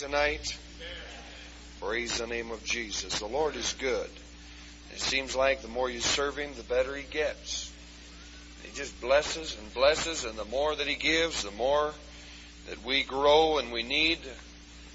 tonight? 0.00 0.56
Praise 1.78 2.16
the 2.16 2.26
name 2.26 2.50
of 2.52 2.64
Jesus. 2.64 3.18
The 3.18 3.26
Lord 3.26 3.54
is 3.54 3.74
good. 3.74 4.08
It 4.92 4.98
seems 4.98 5.36
like 5.36 5.60
the 5.60 5.68
more 5.68 5.90
you 5.90 6.00
serve 6.00 6.38
Him, 6.38 6.52
the 6.56 6.62
better 6.62 6.96
He 6.96 7.02
gets. 7.02 7.70
He 8.62 8.74
just 8.74 8.98
blesses 9.02 9.54
and 9.58 9.74
blesses, 9.74 10.24
and 10.24 10.38
the 10.38 10.46
more 10.46 10.74
that 10.74 10.86
He 10.86 10.94
gives, 10.94 11.42
the 11.42 11.50
more 11.50 11.92
that 12.70 12.82
we 12.82 13.02
grow 13.02 13.58
and 13.58 13.72
we 13.72 13.82
need 13.82 14.18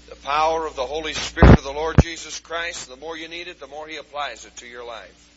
the 0.08 0.16
power 0.16 0.66
of 0.66 0.74
the 0.74 0.82
Holy 0.82 1.12
Spirit 1.12 1.56
of 1.56 1.62
the 1.62 1.72
Lord 1.72 1.94
Jesus 2.02 2.40
Christ. 2.40 2.88
The 2.88 2.96
more 2.96 3.16
you 3.16 3.28
need 3.28 3.46
it, 3.46 3.60
the 3.60 3.68
more 3.68 3.86
He 3.86 3.98
applies 3.98 4.44
it 4.44 4.56
to 4.56 4.66
your 4.66 4.84
life. 4.84 5.30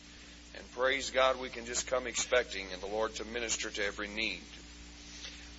And 0.56 0.72
praise 0.72 1.12
God, 1.12 1.40
we 1.40 1.50
can 1.50 1.68
just 1.68 1.86
come 1.86 2.08
expecting 2.08 2.66
and 2.74 2.82
the 2.82 2.88
Lord 2.88 3.14
to 3.16 3.26
minister 3.26 3.70
to 3.70 3.86
every 3.86 4.08
need. 4.08 4.42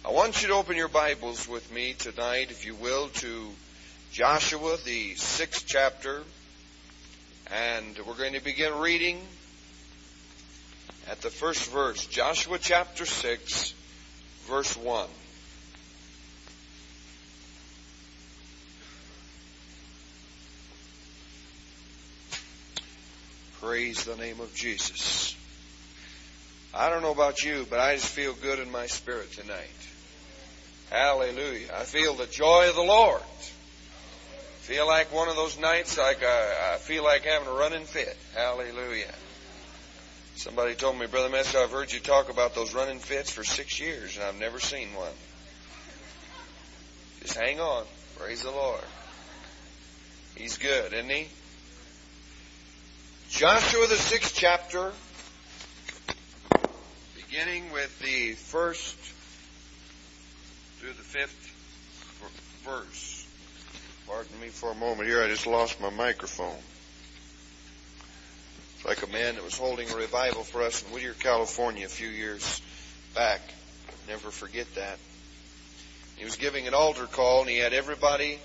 I 0.04 0.10
want 0.10 0.42
you 0.42 0.48
to 0.48 0.54
open 0.54 0.76
your 0.76 0.88
Bibles 0.88 1.46
with 1.46 1.72
me 1.72 1.92
tonight, 1.92 2.50
if 2.50 2.66
you 2.66 2.74
will, 2.74 3.06
to 3.08 3.52
Joshua, 4.12 4.76
the 4.84 5.14
sixth 5.14 5.66
chapter. 5.68 6.22
And 7.46 7.96
we're 8.06 8.14
going 8.14 8.32
to 8.32 8.42
begin 8.42 8.78
reading 8.78 9.20
at 11.08 11.20
the 11.20 11.30
first 11.30 11.70
verse. 11.70 12.06
Joshua 12.06 12.58
chapter 12.58 13.06
6, 13.06 13.74
verse 14.48 14.76
1. 14.76 15.08
Praise 23.60 24.04
the 24.04 24.16
name 24.16 24.40
of 24.40 24.52
Jesus. 24.54 25.36
I 26.74 26.88
don't 26.88 27.02
know 27.02 27.12
about 27.12 27.44
you, 27.44 27.64
but 27.70 27.78
I 27.78 27.94
just 27.94 28.06
feel 28.06 28.32
good 28.32 28.58
in 28.58 28.72
my 28.72 28.86
spirit 28.86 29.32
tonight. 29.32 29.68
Hallelujah. 30.90 31.68
I 31.76 31.84
feel 31.84 32.14
the 32.14 32.26
joy 32.26 32.68
of 32.68 32.74
the 32.74 32.82
Lord. 32.82 33.22
Feel 34.60 34.86
like 34.86 35.12
one 35.12 35.28
of 35.28 35.36
those 35.36 35.58
nights 35.58 35.98
like 35.98 36.22
I, 36.22 36.74
I 36.74 36.76
feel 36.76 37.02
like 37.02 37.24
having 37.24 37.48
a 37.48 37.52
running 37.52 37.84
fit. 37.84 38.16
Hallelujah. 38.34 39.12
Somebody 40.36 40.74
told 40.74 40.98
me, 40.98 41.06
Brother 41.06 41.28
Master, 41.28 41.58
I've 41.58 41.70
heard 41.70 41.92
you 41.92 42.00
talk 42.00 42.30
about 42.30 42.54
those 42.54 42.72
running 42.72 42.98
fits 42.98 43.30
for 43.30 43.42
six 43.42 43.80
years 43.80 44.16
and 44.16 44.24
I've 44.24 44.38
never 44.38 44.60
seen 44.60 44.94
one. 44.94 45.12
Just 47.20 47.36
hang 47.36 47.60
on. 47.60 47.84
Praise 48.18 48.42
the 48.42 48.50
Lord. 48.50 48.80
He's 50.36 50.56
good, 50.56 50.92
isn't 50.92 51.10
he? 51.10 51.28
Joshua 53.30 53.86
the 53.86 53.96
sixth 53.96 54.34
chapter, 54.36 54.92
beginning 57.16 57.72
with 57.72 57.98
the 58.00 58.32
first 58.32 58.96
through 60.78 60.92
the 60.92 61.02
fifth 61.02 61.52
verse. 62.64 63.09
Pardon 64.10 64.40
me 64.40 64.48
for 64.48 64.72
a 64.72 64.74
moment 64.74 65.08
here, 65.08 65.22
I 65.22 65.28
just 65.28 65.46
lost 65.46 65.80
my 65.80 65.88
microphone. 65.88 66.58
It's 68.74 68.84
like 68.84 69.04
a 69.04 69.12
man 69.12 69.36
that 69.36 69.44
was 69.44 69.56
holding 69.56 69.88
a 69.88 69.94
revival 69.94 70.42
for 70.42 70.62
us 70.62 70.82
in 70.82 70.92
Whittier, 70.92 71.14
California 71.14 71.86
a 71.86 71.88
few 71.88 72.08
years 72.08 72.60
back. 73.14 73.40
Never 74.08 74.32
forget 74.32 74.66
that. 74.74 74.98
He 76.16 76.24
was 76.24 76.34
giving 76.34 76.66
an 76.66 76.74
altar 76.74 77.06
call 77.06 77.42
and 77.42 77.50
he 77.50 77.58
had 77.58 77.72
everybody, 77.72 78.40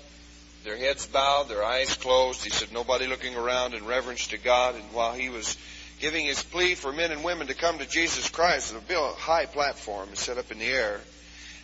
their 0.62 0.76
heads 0.76 1.04
bowed, 1.04 1.48
their 1.48 1.64
eyes 1.64 1.96
closed. 1.96 2.44
He 2.44 2.50
said 2.50 2.72
nobody 2.72 3.08
looking 3.08 3.34
around 3.34 3.74
in 3.74 3.86
reverence 3.86 4.28
to 4.28 4.38
God. 4.38 4.76
And 4.76 4.84
while 4.92 5.14
he 5.14 5.30
was 5.30 5.56
giving 5.98 6.26
his 6.26 6.44
plea 6.44 6.76
for 6.76 6.92
men 6.92 7.10
and 7.10 7.24
women 7.24 7.48
to 7.48 7.54
come 7.54 7.78
to 7.78 7.86
Jesus 7.86 8.30
Christ, 8.30 8.70
there 8.70 9.00
would 9.00 9.10
a 9.10 9.14
high 9.14 9.46
platform 9.46 10.10
set 10.14 10.38
up 10.38 10.52
in 10.52 10.60
the 10.60 10.64
air. 10.64 11.00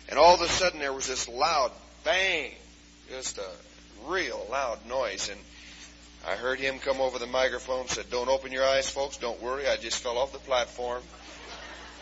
And 0.09 0.19
all 0.19 0.35
of 0.35 0.41
a 0.41 0.49
sudden 0.49 0.81
there 0.81 0.91
was 0.91 1.07
this 1.07 1.29
loud 1.29 1.71
bang, 2.03 2.51
just 3.09 3.37
a 3.37 3.49
real 4.07 4.45
loud 4.49 4.85
noise. 4.87 5.29
And 5.29 5.39
I 6.27 6.35
heard 6.35 6.59
him 6.59 6.79
come 6.79 7.01
over 7.01 7.19
the 7.19 7.27
microphone, 7.27 7.87
said, 7.87 8.09
don't 8.09 8.29
open 8.29 8.51
your 8.51 8.65
eyes, 8.65 8.89
folks, 8.89 9.17
don't 9.17 9.41
worry. 9.41 9.67
I 9.67 9.77
just 9.77 10.01
fell 10.01 10.17
off 10.17 10.31
the 10.31 10.39
platform. 10.39 11.01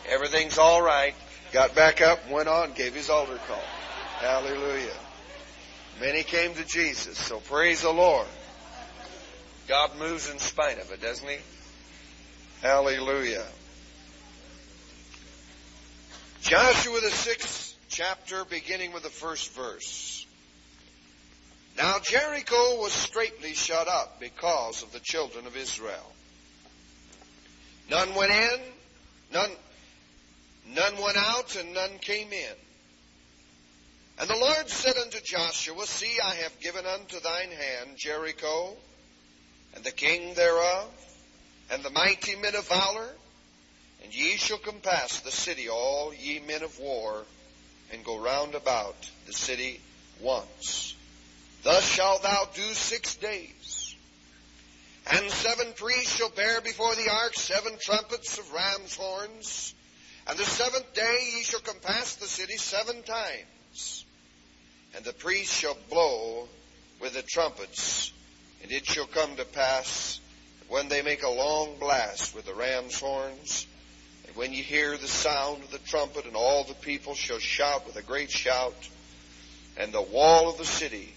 Everything's 0.08 0.58
all 0.58 0.82
right. 0.82 1.14
Got 1.52 1.74
back 1.74 2.00
up, 2.00 2.30
went 2.30 2.48
on, 2.48 2.72
gave 2.72 2.94
his 2.94 3.10
altar 3.10 3.38
call. 3.46 3.62
Hallelujah. 4.18 4.94
Many 6.00 6.22
came 6.22 6.54
to 6.54 6.64
Jesus, 6.64 7.18
so 7.18 7.38
praise 7.40 7.82
the 7.82 7.92
Lord. 7.92 8.26
God 9.68 9.98
moves 9.98 10.30
in 10.30 10.38
spite 10.38 10.78
of 10.80 10.90
it, 10.90 11.00
doesn't 11.00 11.28
he? 11.28 11.36
Hallelujah. 12.62 13.44
Joshua 16.40 17.00
the 17.00 17.10
sixth 17.10 17.76
chapter, 17.88 18.44
beginning 18.44 18.92
with 18.92 19.02
the 19.02 19.10
first 19.10 19.52
verse. 19.54 20.21
Now 21.76 21.98
Jericho 21.98 22.80
was 22.80 22.92
straitly 22.92 23.54
shut 23.54 23.88
up 23.88 24.20
because 24.20 24.82
of 24.82 24.92
the 24.92 25.00
children 25.00 25.46
of 25.46 25.56
Israel. 25.56 26.12
None 27.90 28.14
went 28.14 28.32
in, 28.32 28.60
none, 29.32 29.50
none 30.68 31.02
went 31.02 31.16
out, 31.16 31.56
and 31.56 31.74
none 31.74 31.98
came 31.98 32.32
in. 32.32 32.54
And 34.18 34.28
the 34.28 34.36
Lord 34.36 34.68
said 34.68 34.96
unto 34.98 35.20
Joshua, 35.20 35.86
See, 35.86 36.18
I 36.22 36.34
have 36.36 36.60
given 36.60 36.86
unto 36.86 37.18
thine 37.20 37.50
hand 37.50 37.96
Jericho, 37.96 38.76
and 39.74 39.82
the 39.82 39.90
king 39.90 40.34
thereof, 40.34 40.88
and 41.70 41.82
the 41.82 41.90
mighty 41.90 42.36
men 42.36 42.54
of 42.54 42.68
valor, 42.68 43.08
and 44.04 44.14
ye 44.14 44.36
shall 44.36 44.58
compass 44.58 45.20
the 45.20 45.30
city, 45.30 45.68
all 45.68 46.12
ye 46.14 46.40
men 46.40 46.62
of 46.62 46.78
war, 46.78 47.24
and 47.92 48.04
go 48.04 48.18
round 48.18 48.54
about 48.54 48.96
the 49.26 49.32
city 49.32 49.80
once. 50.20 50.94
Thus 51.62 51.86
shalt 51.86 52.22
thou 52.22 52.48
do 52.54 52.74
six 52.74 53.16
days. 53.16 53.94
And 55.10 55.30
seven 55.30 55.72
priests 55.74 56.16
shall 56.16 56.30
bear 56.30 56.60
before 56.60 56.94
the 56.94 57.10
ark 57.10 57.34
seven 57.34 57.72
trumpets 57.80 58.38
of 58.38 58.52
ram's 58.52 58.96
horns. 58.96 59.74
And 60.26 60.38
the 60.38 60.44
seventh 60.44 60.92
day 60.94 61.18
ye 61.34 61.42
shall 61.42 61.60
compass 61.60 62.16
the 62.16 62.26
city 62.26 62.56
seven 62.56 63.02
times. 63.02 64.04
And 64.94 65.04
the 65.04 65.12
priests 65.12 65.56
shall 65.58 65.76
blow 65.88 66.48
with 67.00 67.14
the 67.14 67.22
trumpets. 67.22 68.12
And 68.62 68.70
it 68.70 68.86
shall 68.86 69.06
come 69.06 69.36
to 69.36 69.44
pass 69.44 70.20
that 70.60 70.70
when 70.70 70.88
they 70.88 71.02
make 71.02 71.22
a 71.22 71.28
long 71.28 71.76
blast 71.78 72.34
with 72.34 72.46
the 72.46 72.54
ram's 72.54 72.98
horns, 72.98 73.66
and 74.26 74.36
when 74.36 74.52
ye 74.52 74.62
hear 74.62 74.96
the 74.96 75.08
sound 75.08 75.64
of 75.64 75.70
the 75.72 75.78
trumpet, 75.78 76.26
and 76.26 76.36
all 76.36 76.64
the 76.64 76.74
people 76.74 77.14
shall 77.14 77.40
shout 77.40 77.86
with 77.86 77.96
a 77.96 78.02
great 78.02 78.30
shout, 78.30 78.88
and 79.76 79.92
the 79.92 80.00
wall 80.00 80.48
of 80.48 80.58
the 80.58 80.64
city 80.64 81.12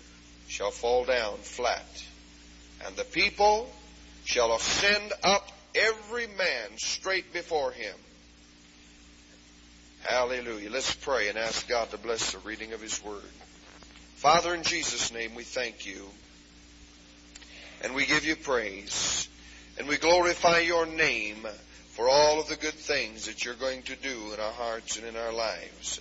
shall 0.48 0.72
fall 0.72 1.06
down 1.06 1.38
flat, 1.38 2.04
and 2.86 2.96
the 2.96 3.04
people 3.04 3.70
shall 4.26 4.56
ascend 4.56 5.14
up 5.24 5.52
every 5.76 6.28
man 6.28 6.78
straight 6.78 7.34
before 7.34 7.72
him. 7.72 7.96
Hallelujah. 10.06 10.70
Let's 10.70 10.94
pray 10.94 11.30
and 11.30 11.38
ask 11.38 11.68
God 11.68 11.90
to 11.90 11.98
bless 11.98 12.32
the 12.32 12.38
reading 12.40 12.74
of 12.74 12.82
His 12.82 13.04
Word. 13.04 13.24
Father, 14.18 14.54
in 14.54 14.62
Jesus' 14.62 15.12
name, 15.12 15.34
we 15.34 15.44
thank 15.44 15.88
you. 15.88 16.08
And 17.84 17.96
we 17.96 18.06
give 18.06 18.24
you 18.24 18.36
praise. 18.36 19.28
And 19.80 19.88
we 19.88 19.98
glorify 19.98 20.60
your 20.60 20.86
name 20.86 21.48
for 21.90 22.08
all 22.08 22.40
of 22.40 22.48
the 22.48 22.56
good 22.56 22.76
things 22.76 23.26
that 23.26 23.44
you're 23.44 23.56
going 23.56 23.82
to 23.84 23.96
do 23.96 24.34
in 24.34 24.40
our 24.40 24.52
hearts 24.52 24.98
and 24.98 25.08
in 25.08 25.18
our 25.18 25.34
lives. 25.34 26.00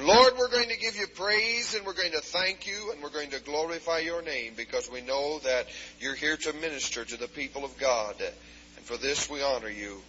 Lord, 0.00 0.34
we're 0.38 0.48
going 0.48 0.70
to 0.70 0.78
give 0.78 0.96
you 0.96 1.06
praise 1.06 1.74
and 1.74 1.84
we're 1.84 1.92
going 1.92 2.12
to 2.12 2.20
thank 2.20 2.66
you 2.66 2.92
and 2.92 3.02
we're 3.02 3.10
going 3.10 3.30
to 3.30 3.40
glorify 3.40 3.98
your 3.98 4.22
name 4.22 4.54
because 4.56 4.90
we 4.90 5.02
know 5.02 5.38
that 5.40 5.66
you're 6.00 6.14
here 6.14 6.36
to 6.38 6.52
minister 6.54 7.04
to 7.04 7.16
the 7.18 7.28
people 7.28 7.64
of 7.64 7.76
God. 7.78 8.16
And 8.20 8.84
for 8.86 8.96
this 8.96 9.28
we 9.28 9.42
honor 9.42 9.68
you. 9.68 10.00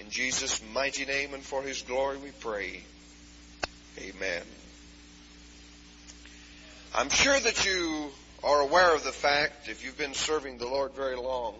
In 0.00 0.08
Jesus' 0.08 0.62
mighty 0.72 1.04
name 1.04 1.34
and 1.34 1.42
for 1.42 1.62
his 1.62 1.82
glory 1.82 2.16
we 2.16 2.30
pray. 2.30 2.82
Amen. 3.98 4.42
I'm 6.94 7.10
sure 7.10 7.38
that 7.38 7.66
you 7.66 8.10
are 8.42 8.60
aware 8.62 8.94
of 8.94 9.04
the 9.04 9.12
fact, 9.12 9.68
if 9.68 9.84
you've 9.84 9.98
been 9.98 10.14
serving 10.14 10.56
the 10.56 10.66
Lord 10.66 10.92
very 10.94 11.16
long, 11.16 11.54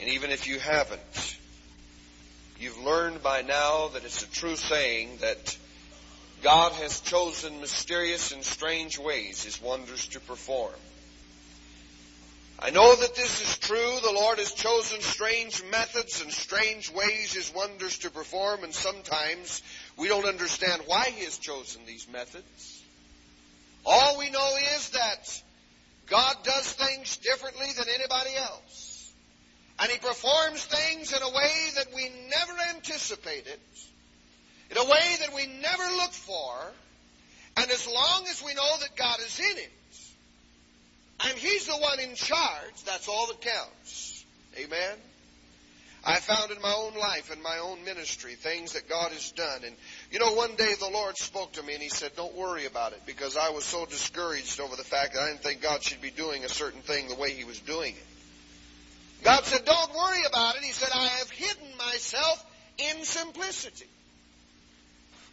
and 0.00 0.10
even 0.10 0.30
if 0.30 0.48
you 0.48 0.58
haven't, 0.58 1.38
you've 2.58 2.78
learned 2.78 3.22
by 3.22 3.42
now 3.42 3.88
that 3.88 4.04
it's 4.04 4.24
a 4.24 4.30
true 4.30 4.56
saying 4.56 5.18
that 5.20 5.56
God 6.42 6.72
has 6.72 7.00
chosen 7.00 7.60
mysterious 7.60 8.32
and 8.32 8.42
strange 8.42 8.98
ways 8.98 9.44
His 9.44 9.62
wonders 9.62 10.08
to 10.08 10.20
perform. 10.20 10.74
I 12.58 12.70
know 12.70 12.94
that 12.94 13.14
this 13.14 13.40
is 13.40 13.58
true. 13.58 13.98
The 14.02 14.12
Lord 14.12 14.38
has 14.38 14.52
chosen 14.52 15.00
strange 15.00 15.62
methods 15.70 16.20
and 16.20 16.32
strange 16.32 16.90
ways 16.90 17.32
His 17.32 17.52
wonders 17.54 17.98
to 17.98 18.10
perform, 18.10 18.64
and 18.64 18.74
sometimes 18.74 19.62
we 19.96 20.08
don't 20.08 20.26
understand 20.26 20.82
why 20.86 21.10
He 21.14 21.24
has 21.24 21.38
chosen 21.38 21.82
these 21.86 22.08
methods. 22.08 22.82
All 23.86 24.18
we 24.18 24.30
know 24.30 24.50
is 24.76 24.90
that 24.90 25.42
God 26.08 26.36
does 26.42 26.72
things 26.72 27.16
differently 27.18 27.68
than 27.76 27.86
anybody 27.88 28.36
else. 28.36 29.12
And 29.78 29.90
He 29.90 29.98
performs 29.98 30.64
things 30.64 31.12
in 31.12 31.22
a 31.22 31.30
way 31.30 31.68
that 31.76 31.94
we 31.94 32.10
never 32.30 32.76
anticipated 32.76 33.58
in 34.72 34.78
a 34.78 34.84
way 34.84 35.16
that 35.20 35.34
we 35.34 35.46
never 35.46 35.84
looked 35.96 36.14
for. 36.14 36.54
And 37.58 37.70
as 37.70 37.86
long 37.86 38.24
as 38.30 38.42
we 38.42 38.54
know 38.54 38.76
that 38.80 38.96
God 38.96 39.18
is 39.20 39.38
in 39.38 39.58
it, 39.58 39.72
and 41.26 41.38
He's 41.38 41.66
the 41.66 41.76
one 41.76 42.00
in 42.00 42.14
charge, 42.14 42.82
that's 42.86 43.06
all 43.08 43.26
that 43.26 43.40
counts. 43.40 44.24
Amen? 44.58 44.96
I 46.04 46.18
found 46.18 46.50
in 46.50 46.60
my 46.60 46.74
own 46.76 46.94
life 46.98 47.30
and 47.30 47.40
my 47.42 47.58
own 47.58 47.84
ministry 47.84 48.34
things 48.34 48.72
that 48.72 48.88
God 48.88 49.12
has 49.12 49.30
done. 49.32 49.62
And 49.64 49.76
you 50.10 50.18
know, 50.18 50.32
one 50.32 50.56
day 50.56 50.74
the 50.80 50.90
Lord 50.90 51.16
spoke 51.16 51.52
to 51.52 51.62
me 51.62 51.74
and 51.74 51.82
He 51.82 51.90
said, 51.90 52.16
Don't 52.16 52.34
worry 52.34 52.66
about 52.66 52.92
it 52.92 53.02
because 53.06 53.36
I 53.36 53.50
was 53.50 53.64
so 53.64 53.84
discouraged 53.86 54.58
over 54.60 54.74
the 54.74 54.84
fact 54.84 55.14
that 55.14 55.22
I 55.22 55.28
didn't 55.28 55.42
think 55.42 55.62
God 55.62 55.82
should 55.82 56.00
be 56.00 56.10
doing 56.10 56.44
a 56.44 56.48
certain 56.48 56.80
thing 56.80 57.08
the 57.08 57.14
way 57.14 57.32
He 57.32 57.44
was 57.44 57.60
doing 57.60 57.94
it. 57.94 59.22
God 59.22 59.44
said, 59.44 59.64
Don't 59.64 59.94
worry 59.94 60.24
about 60.28 60.56
it. 60.56 60.62
He 60.62 60.72
said, 60.72 60.88
I 60.92 61.06
have 61.06 61.30
hidden 61.30 61.76
myself 61.78 62.44
in 62.78 63.04
simplicity. 63.04 63.86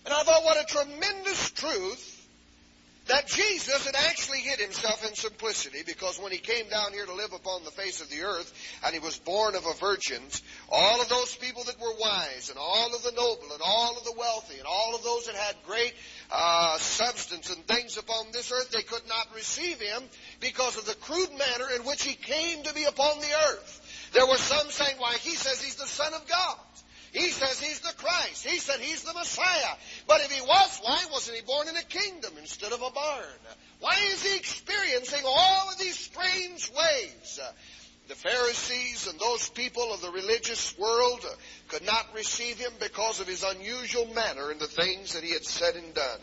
And 0.06 0.13
I 0.13 0.24
thought, 0.24 0.44
what 0.44 0.57
a 0.57 0.66
tremendous 0.66 1.51
truth 1.51 2.16
that 3.10 3.28
Jesus 3.28 3.86
had 3.88 3.96
actually 3.96 4.40
hid 4.40 4.60
himself 4.60 5.06
in 5.06 5.16
simplicity 5.16 5.80
because 5.86 6.19
when 6.19 6.31
he 6.31 6.38
came 6.38 6.69
down 6.69 6.94
here 6.94 7.07
to 7.07 7.13
live 7.13 7.34
upon 7.34 7.63
the 7.63 7.72
face 7.72 8.01
of 8.01 8.10
the 8.10 8.22
earth 8.22 8.54
and 8.86 8.94
he 8.94 9.00
was 9.00 9.18
born 9.18 9.56
of 9.56 9.66
a 9.66 9.74
virgin, 9.80 10.22
all 10.72 11.01
of 11.01 11.10
those 11.10 11.36
people 11.36 11.63
that 11.63 11.80
were 11.81 11.94
wise 12.00 12.50
and 12.50 12.60
all 12.60 12.94
of 12.96 13.01
the 13.01 13.12
noble 13.12 13.51
and 13.51 13.62
all 13.66 13.98
of 13.98 14.04
the 14.04 14.13
wealthy 14.16 14.60
and 14.60 14.68
all 14.68 14.96
of 14.96 15.04
those 15.04 15.25
that 15.25 15.36
had 15.36 15.56
great 15.66 15.94
uh, 16.31 16.78
substance 16.78 17.54
and 17.54 17.66
things 17.66 17.98
upon 17.98 18.28
this 18.31 18.51
earth, 18.51 18.69
they 18.69 18.84
could 18.84 19.07
not 19.10 19.28
receive 19.36 19.81
him 19.81 20.04
because 20.40 20.78
of 20.78 20.86
the 20.86 20.96
crude 20.96 21.31
manner 21.31 21.66
in 21.75 21.81
which 21.86 22.04
he 22.04 22.13
came 22.13 22.62
to 22.63 22.74
be 22.75 22.84
upon 22.84 23.19
the 23.19 23.34
earth. 23.50 24.10
There 24.13 24.28
were 24.28 24.38
some 24.38 24.69
saying, 24.69 24.98
why, 25.00 25.13
he 25.13 25.31
says 25.31 25.62
he's 25.62 25.75
the 25.75 25.88
Son 25.88 26.13
of 26.13 26.28
God. 26.28 26.57
He 27.11 27.29
says 27.29 27.59
he's 27.59 27.79
the 27.79 27.94
Christ. 27.97 28.45
He 28.45 28.59
said 28.59 28.79
he's 28.79 29.03
the 29.03 29.13
Messiah. 29.13 29.75
But 30.07 30.21
if 30.21 30.31
he 30.31 30.41
was, 30.41 30.79
why 30.83 31.06
wasn't 31.11 31.38
he 31.38 31.44
born 31.44 31.67
in 31.67 31.75
a 31.75 31.83
kingdom 31.83 32.33
instead 32.38 32.71
of 32.71 32.81
a 32.81 32.91
barn? 32.91 33.39
Why 33.79 33.95
is 34.11 34.23
he 34.23 34.35
experiencing 34.38 35.23
all 35.25 35.69
of 35.69 35.77
these 35.79 35.97
strange 35.97 36.69
ways? 36.71 37.39
The 38.07 38.15
Pharisees 38.15 39.07
and 39.07 39.19
those 39.19 39.50
people 39.50 39.94
of 39.94 40.01
the 40.01 40.09
religious 40.09 40.77
world 40.77 41.25
could 41.67 41.85
not 41.85 42.07
receive 42.15 42.57
him 42.57 42.71
because 42.79 43.19
of 43.19 43.27
his 43.27 43.44
unusual 43.44 44.07
manner 44.13 44.50
and 44.50 44.59
the 44.59 44.67
things 44.67 45.13
that 45.13 45.23
he 45.23 45.31
had 45.31 45.45
said 45.45 45.75
and 45.75 45.94
done. 45.94 46.19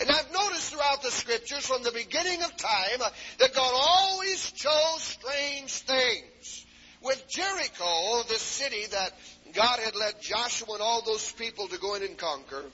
And 0.00 0.10
I've 0.10 0.32
noticed 0.32 0.72
throughout 0.72 1.02
the 1.02 1.10
scriptures 1.10 1.66
from 1.66 1.82
the 1.82 1.92
beginning 1.92 2.42
of 2.42 2.56
time 2.56 3.10
that 3.38 3.54
God 3.54 3.72
always 3.74 4.50
chose 4.52 5.02
strange 5.02 5.70
things. 5.70 6.66
With 7.02 7.28
Jericho, 7.28 8.22
the 8.28 8.38
city 8.38 8.86
that 8.92 9.12
God 9.54 9.78
had 9.80 9.94
led 9.94 10.20
Joshua 10.20 10.74
and 10.74 10.82
all 10.82 11.02
those 11.02 11.30
people 11.32 11.68
to 11.68 11.78
go 11.78 11.94
in 11.94 12.02
and 12.02 12.16
conquer. 12.16 12.64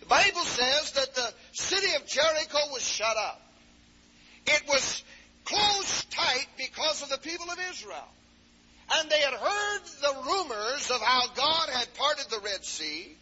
The 0.00 0.06
Bible 0.06 0.42
says 0.42 0.92
that 0.92 1.14
the 1.14 1.32
city 1.52 1.94
of 1.96 2.06
Jericho 2.06 2.58
was 2.72 2.86
shut 2.86 3.16
up. 3.16 3.40
It 4.46 4.62
was 4.68 5.02
closed 5.44 6.10
tight 6.12 6.46
because 6.56 7.02
of 7.02 7.08
the 7.08 7.18
people 7.18 7.50
of 7.50 7.58
Israel. 7.70 8.08
And 8.94 9.10
they 9.10 9.20
had 9.20 9.34
heard 9.34 9.80
the 10.00 10.14
rumors 10.26 10.90
of 10.90 11.00
how 11.00 11.26
God 11.34 11.68
had 11.70 11.92
parted 11.94 12.26
the 12.30 12.38
Red 12.38 12.64
Sea. 12.64 13.16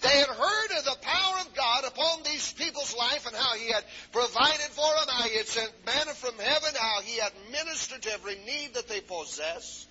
They 0.00 0.18
had 0.18 0.28
heard 0.28 0.78
of 0.78 0.84
the 0.84 0.96
power 1.00 1.40
of 1.40 1.54
God 1.54 1.84
upon 1.86 2.22
these 2.24 2.52
people's 2.52 2.96
life 2.96 3.26
and 3.26 3.34
how 3.34 3.54
He 3.54 3.72
had 3.72 3.84
provided 4.12 4.70
for 4.70 4.82
them, 4.82 5.08
how 5.08 5.28
He 5.28 5.36
had 5.36 5.46
sent 5.46 5.72
manna 5.86 6.14
from 6.14 6.38
heaven, 6.38 6.70
how 6.78 7.00
He 7.02 7.18
had 7.18 7.32
ministered 7.50 8.02
to 8.02 8.12
every 8.12 8.36
need 8.46 8.74
that 8.74 8.88
they 8.88 9.00
possessed. 9.00 9.88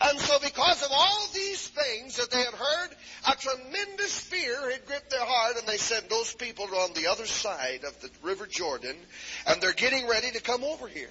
And 0.00 0.20
so 0.20 0.38
because 0.38 0.82
of 0.82 0.90
all 0.92 1.26
these 1.34 1.66
things 1.68 2.16
that 2.16 2.30
they 2.30 2.38
had 2.38 2.54
heard, 2.54 2.90
a 3.26 3.36
tremendous 3.36 4.20
fear 4.20 4.70
had 4.70 4.86
gripped 4.86 5.10
their 5.10 5.24
heart, 5.24 5.56
and 5.58 5.66
they 5.66 5.76
said, 5.76 6.08
those 6.08 6.34
people 6.34 6.66
are 6.66 6.84
on 6.84 6.94
the 6.94 7.08
other 7.08 7.26
side 7.26 7.84
of 7.84 8.00
the 8.00 8.10
River 8.22 8.46
Jordan, 8.46 8.96
and 9.46 9.60
they're 9.60 9.72
getting 9.72 10.06
ready 10.06 10.30
to 10.30 10.40
come 10.40 10.62
over 10.62 10.86
here. 10.86 11.10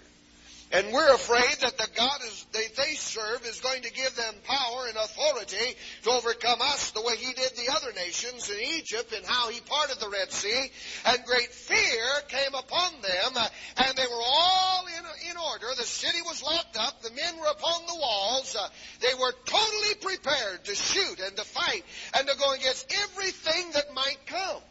And 0.73 0.91
we're 0.91 1.13
afraid 1.13 1.55
that 1.61 1.77
the 1.77 1.87
God 1.95 2.19
is, 2.27 2.45
they, 2.51 2.67
they 2.75 2.93
serve 2.95 3.45
is 3.45 3.61
going 3.61 3.83
to 3.83 3.91
give 3.91 4.13
them 4.15 4.33
power 4.43 4.87
and 4.87 4.97
authority 4.97 5.75
to 6.03 6.09
overcome 6.11 6.61
us 6.61 6.91
the 6.91 7.01
way 7.01 7.15
He 7.15 7.33
did 7.33 7.51
the 7.55 7.71
other 7.71 7.93
nations 7.93 8.49
in 8.49 8.59
Egypt 8.59 9.13
and 9.13 9.25
how 9.25 9.49
He 9.49 9.61
parted 9.61 9.99
the 9.99 10.09
Red 10.09 10.29
Sea. 10.31 10.69
And 11.05 11.23
great 11.25 11.51
fear 11.53 12.03
came 12.27 12.53
upon 12.53 13.01
them, 13.01 13.31
uh, 13.35 13.47
and 13.77 13.97
they 13.97 14.07
were 14.07 14.23
all 14.25 14.85
in, 14.87 15.31
in 15.31 15.37
order. 15.37 15.67
The 15.77 15.83
city 15.83 16.21
was 16.25 16.43
locked 16.43 16.77
up. 16.77 17.01
The 17.01 17.11
men 17.11 17.37
were 17.39 17.51
upon 17.51 17.85
the 17.87 17.95
walls. 17.95 18.55
Uh, 18.59 18.67
they 18.99 19.13
were 19.17 19.33
totally 19.45 19.95
prepared 20.01 20.65
to 20.65 20.75
shoot 20.75 21.19
and 21.21 21.37
to 21.37 21.43
fight 21.45 21.83
and 22.17 22.27
to 22.27 22.37
go 22.37 22.51
against 22.51 22.93
everything 23.03 23.71
that 23.71 23.93
might 23.93 24.19
come. 24.25 24.61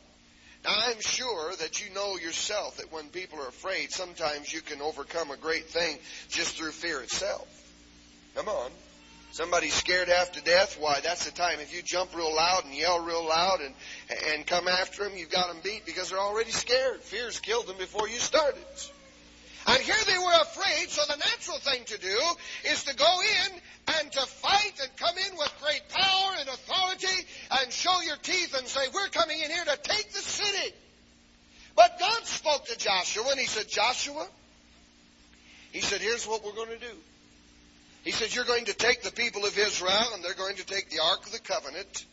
Now, 0.67 0.75
I'm 0.89 1.01
sure 1.01 1.55
that 1.61 1.81
you 1.81 1.95
know 1.95 2.17
yourself 2.17 2.79
that 2.79 2.93
when 2.93 3.09
people 3.11 3.39
are 3.41 3.49
afraid, 3.49 3.93
sometimes 3.93 4.53
you 4.53 4.61
can 4.61 4.83
overcome 4.83 5.31
a 5.31 5.37
great 5.37 5.67
thing 5.67 5.97
just 6.29 6.57
through 6.57 6.73
fear 6.73 7.01
itself. 7.03 7.47
Come 8.35 8.49
on. 8.49 8.73
Somebody's 9.31 9.75
scared 9.75 10.09
to 10.09 10.43
death. 10.43 10.77
Why, 10.81 10.99
that's 11.01 11.27
the 11.27 11.31
time. 11.31 11.61
If 11.61 11.73
you 11.73 11.83
jump 11.83 12.17
real 12.17 12.35
loud 12.35 12.65
and 12.65 12.75
yell 12.75 12.99
real 13.05 13.29
loud 13.29 13.61
and, 13.61 13.75
and 14.33 14.47
come 14.47 14.67
after 14.67 15.05
them, 15.05 15.17
you've 15.17 15.31
got 15.31 15.49
them 15.49 15.59
beat 15.63 15.87
because 15.87 16.11
they're 16.11 16.19
already 16.19 16.51
scared. 16.51 17.01
Fear's 17.01 17.39
killed 17.39 17.69
them 17.69 17.77
before 17.79 18.09
you 18.09 18.17
started. 18.17 18.65
And 19.69 19.79
here 19.83 19.95
they 20.07 20.19
were 20.19 20.43
afraid, 20.43 20.91
so 20.91 21.03
the 21.09 21.17
natural 21.17 21.59
thing 21.59 21.85
to 21.87 21.99
do 21.99 22.19
is 22.71 22.85
to 22.85 22.95
go 22.95 23.21
in 23.21 23.61
and 23.99 24.13
to 24.13 24.21
fight 24.21 24.81
and 24.81 24.97
come 24.97 25.17
in 25.19 25.37
with 25.37 25.53
great 25.61 25.83
power 25.89 26.31
and 26.39 26.49
authority 26.49 27.27
and 27.51 27.73
show 27.73 28.01
your 28.03 28.17
teeth 28.17 28.57
and 28.57 28.67
say, 28.69 28.81
We're 28.95 29.09
coming 29.09 29.41
in 29.41 29.51
here 29.51 29.65
to 29.65 29.79
take 29.83 30.13
the 30.13 30.21
city. 30.21 30.75
But 31.75 31.99
God 31.99 32.27
spoke 32.27 32.67
to 32.67 32.79
Joshua 33.07 33.31
and 33.31 33.41
he 33.41 33.47
said, 33.47 33.69
Joshua, 33.69 34.27
he 35.73 35.81
said, 35.81 36.01
Here's 36.01 36.27
what 36.27 36.45
we're 36.45 36.53
going 36.53 36.71
to 36.71 36.79
do. 36.79 36.97
He 38.05 38.11
said, 38.11 38.35
You're 38.35 38.45
going 38.45 38.67
to 38.67 38.75
take 38.75 39.03
the 39.03 39.13
people 39.13 39.45
of 39.45 39.57
Israel 39.57 40.11
and 40.15 40.25
they're 40.25 40.35
going 40.35 40.57
to 40.57 40.67
take 40.67 40.91
the 40.91 41.01
Ark 41.03 41.27
of 41.27 41.33
the 41.33 41.41
Covenant 41.41 42.05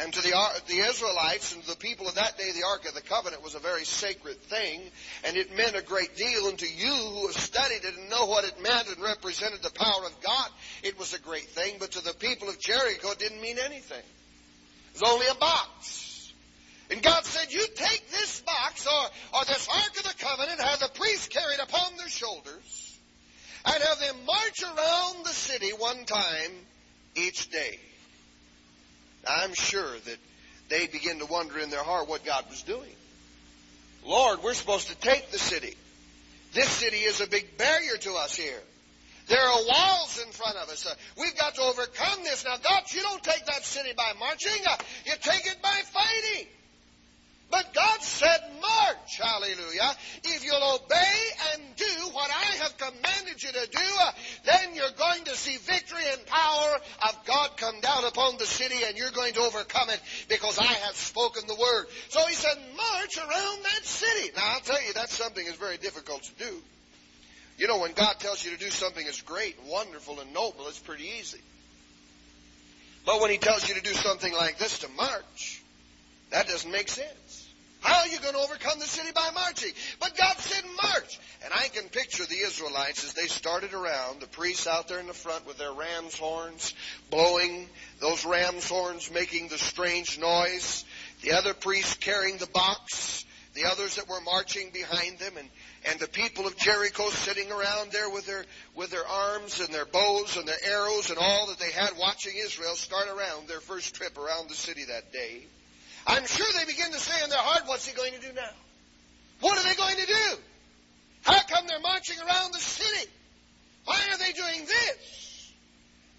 and 0.00 0.12
to 0.12 0.22
the, 0.22 0.32
the 0.68 0.78
Israelites 0.78 1.54
and 1.54 1.62
the 1.64 1.74
people 1.74 2.06
of 2.06 2.14
that 2.14 2.38
day, 2.38 2.52
the 2.52 2.64
Ark 2.64 2.86
of 2.86 2.94
the 2.94 3.00
Covenant 3.00 3.42
was 3.42 3.56
a 3.56 3.58
very 3.58 3.84
sacred 3.84 4.40
thing, 4.42 4.80
and 5.24 5.36
it 5.36 5.56
meant 5.56 5.74
a 5.74 5.82
great 5.82 6.14
deal. 6.14 6.48
And 6.48 6.56
to 6.56 6.68
you 6.68 6.92
who 6.92 7.26
have 7.26 7.36
studied 7.36 7.84
it 7.84 7.96
and 7.96 8.08
know 8.08 8.26
what 8.26 8.44
it 8.44 8.62
meant 8.62 8.88
and 8.94 9.02
represented 9.02 9.60
the 9.60 9.72
power 9.72 10.06
of 10.06 10.20
God, 10.22 10.50
it 10.84 10.96
was 11.00 11.14
a 11.14 11.18
great 11.18 11.46
thing. 11.46 11.76
But 11.80 11.92
to 11.92 12.04
the 12.04 12.14
people 12.14 12.48
of 12.48 12.60
Jericho, 12.60 13.10
it 13.10 13.18
didn't 13.18 13.40
mean 13.40 13.56
anything. 13.58 13.98
It 13.98 15.00
was 15.00 15.02
only 15.02 15.26
a 15.26 15.34
box. 15.34 16.07
And 16.90 17.02
God 17.02 17.24
said, 17.24 17.52
You 17.52 17.66
take 17.74 18.10
this 18.10 18.40
box 18.40 18.86
or, 18.86 19.38
or 19.38 19.44
this 19.44 19.68
Ark 19.68 19.96
of 19.96 20.04
the 20.04 20.14
Covenant, 20.18 20.60
have 20.60 20.80
the 20.80 20.88
priests 20.88 21.28
carried 21.28 21.60
upon 21.60 21.96
their 21.96 22.08
shoulders, 22.08 22.98
and 23.64 23.82
have 23.82 23.98
them 23.98 24.16
march 24.24 24.62
around 24.62 25.24
the 25.24 25.32
city 25.32 25.70
one 25.70 26.04
time 26.04 26.52
each 27.14 27.50
day. 27.50 27.78
I'm 29.26 29.52
sure 29.54 29.92
that 29.92 30.16
they 30.68 30.86
begin 30.86 31.18
to 31.18 31.26
wonder 31.26 31.58
in 31.58 31.70
their 31.70 31.82
heart 31.82 32.08
what 32.08 32.24
God 32.24 32.44
was 32.48 32.62
doing. 32.62 32.90
Lord, 34.06 34.42
we're 34.42 34.54
supposed 34.54 34.88
to 34.88 34.96
take 34.96 35.30
the 35.30 35.38
city. 35.38 35.76
This 36.54 36.68
city 36.68 36.98
is 36.98 37.20
a 37.20 37.26
big 37.26 37.58
barrier 37.58 37.96
to 37.98 38.14
us 38.14 38.34
here. 38.34 38.62
There 39.26 39.38
are 39.42 39.60
walls 39.68 40.22
in 40.24 40.32
front 40.32 40.56
of 40.56 40.70
us. 40.70 40.86
Uh, 40.86 40.94
we've 41.20 41.36
got 41.36 41.54
to 41.56 41.60
overcome 41.62 42.24
this. 42.24 42.46
Now, 42.46 42.56
God, 42.56 42.84
you 42.92 43.02
don't 43.02 43.22
take 43.22 43.44
that 43.44 43.62
city 43.62 43.90
by 43.94 44.12
marching. 44.18 44.66
Uh, 44.66 44.76
you 45.04 45.12
take 45.20 45.44
it 45.44 45.60
by 45.62 45.82
fighting. 45.84 46.46
But 47.50 47.72
God 47.72 48.02
said, 48.02 48.38
march, 48.60 49.18
hallelujah. 49.18 49.90
If 50.24 50.44
you'll 50.44 50.74
obey 50.74 51.18
and 51.54 51.62
do 51.76 52.08
what 52.12 52.30
I 52.30 52.56
have 52.62 52.76
commanded 52.76 53.42
you 53.42 53.50
to 53.50 53.68
do, 53.70 53.88
uh, 54.00 54.10
then 54.44 54.74
you're 54.74 54.90
going 54.98 55.24
to 55.24 55.36
see 55.36 55.56
victory 55.56 56.02
and 56.12 56.26
power 56.26 56.76
of 57.08 57.24
God 57.26 57.56
come 57.56 57.80
down 57.80 58.04
upon 58.04 58.36
the 58.36 58.44
city 58.44 58.76
and 58.86 58.98
you're 58.98 59.12
going 59.12 59.32
to 59.34 59.40
overcome 59.40 59.88
it 59.88 60.00
because 60.28 60.58
I 60.58 60.64
have 60.64 60.94
spoken 60.94 61.46
the 61.46 61.54
word. 61.54 61.86
So 62.10 62.20
he 62.26 62.34
said, 62.34 62.56
march 62.76 63.16
around 63.16 63.62
that 63.64 63.84
city. 63.84 64.30
Now 64.36 64.42
I'll 64.54 64.60
tell 64.60 64.82
you, 64.82 64.92
that's 64.92 65.14
something 65.14 65.44
that's 65.44 65.58
very 65.58 65.78
difficult 65.78 66.24
to 66.24 66.34
do. 66.44 66.62
You 67.56 67.66
know, 67.66 67.78
when 67.78 67.92
God 67.92 68.20
tells 68.20 68.44
you 68.44 68.52
to 68.52 68.58
do 68.58 68.70
something 68.70 69.04
that's 69.04 69.22
great, 69.22 69.56
wonderful, 69.66 70.20
and 70.20 70.32
noble, 70.32 70.68
it's 70.68 70.78
pretty 70.78 71.10
easy. 71.18 71.40
But 73.04 73.20
when 73.20 73.30
he 73.30 73.38
tells 73.38 73.68
you 73.68 73.74
to 73.74 73.80
do 73.80 73.94
something 73.94 74.32
like 74.32 74.58
this, 74.58 74.80
to 74.80 74.88
march, 74.90 75.62
that 76.30 76.46
doesn't 76.46 76.70
make 76.70 76.88
sense. 76.88 77.37
How 77.80 78.00
are 78.00 78.08
you 78.08 78.18
going 78.18 78.34
to 78.34 78.40
overcome 78.40 78.78
the 78.78 78.86
city 78.86 79.10
by 79.14 79.30
marching? 79.34 79.72
But 80.00 80.16
God 80.16 80.36
said 80.38 80.64
march. 80.82 81.20
And 81.44 81.52
I 81.54 81.68
can 81.68 81.88
picture 81.88 82.26
the 82.26 82.38
Israelites 82.38 83.04
as 83.04 83.14
they 83.14 83.26
started 83.26 83.72
around, 83.72 84.20
the 84.20 84.26
priests 84.26 84.66
out 84.66 84.88
there 84.88 84.98
in 84.98 85.06
the 85.06 85.12
front 85.12 85.46
with 85.46 85.58
their 85.58 85.72
ram's 85.72 86.18
horns 86.18 86.74
blowing, 87.10 87.68
those 88.00 88.24
ram's 88.24 88.68
horns 88.68 89.10
making 89.12 89.48
the 89.48 89.58
strange 89.58 90.18
noise, 90.18 90.84
the 91.22 91.32
other 91.32 91.54
priests 91.54 91.94
carrying 91.94 92.38
the 92.38 92.48
box, 92.48 93.24
the 93.54 93.64
others 93.64 93.96
that 93.96 94.08
were 94.08 94.20
marching 94.20 94.70
behind 94.70 95.18
them, 95.18 95.36
and, 95.36 95.48
and 95.88 96.00
the 96.00 96.08
people 96.08 96.46
of 96.46 96.56
Jericho 96.56 97.08
sitting 97.10 97.50
around 97.50 97.92
there 97.92 98.10
with 98.10 98.26
their, 98.26 98.44
with 98.74 98.90
their 98.90 99.06
arms 99.06 99.60
and 99.60 99.72
their 99.72 99.86
bows 99.86 100.36
and 100.36 100.46
their 100.46 100.64
arrows 100.64 101.10
and 101.10 101.18
all 101.18 101.46
that 101.46 101.58
they 101.58 101.70
had 101.70 101.90
watching 101.98 102.34
Israel 102.36 102.74
start 102.74 103.08
around 103.08 103.48
their 103.48 103.60
first 103.60 103.94
trip 103.94 104.18
around 104.18 104.48
the 104.48 104.54
city 104.54 104.84
that 104.84 105.12
day. 105.12 105.46
I'm 106.08 106.26
sure 106.26 106.46
they 106.58 106.64
begin 106.64 106.90
to 106.90 106.98
say 106.98 107.22
in 107.22 107.28
their 107.28 107.38
heart, 107.38 107.64
what's 107.66 107.86
he 107.86 107.94
going 107.94 108.14
to 108.14 108.20
do 108.20 108.32
now? 108.34 108.50
What 109.40 109.58
are 109.58 109.68
they 109.68 109.76
going 109.76 109.96
to 109.96 110.06
do? 110.06 110.38
How 111.22 111.40
come 111.42 111.66
they're 111.66 111.80
marching 111.80 112.16
around 112.18 112.54
the 112.54 112.58
city? 112.58 113.10
Why 113.84 114.00
are 114.10 114.18
they 114.18 114.32
doing 114.32 114.64
this? 114.64 115.52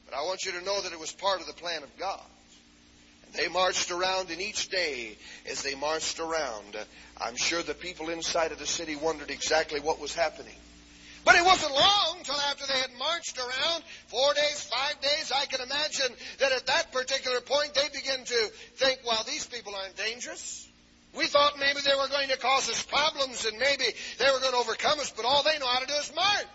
But 0.05 0.15
I 0.15 0.21
want 0.21 0.45
you 0.45 0.51
to 0.53 0.61
know 0.63 0.79
that 0.81 0.93
it 0.93 0.99
was 0.99 1.11
part 1.11 1.41
of 1.41 1.47
the 1.47 1.53
plan 1.53 1.81
of 1.81 1.97
God. 1.97 2.21
And 3.25 3.33
They 3.33 3.47
marched 3.47 3.89
around, 3.89 4.29
and 4.29 4.39
each 4.39 4.69
day 4.69 5.17
as 5.49 5.63
they 5.63 5.73
marched 5.73 6.19
around, 6.19 6.77
I'm 7.19 7.35
sure 7.35 7.63
the 7.63 7.73
people 7.73 8.09
inside 8.09 8.51
of 8.51 8.59
the 8.59 8.67
city 8.67 8.95
wondered 8.95 9.31
exactly 9.31 9.79
what 9.79 9.99
was 9.99 10.13
happening. 10.13 10.55
But 11.25 11.35
it 11.35 11.45
wasn't 11.45 11.73
long 11.73 12.19
till 12.23 12.39
after 12.49 12.65
they 12.65 12.79
had 12.79 12.91
marched 12.97 13.37
around, 13.37 13.83
four 14.07 14.33
days, 14.33 14.63
five 14.63 14.99
days, 15.01 15.31
I 15.35 15.45
can 15.45 15.61
imagine 15.61 16.15
that 16.39 16.51
at 16.51 16.65
that 16.67 16.91
particular 16.91 17.41
point 17.41 17.73
they 17.73 17.89
began 17.93 18.23
to 18.23 18.51
think, 18.75 18.99
well, 19.05 19.23
these 19.27 19.45
people 19.45 19.75
aren't 19.75 19.97
dangerous. 19.97 20.67
We 21.15 21.25
thought 21.25 21.59
maybe 21.59 21.79
they 21.83 21.95
were 21.95 22.07
going 22.07 22.29
to 22.29 22.37
cause 22.37 22.69
us 22.69 22.83
problems 22.83 23.45
and 23.45 23.57
maybe 23.57 23.85
they 24.19 24.25
were 24.25 24.39
going 24.39 24.51
to 24.51 24.57
overcome 24.57 24.99
us, 24.99 25.11
but 25.15 25.25
all 25.25 25.43
they 25.43 25.57
know 25.59 25.67
how 25.67 25.79
to 25.79 25.87
do 25.87 25.93
is 25.93 26.13
march. 26.15 26.45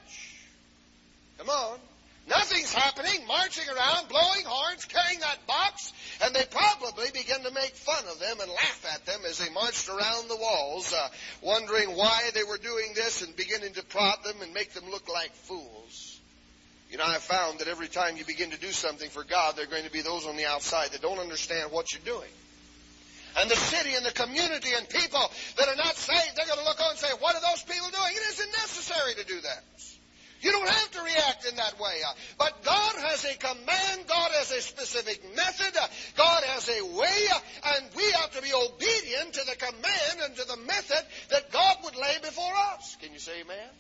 Come 1.39 1.51
on. 1.51 1.79
Nothing's 2.27 2.73
happening, 2.73 3.27
marching 3.27 3.69
around, 3.69 4.09
blowing 4.09 4.45
horns, 4.47 4.87
carrying 4.87 5.21
that 5.21 5.47
box, 5.47 5.93
and 6.25 6.35
they 6.35 6.45
probably 6.51 7.11
begin 7.13 7.43
to 7.43 7.51
make 7.51 7.77
fun 7.77 8.03
of 8.11 8.19
them 8.19 8.41
and 8.41 8.51
laugh 8.51 8.87
at 8.95 9.05
them 9.05 9.21
as 9.29 9.39
they 9.39 9.53
marched 9.53 9.91
around 9.91 10.29
the 10.29 10.37
walls, 10.37 10.93
uh, 10.95 11.09
wondering 11.43 11.91
why 11.91 12.31
they 12.33 12.45
were 12.45 12.57
doing 12.57 12.93
this 12.95 13.21
and 13.21 13.37
beginning 13.37 13.75
to 13.75 13.85
prod 13.85 14.25
them 14.25 14.41
and 14.41 14.55
make 14.55 14.73
them 14.73 14.91
look 14.91 15.07
like 15.13 15.35
fools. 15.35 16.19
You 16.91 16.97
know, 16.97 17.05
I 17.07 17.19
found 17.19 17.59
that 17.59 17.69
every 17.69 17.89
time 17.89 18.17
you 18.17 18.25
begin 18.25 18.51
to 18.51 18.59
do 18.59 18.73
something 18.73 19.11
for 19.11 19.25
God, 19.25 19.57
there 19.57 19.65
are 19.65 19.71
going 19.71 19.85
to 19.85 19.93
be 19.93 20.01
those 20.01 20.27
on 20.27 20.37
the 20.37 20.47
outside 20.47 20.93
that 20.93 21.03
don't 21.03 21.19
understand 21.19 21.73
what 21.73 21.93
you're 21.93 22.05
doing. 22.05 22.31
And 23.37 23.51
the 23.51 23.57
city 23.57 23.95
and 23.97 24.07
the 24.07 24.13
community 24.13 24.71
and 24.77 24.89
people 24.89 25.31
that 25.59 25.69
are 25.69 25.77
not 25.77 25.97
saved, 25.97 26.37
they're 26.37 26.47
going 26.47 26.59
to 26.59 26.65
look 26.65 26.81
on 26.81 26.91
and 26.91 26.99
say, 26.99 27.11
what 27.19 27.35
are 27.35 27.43
those 27.43 27.65
people 27.65 27.91
doing? 27.91 28.13
It 28.15 28.23
isn't 28.33 28.53
necessary 28.53 29.15
to 29.15 29.25
do 29.25 29.41
that. 29.41 29.65
You 30.45 30.53
don't 30.53 30.69
have 30.69 30.91
to 30.91 31.03
react 31.03 31.47
in 31.49 31.57
that 31.57 31.81
way. 31.81 31.97
Uh, 32.07 32.13
but 32.39 32.63
God 32.65 32.95
has 32.97 33.25
a 33.25 33.35
command, 33.39 34.07
God 34.07 34.31
has 34.33 34.53
a 34.53 34.61
specific 34.61 35.25
method, 35.35 35.75
uh, 35.81 35.87
God 36.19 36.45
has 36.45 36.69
a 36.69 36.85
way, 36.85 37.27
uh, 37.33 37.41
and 37.77 37.87
we 37.97 38.05
have 38.13 38.31
to 38.33 38.43
be 38.43 38.53
obedient 38.53 39.33
to 39.33 39.45
the 39.47 39.57
command 39.57 40.21
and 40.23 40.37
to 40.37 40.45
the 40.45 40.59
method 40.59 41.03
that 41.31 41.51
God 41.51 41.79
would 41.85 41.97
lay 41.97 42.19
before 42.21 42.53
us. 42.75 42.97
Can 43.01 43.15
you 43.15 43.19
say 43.19 43.41
amen? 43.41 43.71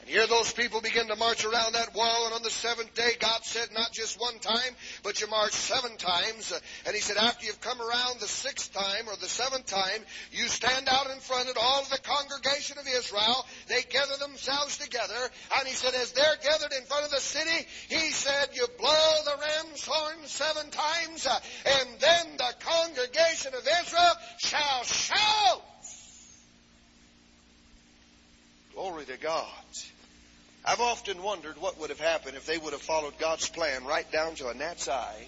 And 0.00 0.08
here 0.08 0.26
those 0.26 0.52
people 0.52 0.80
begin 0.80 1.08
to 1.08 1.16
march 1.16 1.44
around 1.44 1.74
that 1.74 1.94
wall, 1.94 2.26
and 2.26 2.34
on 2.34 2.42
the 2.42 2.50
seventh 2.50 2.94
day, 2.94 3.10
God 3.18 3.44
said, 3.44 3.68
not 3.72 3.92
just 3.92 4.20
one 4.20 4.38
time, 4.38 4.72
but 5.02 5.20
you 5.20 5.26
march 5.28 5.52
seven 5.52 5.96
times. 5.96 6.52
And 6.86 6.94
He 6.94 7.00
said, 7.00 7.16
after 7.16 7.46
you've 7.46 7.60
come 7.60 7.80
around 7.80 8.20
the 8.20 8.28
sixth 8.28 8.72
time 8.72 9.08
or 9.08 9.16
the 9.16 9.28
seventh 9.28 9.66
time, 9.66 10.00
you 10.30 10.48
stand 10.48 10.88
out 10.88 11.10
in 11.10 11.18
front 11.20 11.50
of 11.50 11.56
all 11.60 11.84
the 11.90 11.98
congregation 11.98 12.78
of 12.78 12.86
Israel. 12.86 13.44
They 13.68 13.82
gather 13.90 14.16
themselves 14.18 14.78
together. 14.78 15.30
And 15.58 15.68
He 15.68 15.74
said, 15.74 15.94
as 15.94 16.12
they're 16.12 16.38
gathered 16.42 16.72
in 16.78 16.84
front 16.84 17.04
of 17.04 17.10
the 17.10 17.20
city, 17.20 17.66
He 17.88 18.10
said, 18.10 18.48
you 18.54 18.66
blow 18.78 19.14
the 19.24 19.36
ram's 19.40 19.84
horn 19.84 20.18
seven 20.26 20.70
times, 20.70 21.26
and 21.26 21.88
then 22.00 22.36
the 22.36 22.54
congregation 22.60 23.52
of 23.54 23.66
Israel 23.82 24.14
shall 24.38 24.84
shout. 24.84 25.62
Glory 28.98 29.16
to 29.16 29.22
God. 29.22 29.46
I've 30.64 30.80
often 30.80 31.22
wondered 31.22 31.56
what 31.58 31.78
would 31.78 31.90
have 31.90 32.00
happened 32.00 32.36
if 32.36 32.46
they 32.46 32.58
would 32.58 32.72
have 32.72 32.82
followed 32.82 33.16
God's 33.20 33.48
plan 33.48 33.84
right 33.84 34.10
down 34.10 34.34
to 34.36 34.48
a 34.48 34.54
gnat's 34.54 34.88
eye, 34.88 35.24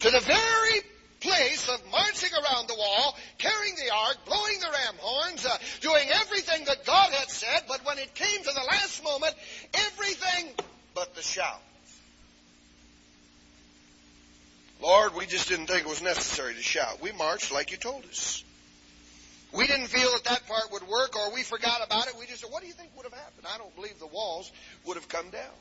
to 0.00 0.10
the 0.10 0.20
very 0.20 0.80
place 1.20 1.70
of 1.70 1.80
marching 1.90 2.28
around 2.34 2.68
the 2.68 2.74
wall, 2.74 3.16
carrying 3.38 3.76
the 3.76 3.94
ark, 3.94 4.18
blowing 4.26 4.60
the 4.60 4.66
ram 4.66 4.94
horns, 4.98 5.46
uh, 5.46 5.56
doing 5.80 6.04
everything 6.20 6.66
that 6.66 6.84
God 6.84 7.12
had 7.12 7.30
said, 7.30 7.62
but 7.66 7.82
when 7.86 7.96
it 7.96 8.14
came 8.14 8.40
to 8.40 8.52
the 8.52 8.66
last 8.68 9.02
moment, 9.02 9.34
everything 9.72 10.52
but 10.94 11.14
the 11.14 11.22
shout. 11.22 11.62
Lord, 14.82 15.14
we 15.14 15.24
just 15.24 15.48
didn't 15.48 15.68
think 15.68 15.86
it 15.86 15.88
was 15.88 16.02
necessary 16.02 16.52
to 16.52 16.62
shout. 16.62 17.00
We 17.00 17.12
marched 17.12 17.52
like 17.52 17.70
you 17.70 17.78
told 17.78 18.04
us. 18.04 18.44
We 19.56 19.66
didn't 19.66 19.88
feel 19.88 20.12
that 20.12 20.24
that 20.24 20.46
part 20.46 20.70
would 20.72 20.86
work 20.86 21.16
or 21.16 21.32
we 21.32 21.42
forgot 21.42 21.80
about 21.84 22.08
it. 22.08 22.14
We 22.18 22.26
just 22.26 22.42
said, 22.42 22.50
what 22.50 22.60
do 22.60 22.68
you 22.68 22.74
think 22.74 22.90
would 22.96 23.04
have 23.04 23.14
happened? 23.14 23.46
I 23.52 23.56
don't 23.56 23.74
believe 23.74 23.98
the 23.98 24.06
walls 24.06 24.52
would 24.84 24.96
have 24.96 25.08
come 25.08 25.30
down. 25.30 25.56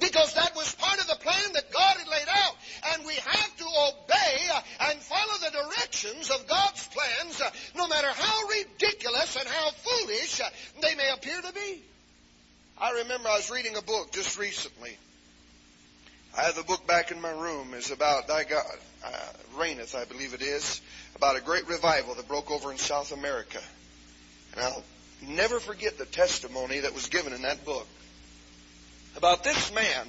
Because 0.00 0.34
that 0.34 0.56
was 0.56 0.74
part 0.74 0.98
of 0.98 1.06
the 1.06 1.14
plan 1.14 1.52
that 1.52 1.72
God 1.72 1.96
had 1.96 2.08
laid 2.08 2.26
out. 2.28 2.56
And 2.92 3.06
we 3.06 3.14
have 3.14 3.56
to 3.56 3.64
obey 3.64 4.90
and 4.90 4.98
follow 4.98 5.38
the 5.38 5.50
directions 5.50 6.30
of 6.30 6.48
God's 6.48 6.88
plans, 6.88 7.42
no 7.76 7.86
matter 7.86 8.08
how 8.08 8.48
ridiculous 8.48 9.36
and 9.36 9.46
how 9.46 9.70
foolish 9.70 10.40
they 10.82 10.94
may 10.96 11.10
appear 11.14 11.40
to 11.40 11.52
be. 11.52 11.82
I 12.80 12.90
remember 13.02 13.28
I 13.28 13.36
was 13.36 13.50
reading 13.52 13.76
a 13.76 13.82
book 13.82 14.10
just 14.10 14.36
recently. 14.36 14.96
I 16.36 16.42
have 16.42 16.56
the 16.56 16.64
book 16.64 16.86
back 16.86 17.10
in 17.10 17.20
my 17.20 17.30
room. 17.30 17.74
It's 17.74 17.90
about 17.90 18.30
I 18.30 18.44
got, 18.44 18.66
uh, 19.04 19.10
reigneth, 19.56 19.94
I 19.94 20.04
believe 20.04 20.34
it 20.34 20.42
is 20.42 20.80
about 21.14 21.36
a 21.36 21.40
great 21.40 21.68
revival 21.68 22.14
that 22.14 22.26
broke 22.26 22.50
over 22.50 22.72
in 22.72 22.78
South 22.78 23.12
America. 23.12 23.60
And 24.52 24.60
I'll 24.62 24.82
never 25.22 25.60
forget 25.60 25.96
the 25.96 26.06
testimony 26.06 26.80
that 26.80 26.94
was 26.94 27.08
given 27.08 27.32
in 27.32 27.42
that 27.42 27.64
book 27.64 27.86
about 29.16 29.44
this 29.44 29.72
man 29.72 30.08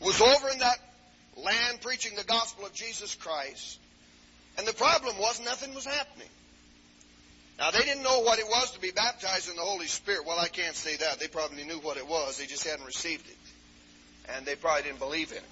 was 0.00 0.20
over 0.20 0.48
in 0.48 0.58
that 0.58 0.78
land 1.36 1.80
preaching 1.80 2.14
the 2.16 2.24
gospel 2.24 2.66
of 2.66 2.72
Jesus 2.72 3.14
Christ. 3.14 3.78
And 4.58 4.66
the 4.66 4.74
problem 4.74 5.18
was 5.18 5.40
nothing 5.44 5.74
was 5.74 5.86
happening. 5.86 6.28
Now, 7.58 7.70
they 7.70 7.80
didn't 7.80 8.02
know 8.02 8.20
what 8.20 8.38
it 8.38 8.46
was 8.46 8.72
to 8.72 8.80
be 8.80 8.90
baptized 8.90 9.48
in 9.48 9.56
the 9.56 9.62
Holy 9.62 9.86
Spirit. 9.86 10.26
Well, 10.26 10.38
I 10.38 10.48
can't 10.48 10.74
say 10.74 10.96
that. 10.96 11.20
They 11.20 11.28
probably 11.28 11.64
knew 11.64 11.78
what 11.78 11.96
it 11.96 12.06
was. 12.06 12.38
They 12.38 12.46
just 12.46 12.66
hadn't 12.66 12.86
received 12.86 13.28
it. 13.28 13.36
And 14.34 14.46
they 14.46 14.54
probably 14.54 14.82
didn't 14.84 14.98
believe 14.98 15.30
in 15.30 15.38
it. 15.38 15.44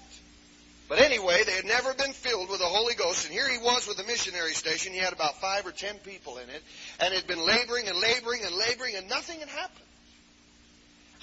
But 0.87 0.99
anyway, 0.99 1.43
they 1.45 1.53
had 1.53 1.65
never 1.65 1.93
been 1.93 2.11
filled 2.11 2.49
with 2.49 2.59
the 2.59 2.65
Holy 2.65 2.95
Ghost, 2.95 3.25
and 3.25 3.33
here 3.33 3.47
he 3.47 3.57
was 3.57 3.87
with 3.87 3.97
a 3.99 4.03
missionary 4.03 4.53
station. 4.53 4.91
He 4.91 4.99
had 4.99 5.13
about 5.13 5.39
five 5.39 5.65
or 5.65 5.71
ten 5.71 5.95
people 5.99 6.37
in 6.37 6.49
it, 6.49 6.61
and 6.99 7.13
had 7.13 7.27
been 7.27 7.39
laboring 7.39 7.87
and 7.87 7.97
laboring 7.97 8.43
and 8.43 8.53
laboring, 8.53 8.95
and 8.97 9.07
nothing 9.07 9.39
had 9.39 9.47
happened. 9.47 9.85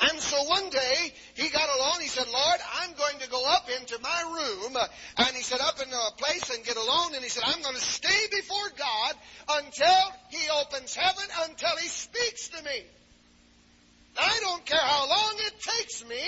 And 0.01 0.21
so 0.21 0.45
one 0.45 0.71
day 0.71 1.13
he 1.35 1.49
got 1.51 1.69
alone. 1.77 2.01
He 2.01 2.09
said, 2.09 2.27
Lord, 2.33 2.61
I'm 2.81 2.93
going 2.95 3.19
to 3.19 3.29
go 3.29 3.45
up 3.45 3.69
into 3.81 3.99
my 4.01 4.23
room. 4.33 4.77
Uh, 4.77 4.87
and 5.19 5.37
he 5.37 5.43
said, 5.43 5.61
up 5.61 5.83
in 5.83 5.93
a 5.93 6.17
place 6.17 6.55
and 6.55 6.65
get 6.65 6.77
alone. 6.77 7.15
And 7.15 7.23
he 7.23 7.29
said, 7.29 7.43
I'm 7.45 7.61
going 7.61 7.75
to 7.75 7.81
stay 7.81 8.27
before 8.31 8.71
God 8.79 9.15
until 9.59 10.13
he 10.31 10.49
opens 10.63 10.95
heaven, 10.95 11.25
until 11.49 11.77
he 11.79 11.89
speaks 11.89 12.49
to 12.51 12.63
me. 12.63 12.85
I 14.17 14.39
don't 14.41 14.65
care 14.65 14.81
how 14.81 15.09
long 15.09 15.35
it 15.39 15.61
takes 15.61 16.07
me. 16.07 16.21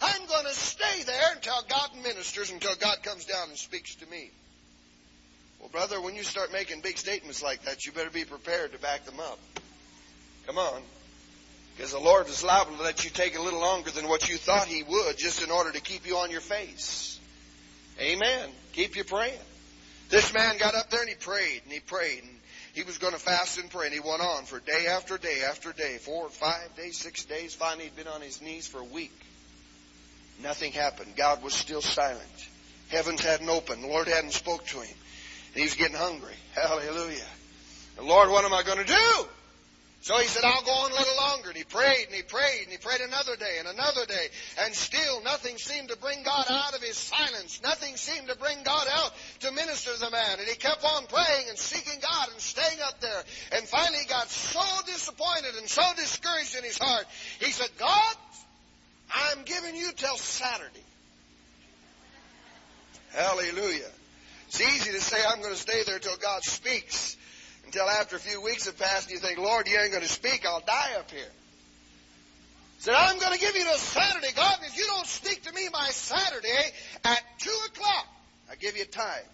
I'm 0.00 0.26
going 0.26 0.44
to 0.44 0.54
stay 0.54 1.02
there 1.04 1.32
until 1.34 1.62
God 1.68 1.90
ministers, 2.02 2.50
until 2.50 2.74
God 2.76 3.02
comes 3.02 3.24
down 3.24 3.48
and 3.48 3.58
speaks 3.58 3.94
to 3.96 4.06
me. 4.08 4.30
Well, 5.60 5.70
brother, 5.70 6.00
when 6.00 6.16
you 6.16 6.24
start 6.24 6.52
making 6.52 6.80
big 6.80 6.98
statements 6.98 7.42
like 7.42 7.64
that, 7.64 7.86
you 7.86 7.92
better 7.92 8.10
be 8.10 8.24
prepared 8.24 8.72
to 8.72 8.78
back 8.78 9.04
them 9.04 9.20
up. 9.20 9.38
Come 10.46 10.58
on. 10.58 10.82
Because 11.76 11.92
the 11.92 12.00
Lord 12.00 12.28
is 12.28 12.44
liable 12.44 12.76
to 12.76 12.82
let 12.82 13.04
you 13.04 13.10
take 13.10 13.36
a 13.36 13.40
little 13.40 13.60
longer 13.60 13.90
than 13.90 14.08
what 14.08 14.28
you 14.28 14.36
thought 14.36 14.66
He 14.66 14.82
would 14.82 15.16
just 15.16 15.42
in 15.42 15.50
order 15.50 15.72
to 15.72 15.80
keep 15.80 16.06
you 16.06 16.16
on 16.16 16.30
your 16.30 16.40
face. 16.40 17.18
Amen. 18.00 18.50
Keep 18.72 18.96
you 18.96 19.04
praying. 19.04 19.38
This 20.08 20.34
man 20.34 20.58
got 20.58 20.74
up 20.74 20.90
there 20.90 21.00
and 21.00 21.08
he 21.08 21.14
prayed 21.14 21.62
and 21.64 21.72
he 21.72 21.80
prayed. 21.80 22.22
And 22.22 22.38
he 22.72 22.82
was 22.82 22.98
going 22.98 23.12
to 23.12 23.18
fast 23.18 23.58
and 23.58 23.70
pray, 23.70 23.86
and 23.86 23.94
he 23.94 24.00
went 24.00 24.22
on 24.22 24.44
for 24.44 24.58
day 24.60 24.86
after 24.88 25.18
day 25.18 25.42
after 25.48 25.72
day, 25.72 25.98
four, 25.98 26.28
five 26.30 26.74
days, 26.76 26.98
six 26.98 27.24
days. 27.24 27.54
Finally, 27.54 27.84
he'd 27.84 27.96
been 27.96 28.08
on 28.08 28.20
his 28.20 28.40
knees 28.40 28.66
for 28.66 28.80
a 28.80 28.84
week. 28.84 29.12
Nothing 30.42 30.72
happened. 30.72 31.14
God 31.16 31.42
was 31.42 31.54
still 31.54 31.82
silent. 31.82 32.48
Heavens 32.88 33.22
hadn't 33.22 33.48
opened. 33.48 33.84
The 33.84 33.88
Lord 33.88 34.08
hadn't 34.08 34.32
spoke 34.32 34.64
to 34.66 34.80
him. 34.80 34.96
And 35.54 35.56
he 35.56 35.62
was 35.62 35.74
getting 35.74 35.96
hungry. 35.96 36.34
Hallelujah. 36.54 37.24
The 37.96 38.02
Lord, 38.02 38.30
what 38.30 38.44
am 38.44 38.54
I 38.54 38.62
going 38.62 38.78
to 38.78 38.84
do? 38.84 39.28
So 40.02 40.18
he 40.18 40.26
said, 40.26 40.42
I'll 40.44 40.64
go 40.64 40.72
on 40.72 40.90
a 40.90 40.94
little 40.94 41.16
longer. 41.16 41.50
And 41.50 41.56
he 41.56 41.62
prayed 41.62 42.06
and 42.06 42.14
he 42.14 42.22
prayed 42.22 42.62
and 42.64 42.72
he 42.72 42.76
prayed 42.76 43.00
another 43.02 43.36
day 43.36 43.58
and 43.60 43.68
another 43.68 44.04
day. 44.04 44.26
And 44.64 44.74
still 44.74 45.22
nothing 45.22 45.56
seemed 45.58 45.90
to 45.90 45.96
bring 45.96 46.24
God 46.24 46.44
out 46.50 46.74
of 46.74 46.82
his 46.82 46.96
silence. 46.96 47.60
Nothing 47.62 47.94
seemed 47.94 48.26
to 48.26 48.36
bring 48.36 48.64
God 48.64 48.84
out 48.92 49.12
to 49.40 49.52
minister 49.52 49.94
to 49.94 50.00
the 50.00 50.10
man. 50.10 50.40
And 50.40 50.48
he 50.48 50.56
kept 50.56 50.84
on 50.84 51.06
praying 51.06 51.46
and 51.50 51.56
seeking 51.56 52.00
God 52.02 52.28
and 52.32 52.40
staying 52.40 52.80
up 52.84 53.00
there. 53.00 53.22
And 53.52 53.62
finally 53.68 53.98
he 53.98 54.06
got 54.06 54.28
so 54.28 54.60
disappointed 54.86 55.54
and 55.58 55.68
so 55.68 55.84
discouraged 55.94 56.56
in 56.56 56.64
his 56.64 56.78
heart. 56.78 57.06
He 57.38 57.52
said, 57.52 57.70
God, 57.78 58.16
I'm 59.14 59.44
giving 59.44 59.76
you 59.76 59.92
till 59.92 60.16
Saturday. 60.16 60.82
Hallelujah. 63.12 63.90
It's 64.48 64.60
easy 64.60 64.90
to 64.90 65.00
say 65.00 65.18
I'm 65.30 65.40
going 65.40 65.54
to 65.54 65.60
stay 65.60 65.84
there 65.86 66.00
till 66.00 66.16
God 66.16 66.42
speaks 66.42 67.16
until 67.64 67.88
after 67.88 68.16
a 68.16 68.18
few 68.18 68.42
weeks 68.42 68.66
have 68.66 68.78
passed 68.78 69.10
and 69.10 69.14
you 69.14 69.18
think, 69.18 69.38
Lord, 69.38 69.68
you 69.68 69.78
ain't 69.78 69.90
going 69.90 70.02
to 70.02 70.08
speak. 70.08 70.44
I'll 70.46 70.60
die 70.60 70.94
up 70.98 71.10
here. 71.10 71.20
He 72.76 72.82
Said, 72.82 72.94
I'm 72.94 73.18
going 73.18 73.32
to 73.32 73.38
give 73.38 73.54
you 73.54 73.64
till 73.64 73.74
Saturday, 73.74 74.32
God, 74.34 74.58
if 74.62 74.76
you 74.76 74.84
don't 74.86 75.06
speak 75.06 75.42
to 75.44 75.52
me 75.52 75.68
by 75.72 75.86
Saturday 75.90 76.72
at 77.04 77.22
2 77.38 77.50
o'clock, 77.68 78.06
I 78.50 78.56
give 78.56 78.76
you 78.76 78.84
time. 78.84 79.24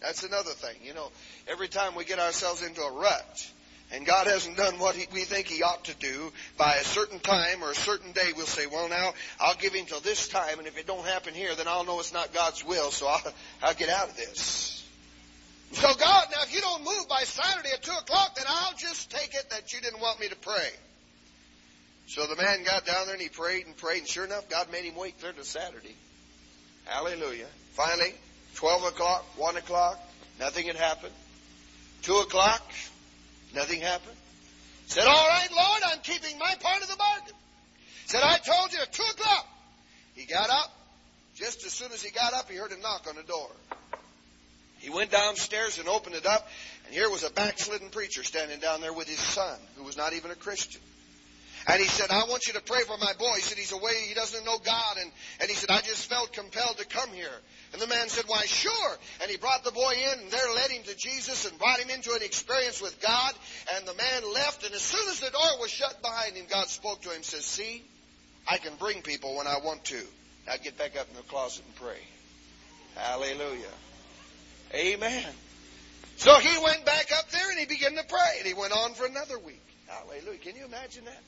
That's 0.00 0.22
another 0.22 0.52
thing. 0.52 0.76
You 0.84 0.94
know, 0.94 1.10
every 1.48 1.68
time 1.68 1.94
we 1.96 2.04
get 2.04 2.20
ourselves 2.20 2.62
into 2.62 2.80
a 2.80 2.92
rut, 2.92 3.50
and 3.90 4.06
God 4.06 4.26
hasn't 4.26 4.56
done 4.56 4.78
what 4.78 4.96
we 5.12 5.22
think 5.22 5.48
He 5.48 5.62
ought 5.62 5.84
to 5.86 5.94
do 5.96 6.30
by 6.56 6.74
a 6.74 6.84
certain 6.84 7.18
time 7.20 7.62
or 7.62 7.70
a 7.70 7.74
certain 7.74 8.12
day, 8.12 8.32
we'll 8.36 8.46
say, 8.46 8.66
well, 8.66 8.88
now 8.88 9.14
I'll 9.40 9.56
give 9.56 9.74
Him 9.74 9.86
till 9.86 10.00
this 10.00 10.28
time, 10.28 10.58
and 10.58 10.68
if 10.68 10.78
it 10.78 10.86
don't 10.86 11.04
happen 11.04 11.34
here, 11.34 11.54
then 11.54 11.66
I'll 11.66 11.84
know 11.84 11.98
it's 11.98 12.12
not 12.12 12.32
God's 12.32 12.64
will, 12.64 12.90
so 12.90 13.08
I'll, 13.08 13.32
I'll 13.62 13.74
get 13.74 13.88
out 13.88 14.10
of 14.10 14.16
this. 14.16 14.84
So 15.72 15.88
God, 15.94 16.26
now 16.30 16.42
if 16.42 16.54
you 16.54 16.60
don't 16.60 16.84
move 16.84 17.08
by 17.08 17.22
Saturday 17.24 17.70
at 17.72 17.82
2 17.82 17.92
o'clock, 17.92 18.36
then 18.36 18.46
I'll 18.48 18.74
just 18.76 19.10
take 19.10 19.34
it 19.34 19.50
that 19.50 19.72
you 19.72 19.80
didn't 19.80 20.00
want 20.00 20.20
me 20.20 20.28
to 20.28 20.36
pray. 20.36 20.70
So 22.06 22.26
the 22.26 22.36
man 22.36 22.64
got 22.64 22.86
down 22.86 23.04
there 23.04 23.14
and 23.14 23.22
he 23.22 23.28
prayed 23.28 23.66
and 23.66 23.76
prayed, 23.76 23.98
and 23.98 24.08
sure 24.08 24.24
enough, 24.24 24.48
God 24.48 24.72
made 24.72 24.84
him 24.84 24.96
wait 24.96 25.20
there 25.20 25.32
to 25.32 25.44
Saturday. 25.44 25.94
Hallelujah. 26.86 27.46
Finally, 27.74 28.14
12 28.54 28.84
o'clock, 28.84 29.24
1 29.36 29.56
o'clock, 29.58 30.00
nothing 30.40 30.66
had 30.66 30.76
happened. 30.76 31.12
2 32.02 32.14
o'clock, 32.16 32.62
nothing 33.54 33.82
happened. 33.82 34.16
Said, 34.86 35.04
all 35.06 35.28
right, 35.28 35.48
Lord, 35.54 35.82
I'm 35.84 36.00
keeping 36.00 36.38
my 36.38 36.54
part 36.60 36.82
of 36.82 36.88
the 36.88 36.96
bargain. 36.96 37.34
Said, 38.06 38.22
I 38.22 38.38
told 38.38 38.72
you 38.72 38.78
at 38.80 38.90
2 38.90 39.02
o'clock. 39.02 39.46
He 40.14 40.24
got 40.24 40.48
up. 40.48 40.74
Just 41.34 41.66
as 41.66 41.72
soon 41.72 41.92
as 41.92 42.02
he 42.02 42.10
got 42.10 42.32
up, 42.32 42.50
he 42.50 42.56
heard 42.56 42.72
a 42.72 42.80
knock 42.80 43.06
on 43.06 43.16
the 43.16 43.22
door. 43.22 43.50
He 44.88 44.94
went 44.94 45.10
downstairs 45.10 45.78
and 45.78 45.86
opened 45.86 46.14
it 46.14 46.24
up, 46.24 46.48
and 46.86 46.94
here 46.94 47.10
was 47.10 47.22
a 47.22 47.30
backslidden 47.30 47.90
preacher 47.90 48.24
standing 48.24 48.58
down 48.58 48.80
there 48.80 48.94
with 48.94 49.06
his 49.06 49.18
son, 49.18 49.58
who 49.76 49.84
was 49.84 49.98
not 49.98 50.14
even 50.14 50.30
a 50.30 50.34
Christian. 50.34 50.80
And 51.66 51.78
he 51.78 51.86
said, 51.86 52.10
I 52.10 52.24
want 52.24 52.46
you 52.46 52.54
to 52.54 52.62
pray 52.62 52.80
for 52.86 52.96
my 52.96 53.12
boy. 53.18 53.34
He 53.34 53.42
said, 53.42 53.58
he's 53.58 53.72
away, 53.72 53.92
he 54.08 54.14
doesn't 54.14 54.46
know 54.46 54.56
God. 54.56 54.96
And, 54.98 55.12
and 55.42 55.50
he 55.50 55.54
said, 55.54 55.68
I 55.68 55.82
just 55.82 56.08
felt 56.08 56.32
compelled 56.32 56.78
to 56.78 56.86
come 56.86 57.10
here. 57.10 57.36
And 57.74 57.82
the 57.82 57.86
man 57.86 58.08
said, 58.08 58.24
Why, 58.28 58.46
sure. 58.46 58.96
And 59.20 59.30
he 59.30 59.36
brought 59.36 59.62
the 59.62 59.72
boy 59.72 59.92
in, 59.92 60.20
and 60.20 60.30
there 60.30 60.54
led 60.54 60.70
him 60.70 60.82
to 60.84 60.96
Jesus 60.96 61.44
and 61.44 61.58
brought 61.58 61.80
him 61.80 61.90
into 61.90 62.14
an 62.14 62.22
experience 62.22 62.80
with 62.80 62.98
God. 63.02 63.34
And 63.76 63.86
the 63.86 63.92
man 63.92 64.32
left, 64.32 64.64
and 64.64 64.74
as 64.74 64.80
soon 64.80 65.06
as 65.10 65.20
the 65.20 65.28
door 65.28 65.60
was 65.60 65.70
shut 65.70 66.00
behind 66.00 66.34
him, 66.34 66.46
God 66.48 66.68
spoke 66.68 67.02
to 67.02 67.10
him 67.10 67.16
and 67.16 67.24
says, 67.26 67.44
See, 67.44 67.84
I 68.50 68.56
can 68.56 68.72
bring 68.76 69.02
people 69.02 69.36
when 69.36 69.46
I 69.46 69.58
want 69.62 69.84
to. 69.84 70.00
Now 70.46 70.54
get 70.64 70.78
back 70.78 70.98
up 70.98 71.10
in 71.10 71.16
the 71.16 71.28
closet 71.28 71.62
and 71.66 71.76
pray. 71.76 72.00
Hallelujah. 72.96 73.68
Amen. 74.74 75.24
So 76.16 76.34
he 76.38 76.62
went 76.62 76.84
back 76.84 77.10
up 77.16 77.30
there 77.30 77.50
and 77.50 77.58
he 77.58 77.66
began 77.66 77.94
to 77.94 78.04
pray. 78.04 78.38
And 78.38 78.46
he 78.46 78.54
went 78.54 78.72
on 78.72 78.94
for 78.94 79.06
another 79.06 79.38
week. 79.38 79.62
Hallelujah. 79.86 80.38
Can 80.38 80.56
you 80.56 80.64
imagine 80.64 81.04
that? 81.04 81.20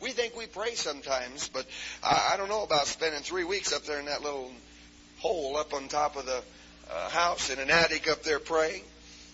We 0.00 0.10
think 0.10 0.36
we 0.36 0.46
pray 0.46 0.74
sometimes, 0.74 1.48
but 1.48 1.64
I, 2.02 2.32
I 2.32 2.36
don't 2.36 2.48
know 2.48 2.64
about 2.64 2.86
spending 2.86 3.22
three 3.22 3.44
weeks 3.44 3.72
up 3.72 3.84
there 3.84 4.00
in 4.00 4.06
that 4.06 4.22
little 4.22 4.50
hole 5.18 5.56
up 5.56 5.72
on 5.72 5.86
top 5.86 6.16
of 6.16 6.26
the 6.26 6.42
uh, 6.90 7.08
house 7.10 7.50
in 7.50 7.60
an 7.60 7.70
attic 7.70 8.10
up 8.10 8.24
there 8.24 8.40
praying. 8.40 8.82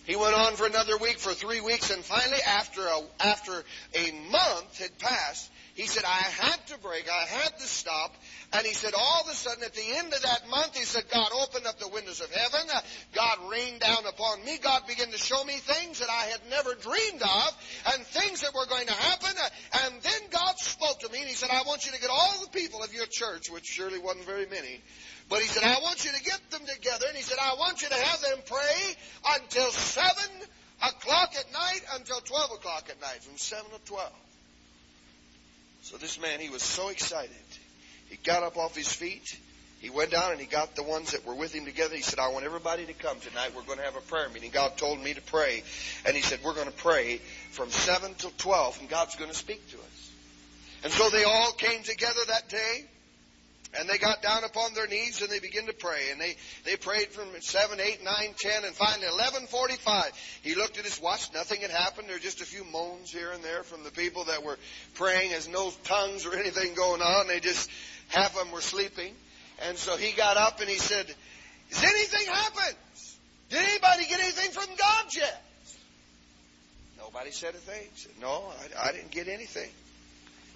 He 0.04 0.14
went 0.16 0.34
on 0.34 0.54
for 0.54 0.66
another 0.66 0.96
week, 0.98 1.18
for 1.18 1.32
three 1.32 1.60
weeks, 1.60 1.90
and 1.90 2.02
finally, 2.04 2.38
after 2.46 2.82
a, 2.82 3.00
after 3.20 3.64
a 3.94 4.30
month 4.30 4.78
had 4.78 4.98
passed, 4.98 5.50
he 5.78 5.87
said, 5.87 6.02
I 6.02 6.26
had 6.42 6.58
to 6.75 6.78
break, 6.78 7.06
I 7.08 7.25
had 7.38 7.56
to 7.56 7.62
stop. 7.62 8.12
And 8.52 8.66
he 8.66 8.75
said, 8.75 8.94
all 8.99 9.20
of 9.23 9.30
a 9.30 9.32
sudden, 9.32 9.62
at 9.62 9.75
the 9.75 9.94
end 9.94 10.12
of 10.12 10.20
that 10.23 10.50
month, 10.50 10.75
he 10.76 10.82
said, 10.82 11.04
God 11.08 11.30
opened 11.30 11.68
up 11.68 11.78
the 11.78 11.87
windows 11.87 12.20
of 12.20 12.35
heaven. 12.35 12.66
God 13.14 13.38
rained 13.49 13.78
down 13.78 14.02
upon 14.04 14.44
me. 14.44 14.58
God 14.58 14.88
began 14.88 15.06
to 15.12 15.18
show 15.18 15.38
me 15.44 15.52
things 15.52 16.00
that 16.00 16.11
I 16.11 16.35
had 16.35 16.40
never 16.50 16.75
dreamed 16.75 17.23
of 17.23 17.50
and 17.94 18.02
things 18.04 18.40
that 18.40 18.54
were 18.54 18.66
going 18.66 18.88
to 18.88 18.92
happen. 18.92 19.30
And 19.85 20.02
then 20.02 20.20
God 20.30 20.58
spoke 20.58 20.99
to 21.06 21.12
me 21.12 21.20
and 21.20 21.28
he 21.28 21.37
said, 21.37 21.50
I 21.52 21.62
want 21.62 21.87
you 21.87 21.92
to 21.92 22.00
get 22.00 22.11
all 22.11 22.42
the 22.42 22.50
people 22.50 22.82
of 22.82 22.92
your 22.92 23.06
church, 23.06 23.49
which 23.49 23.66
surely 23.66 24.00
wasn't 24.00 24.26
very 24.26 24.47
many, 24.47 24.82
but 25.28 25.38
he 25.38 25.47
said, 25.47 25.62
I 25.62 25.78
want 25.80 26.04
you 26.04 26.11
to 26.11 26.23
get 26.25 26.40
them 26.50 26.66
together. 26.66 27.06
And 27.06 27.16
he 27.16 27.23
said, 27.23 27.38
I 27.40 27.54
want 27.54 27.82
you 27.82 27.88
to 27.88 27.94
have 27.94 28.20
them 28.20 28.38
pray 28.47 28.97
until 29.38 29.70
7 29.70 30.11
o'clock 30.83 31.35
at 31.38 31.52
night 31.52 31.83
until 31.94 32.18
12 32.18 32.50
o'clock 32.59 32.90
at 32.90 33.00
night, 33.00 33.22
from 33.22 33.37
7 33.38 33.62
to 33.70 33.79
12. 33.85 34.11
So 35.88 35.96
this 35.96 36.20
man, 36.20 36.38
he 36.38 36.51
was 36.51 36.62
so 36.62 36.90
excited. 36.90 37.31
He 38.11 38.18
got 38.18 38.42
up 38.42 38.59
off 38.59 38.77
his 38.77 38.92
feet. 38.92 39.40
He 39.81 39.88
went 39.88 40.11
down 40.11 40.33
and 40.33 40.38
he 40.38 40.46
got 40.46 40.77
the 40.77 40.83
ones 40.83 41.12
that 41.12 41.24
were 41.24 41.35
with 41.35 41.55
him 41.55 41.64
together. 41.64 41.96
He 41.96 42.03
said, 42.03 42.18
I 42.18 42.29
want 42.29 42.44
everybody 42.44 42.85
to 42.85 42.92
come 42.92 43.18
tonight. 43.20 43.53
We're 43.57 43.62
going 43.62 43.79
to 43.79 43.87
have 43.87 43.96
a 43.96 44.03
prayer 44.03 44.29
meeting. 44.29 44.51
God 44.51 44.77
told 44.77 45.01
me 45.01 45.14
to 45.14 45.22
pray. 45.22 45.62
And 46.05 46.14
he 46.14 46.20
said, 46.20 46.40
We're 46.44 46.53
going 46.53 46.66
to 46.66 46.77
pray 46.77 47.22
from 47.53 47.70
7 47.70 48.12
till 48.18 48.33
12, 48.37 48.81
and 48.81 48.90
God's 48.90 49.16
going 49.16 49.31
to 49.31 49.37
speak 49.37 49.66
to 49.70 49.79
us. 49.79 50.11
And 50.85 50.92
so 50.92 51.09
they 51.09 51.24
all 51.24 51.53
came 51.53 51.83
together 51.83 52.20
that 52.27 52.51
day. 52.51 52.85
And 53.78 53.88
they 53.88 53.98
got 53.98 54.22
down 54.22 54.42
upon 54.44 54.74
their 54.74 54.88
knees 54.88 55.22
and 55.22 55.30
they 55.30 55.38
began 55.38 55.66
to 55.66 55.72
pray. 55.72 56.10
And 56.10 56.20
they, 56.20 56.36
they 56.64 56.76
prayed 56.76 57.08
from 57.08 57.28
7, 57.38 57.78
8, 57.80 58.04
9, 58.04 58.34
10, 58.36 58.64
and 58.64 58.74
finally 58.74 59.06
11.45. 59.06 60.10
He 60.42 60.54
looked 60.56 60.78
at 60.78 60.84
his 60.84 61.00
watch. 61.00 61.32
Nothing 61.32 61.60
had 61.60 61.70
happened. 61.70 62.08
There 62.08 62.16
were 62.16 62.20
just 62.20 62.40
a 62.40 62.46
few 62.46 62.64
moans 62.64 63.12
here 63.12 63.30
and 63.30 63.42
there 63.42 63.62
from 63.62 63.84
the 63.84 63.90
people 63.90 64.24
that 64.24 64.42
were 64.42 64.58
praying. 64.94 65.30
There's 65.30 65.48
no 65.48 65.72
tongues 65.84 66.26
or 66.26 66.34
anything 66.34 66.74
going 66.74 67.02
on. 67.02 67.28
They 67.28 67.38
just, 67.40 67.70
half 68.08 68.32
of 68.34 68.44
them 68.44 68.52
were 68.52 68.60
sleeping. 68.60 69.14
And 69.66 69.76
so 69.78 69.96
he 69.96 70.12
got 70.12 70.36
up 70.36 70.60
and 70.60 70.68
he 70.68 70.76
said, 70.76 71.06
Has 71.70 71.84
anything 71.84 72.26
happened? 72.26 72.76
Did 73.50 73.62
anybody 73.62 74.06
get 74.08 74.20
anything 74.20 74.50
from 74.50 74.68
God 74.76 75.04
yet? 75.16 75.44
Nobody 76.98 77.30
said 77.30 77.54
a 77.54 77.58
thing. 77.58 77.82
He 77.94 78.00
said, 78.00 78.12
No, 78.20 78.44
I, 78.76 78.88
I 78.88 78.92
didn't 78.92 79.10
get 79.10 79.28
anything. 79.28 79.70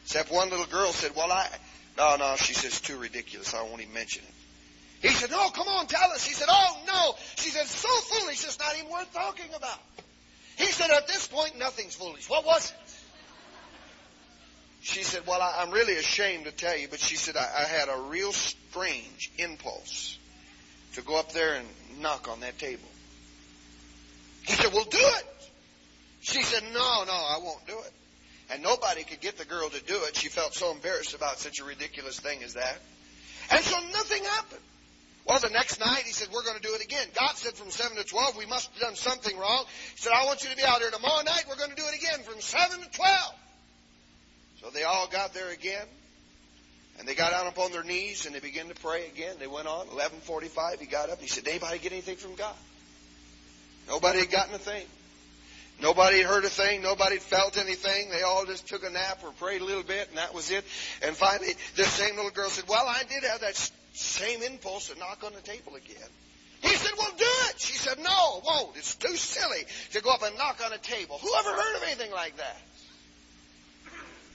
Except 0.04 0.30
one 0.30 0.50
little 0.50 0.66
girl 0.66 0.92
said, 0.92 1.12
Well, 1.16 1.30
I, 1.32 1.48
no, 1.96 2.16
no, 2.16 2.36
she 2.36 2.54
says, 2.54 2.80
too 2.80 2.98
ridiculous. 2.98 3.54
I 3.54 3.62
won't 3.62 3.80
even 3.82 3.94
mention 3.94 4.22
it. 4.24 5.08
He 5.08 5.14
said, 5.14 5.30
no, 5.30 5.48
come 5.50 5.66
on, 5.66 5.86
tell 5.86 6.12
us. 6.12 6.24
He 6.24 6.32
said, 6.32 6.48
oh, 6.50 6.80
no. 6.86 7.14
She 7.36 7.50
said, 7.50 7.66
so 7.66 7.88
foolish, 7.88 8.44
it's 8.44 8.58
not 8.58 8.76
even 8.78 8.90
worth 8.90 9.12
talking 9.12 9.52
about. 9.54 9.78
He 10.56 10.66
said, 10.66 10.90
at 10.90 11.08
this 11.08 11.26
point, 11.26 11.58
nothing's 11.58 11.96
foolish. 11.96 12.28
What 12.30 12.46
was 12.46 12.70
it? 12.70 12.76
She 14.82 15.02
said, 15.02 15.26
well, 15.26 15.40
I, 15.40 15.62
am 15.62 15.70
really 15.70 15.96
ashamed 15.96 16.44
to 16.44 16.52
tell 16.52 16.76
you, 16.76 16.88
but 16.88 17.00
she 17.00 17.16
said, 17.16 17.36
I, 17.36 17.48
I 17.60 17.64
had 17.64 17.88
a 17.88 18.00
real 18.10 18.32
strange 18.32 19.30
impulse 19.38 20.18
to 20.94 21.02
go 21.02 21.18
up 21.18 21.32
there 21.32 21.54
and 21.54 21.66
knock 22.00 22.28
on 22.28 22.40
that 22.40 22.58
table. 22.58 22.88
He 24.44 24.52
said, 24.52 24.72
well, 24.72 24.84
do 24.84 24.98
it. 24.98 25.26
She 26.20 26.42
said, 26.42 26.62
no, 26.72 27.04
no, 27.04 27.12
I 27.12 27.38
won't 27.42 27.66
do 27.66 27.78
it. 27.78 27.92
And 28.50 28.62
nobody 28.62 29.04
could 29.04 29.20
get 29.20 29.38
the 29.38 29.44
girl 29.44 29.68
to 29.68 29.82
do 29.84 30.04
it. 30.04 30.16
She 30.16 30.28
felt 30.28 30.54
so 30.54 30.72
embarrassed 30.72 31.14
about 31.14 31.38
such 31.38 31.60
a 31.60 31.64
ridiculous 31.64 32.20
thing 32.20 32.42
as 32.42 32.54
that. 32.54 32.78
And 33.50 33.64
so 33.64 33.76
nothing 33.92 34.24
happened. 34.24 34.60
Well, 35.26 35.38
the 35.38 35.50
next 35.50 35.78
night 35.78 36.02
he 36.04 36.12
said, 36.12 36.28
We're 36.32 36.42
going 36.42 36.56
to 36.60 36.66
do 36.66 36.74
it 36.74 36.82
again. 36.84 37.06
God 37.14 37.36
said 37.36 37.54
from 37.54 37.70
7 37.70 37.96
to 37.96 38.04
12, 38.04 38.36
we 38.36 38.46
must 38.46 38.70
have 38.72 38.80
done 38.80 38.96
something 38.96 39.38
wrong. 39.38 39.64
He 39.92 40.00
said, 40.00 40.12
I 40.12 40.24
want 40.26 40.42
you 40.42 40.50
to 40.50 40.56
be 40.56 40.64
out 40.64 40.80
here 40.80 40.90
tomorrow 40.90 41.22
night. 41.22 41.44
We're 41.48 41.56
going 41.56 41.70
to 41.70 41.76
do 41.76 41.86
it 41.86 41.96
again 41.96 42.24
from 42.24 42.40
7 42.40 42.80
to 42.80 42.90
12. 42.90 43.18
So 44.62 44.70
they 44.70 44.82
all 44.82 45.08
got 45.08 45.32
there 45.32 45.50
again. 45.50 45.86
And 46.98 47.08
they 47.08 47.14
got 47.14 47.30
down 47.30 47.46
upon 47.46 47.72
their 47.72 47.82
knees 47.82 48.26
and 48.26 48.34
they 48.34 48.40
began 48.40 48.68
to 48.68 48.74
pray 48.74 49.06
again. 49.06 49.36
They 49.38 49.46
went 49.46 49.66
on. 49.66 49.86
1145, 49.88 50.80
he 50.80 50.86
got 50.86 51.10
up 51.10 51.20
he 51.20 51.26
said, 51.26 51.46
Anybody 51.48 51.78
get 51.78 51.92
anything 51.92 52.16
from 52.16 52.34
God? 52.34 52.54
Nobody 53.88 54.20
had 54.20 54.30
gotten 54.30 54.54
a 54.54 54.58
thing. 54.58 54.86
Nobody 55.82 56.22
heard 56.22 56.44
a 56.44 56.48
thing. 56.48 56.80
Nobody 56.80 57.16
felt 57.18 57.58
anything. 57.58 58.08
They 58.10 58.22
all 58.22 58.46
just 58.46 58.68
took 58.68 58.84
a 58.84 58.90
nap 58.90 59.18
or 59.24 59.32
prayed 59.32 59.62
a 59.62 59.64
little 59.64 59.82
bit, 59.82 60.08
and 60.08 60.16
that 60.16 60.32
was 60.32 60.50
it. 60.52 60.64
And 61.02 61.16
finally, 61.16 61.54
this 61.74 61.88
same 61.88 62.14
little 62.14 62.30
girl 62.30 62.48
said, 62.48 62.68
Well, 62.68 62.86
I 62.86 63.02
did 63.02 63.24
have 63.24 63.40
that 63.40 63.70
same 63.92 64.42
impulse 64.42 64.88
to 64.90 64.98
knock 64.98 65.24
on 65.24 65.32
the 65.32 65.40
table 65.40 65.74
again. 65.74 66.08
He 66.60 66.68
said, 66.68 66.92
Well, 66.96 67.10
do 67.18 67.24
it. 67.24 67.60
She 67.60 67.76
said, 67.76 67.98
No, 67.98 68.42
won't. 68.46 68.76
It's 68.76 68.94
too 68.94 69.16
silly 69.16 69.64
to 69.92 70.00
go 70.00 70.10
up 70.10 70.22
and 70.22 70.38
knock 70.38 70.62
on 70.64 70.72
a 70.72 70.78
table. 70.78 71.18
Who 71.18 71.34
ever 71.36 71.50
heard 71.50 71.76
of 71.76 71.82
anything 71.82 72.12
like 72.12 72.36
that? 72.36 72.62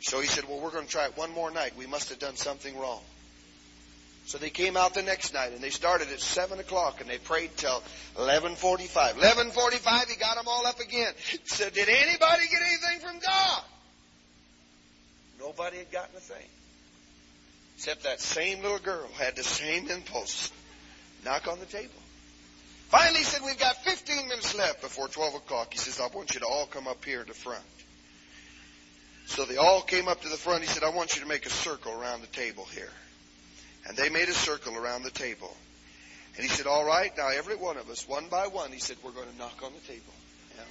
So 0.02 0.20
he 0.20 0.28
said, 0.28 0.44
Well, 0.50 0.60
we're 0.60 0.72
going 0.72 0.86
to 0.86 0.92
try 0.92 1.06
it 1.06 1.18
one 1.18 1.34
more 1.34 1.50
night. 1.50 1.78
We 1.78 1.88
must 1.88 2.10
have 2.10 2.20
done 2.20 2.36
something 2.36 2.78
wrong. 2.78 3.02
So 4.28 4.38
they 4.38 4.50
came 4.50 4.76
out 4.76 4.94
the 4.94 5.04
next 5.04 5.34
night 5.34 5.54
and 5.54 5.62
they 5.62 5.70
started 5.70 6.10
at 6.12 6.20
seven 6.20 6.60
o'clock 6.60 7.00
and 7.00 7.10
they 7.10 7.18
prayed 7.18 7.56
till 7.56 7.82
eleven 8.20 8.56
forty-five. 8.56 9.16
Eleven 9.18 9.52
forty-five, 9.52 10.10
he 10.10 10.18
got 10.18 10.36
them 10.36 10.50
all 10.50 10.68
up 10.68 10.82
again. 10.82 11.14
Said, 11.46 11.74
"Did 11.74 11.88
anybody 11.88 12.44
get 12.52 12.62
anything 12.62 13.00
from 13.00 13.20
God?" 13.20 13.64
Nobody 15.40 15.78
had 15.78 15.92
gotten 15.94 16.18
a 16.18 16.20
thing, 16.20 16.46
except 17.78 18.04
that 18.04 18.20
same 18.20 18.62
little 18.62 18.80
girl 18.80 19.08
had 19.18 19.38
the 19.38 19.46
same 19.46 19.90
impulse. 19.90 20.52
Knock 21.24 21.48
on 21.48 21.60
the 21.60 21.66
table. 21.66 22.02
Finally, 22.90 23.20
he 23.20 23.24
said, 23.24 23.42
"We've 23.46 23.58
got 23.58 23.82
fifteen 23.86 24.28
minutes 24.28 24.54
left 24.56 24.82
before 24.82 25.08
twelve 25.08 25.36
o'clock." 25.36 25.72
He 25.72 25.80
says, 25.80 26.02
"I 26.02 26.08
want 26.08 26.34
you 26.34 26.42
to 26.42 26.48
all 26.48 26.66
come 26.66 26.86
up 26.86 27.06
here 27.06 27.24
to 27.24 27.28
the 27.28 27.34
front." 27.34 27.64
So 29.28 29.46
they 29.46 29.56
all 29.56 29.84
came 29.84 30.10
up 30.10 30.22
to 30.24 30.28
the 30.28 30.36
front. 30.36 30.64
He 30.64 30.68
said, 30.68 30.84
"I 30.84 30.90
want 30.90 31.16
you 31.16 31.22
to 31.22 31.28
make 31.28 31.46
a 31.46 31.50
circle 31.50 31.94
around 31.94 32.20
the 32.20 32.28
table 32.28 32.66
here." 32.66 32.92
And 33.88 33.96
they 33.96 34.10
made 34.10 34.28
a 34.28 34.34
circle 34.34 34.76
around 34.76 35.04
the 35.04 35.12
table. 35.12 35.56
And 36.36 36.46
he 36.46 36.50
said, 36.50 36.68
All 36.68 36.86
right, 36.86 37.12
now 37.18 37.30
every 37.30 37.56
one 37.56 37.78
of 37.78 37.90
us, 37.90 38.08
one 38.08 38.28
by 38.30 38.48
one, 38.48 38.72
he 38.72 38.80
said, 38.80 38.98
We're 39.04 39.12
going 39.12 39.30
to 39.30 39.38
knock 39.38 39.62
on 39.64 39.72
the 39.74 39.88
table. 39.88 40.14
Yeah. 40.56 40.64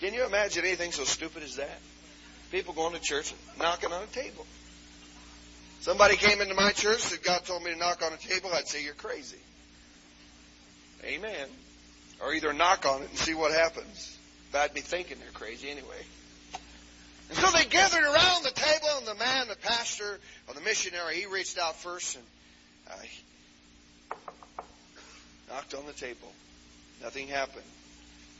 Can 0.00 0.14
you 0.14 0.24
imagine 0.24 0.64
anything 0.64 0.92
so 0.92 1.04
stupid 1.04 1.42
as 1.42 1.56
that? 1.56 1.78
People 2.50 2.72
going 2.72 2.94
to 2.94 3.00
church 3.00 3.34
knocking 3.58 3.92
on 3.92 4.02
a 4.02 4.06
table. 4.06 4.46
Somebody 5.80 6.16
came 6.16 6.40
into 6.40 6.54
my 6.54 6.72
church 6.72 7.10
that 7.10 7.22
God 7.22 7.44
told 7.44 7.62
me 7.62 7.72
to 7.72 7.78
knock 7.78 8.02
on 8.02 8.12
a 8.12 8.16
table, 8.16 8.50
I'd 8.54 8.68
say, 8.68 8.84
You're 8.84 8.94
crazy. 8.94 9.36
Amen. 11.04 11.48
Or 12.20 12.32
either 12.32 12.52
knock 12.52 12.86
on 12.86 13.02
it 13.02 13.10
and 13.10 13.18
see 13.18 13.34
what 13.34 13.52
happens. 13.52 14.16
But 14.50 14.62
I'd 14.62 14.74
be 14.74 14.80
thinking 14.80 15.18
they're 15.18 15.30
crazy 15.32 15.68
anyway. 15.68 16.04
And 17.28 17.38
so 17.38 17.50
they 17.50 17.64
gathered 17.66 18.04
around 18.04 18.44
the 18.44 18.52
table, 18.52 18.88
and 18.98 19.06
the 19.06 19.14
man, 19.14 19.48
the 19.48 19.56
pastor, 19.56 20.18
or 20.46 20.54
the 20.54 20.60
missionary, 20.60 21.16
he 21.16 21.26
reached 21.26 21.58
out 21.58 21.76
first 21.76 22.16
and 22.16 22.24
uh, 22.90 22.94
knocked 25.50 25.74
on 25.74 25.86
the 25.86 25.92
table. 25.92 26.32
Nothing 27.02 27.28
happened. 27.28 27.64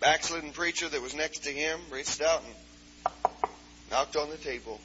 Backslidden 0.01 0.53
preacher 0.53 0.89
that 0.89 1.03
was 1.03 1.15
next 1.15 1.41
to 1.41 1.51
him 1.51 1.81
reached 1.91 2.23
out 2.23 2.43
and 2.45 3.13
knocked 3.91 4.17
on 4.17 4.31
the 4.31 4.37
table. 4.37 4.81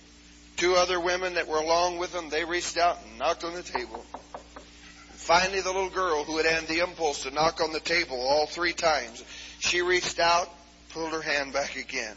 Two 0.58 0.76
other 0.76 1.00
women 1.00 1.36
that 1.36 1.48
were 1.48 1.58
along 1.58 1.98
with 1.98 2.13
him, 2.13 2.30
they 2.30 2.46
reached 2.46 2.78
out 2.78 2.98
and 3.04 3.20
knocked 3.20 3.44
on 3.44 3.54
the 3.54 3.63
table. 3.63 4.06
And 4.13 5.20
finally, 5.20 5.62
the 5.62 5.72
little 5.72 5.89
girl 5.89 6.24
who 6.24 6.38
had 6.38 6.46
had 6.46 6.68
the 6.68 6.80
impulse 6.80 7.24
to 7.24 7.32
knock 7.32 7.62
on 7.62 7.72
the 7.72 7.80
table 7.80 8.20
all 8.20 8.48
three 8.48 8.74
times, 8.74 9.24
she 9.60 9.82
reached 9.82 10.20
out, 10.20 10.50
pulled 10.89 11.12
her 11.13 11.22
hand 11.22 11.54
back 11.54 11.76
again, 11.76 12.16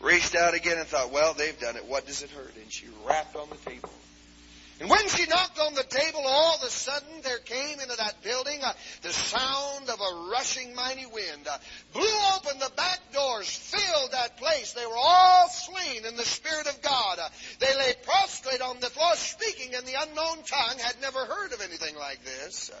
reached 0.00 0.34
out 0.34 0.54
again 0.54 0.78
and 0.78 0.86
thought, 0.86 1.12
well, 1.12 1.34
they've 1.34 1.58
done 1.58 1.76
it. 1.76 1.86
What 1.86 2.06
does 2.06 2.22
it 2.22 2.30
hurt? 2.30 2.54
And 2.56 2.72
she 2.72 2.86
rapped 3.06 3.36
on 3.36 3.48
the 3.48 3.70
table. 3.70 3.90
And 4.78 4.90
when 4.90 5.08
she 5.08 5.24
knocked 5.26 5.58
on 5.58 5.72
the 5.72 5.84
table, 5.84 6.20
all 6.22 6.56
of 6.56 6.62
a 6.62 6.68
sudden 6.68 7.22
there 7.22 7.38
came 7.38 7.80
into 7.80 7.96
that 7.96 8.22
building 8.22 8.60
uh, 8.62 8.74
the 9.00 9.12
sound 9.12 9.88
of 9.88 9.98
a 9.98 10.30
rushing 10.30 10.74
mighty 10.74 11.06
wind. 11.06 11.48
Uh, 11.50 11.56
blew 11.94 12.18
open 12.36 12.58
the 12.58 12.70
back 12.76 13.00
doors, 13.10 13.48
filled 13.48 14.12
that 14.12 14.36
place. 14.36 14.74
They 14.74 14.84
were 14.84 14.98
all 14.98 15.48
slain 15.48 16.04
in 16.04 16.16
the 16.16 16.26
Spirit 16.26 16.66
of 16.66 16.82
God. 16.82 17.18
Uh, 17.18 17.28
they 17.58 17.74
lay 17.74 17.94
prostrate 18.02 18.60
on 18.60 18.78
the 18.80 18.90
floor, 18.90 19.14
speaking 19.14 19.72
in 19.72 19.86
the 19.86 19.94
unknown 19.98 20.44
tongue, 20.44 20.78
had 20.78 21.00
never 21.00 21.24
heard 21.24 21.54
of 21.54 21.62
anything 21.62 21.96
like 21.96 22.22
this. 22.22 22.70
Uh, 22.70 22.78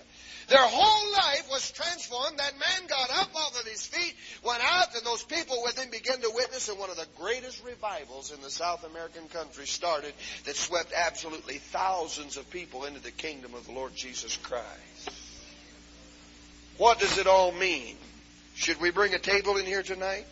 their 0.48 0.62
whole 0.62 1.12
life 1.12 1.48
was 1.50 1.72
transformed. 1.72 2.38
That 2.38 2.52
man 2.52 2.88
got 2.88 3.10
up 3.10 3.34
off 3.34 3.58
of 3.58 3.66
his 3.66 3.86
feet, 3.86 4.14
went 4.44 4.62
out, 4.62 4.94
and 4.94 5.04
those 5.04 5.24
people 5.24 5.62
with 5.64 5.78
him 5.78 5.90
began 5.90 6.20
to 6.20 6.30
witness, 6.34 6.68
and 6.68 6.78
one 6.78 6.90
of 6.90 6.96
the 6.96 7.08
greatest 7.18 7.64
revivals 7.64 8.32
in 8.32 8.42
the 8.42 8.50
South 8.50 8.84
American 8.84 9.28
country 9.28 9.66
started 9.66 10.12
that 10.44 10.56
swept 10.56 10.92
absolutely 10.94 11.56
thousands 11.56 11.85
of 11.86 12.50
people 12.50 12.84
into 12.84 13.00
the 13.00 13.12
kingdom 13.12 13.54
of 13.54 13.64
the 13.66 13.72
Lord 13.72 13.94
Jesus 13.94 14.36
Christ. 14.36 15.10
What 16.78 16.98
does 16.98 17.16
it 17.16 17.28
all 17.28 17.52
mean? 17.52 17.96
Should 18.56 18.80
we 18.80 18.90
bring 18.90 19.14
a 19.14 19.20
table 19.20 19.56
in 19.56 19.66
here 19.66 19.84
tonight? 19.84 20.26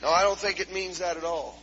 No, 0.00 0.08
I 0.08 0.22
don't 0.22 0.38
think 0.38 0.58
it 0.58 0.72
means 0.72 1.00
that 1.00 1.18
at 1.18 1.24
all. 1.24 1.58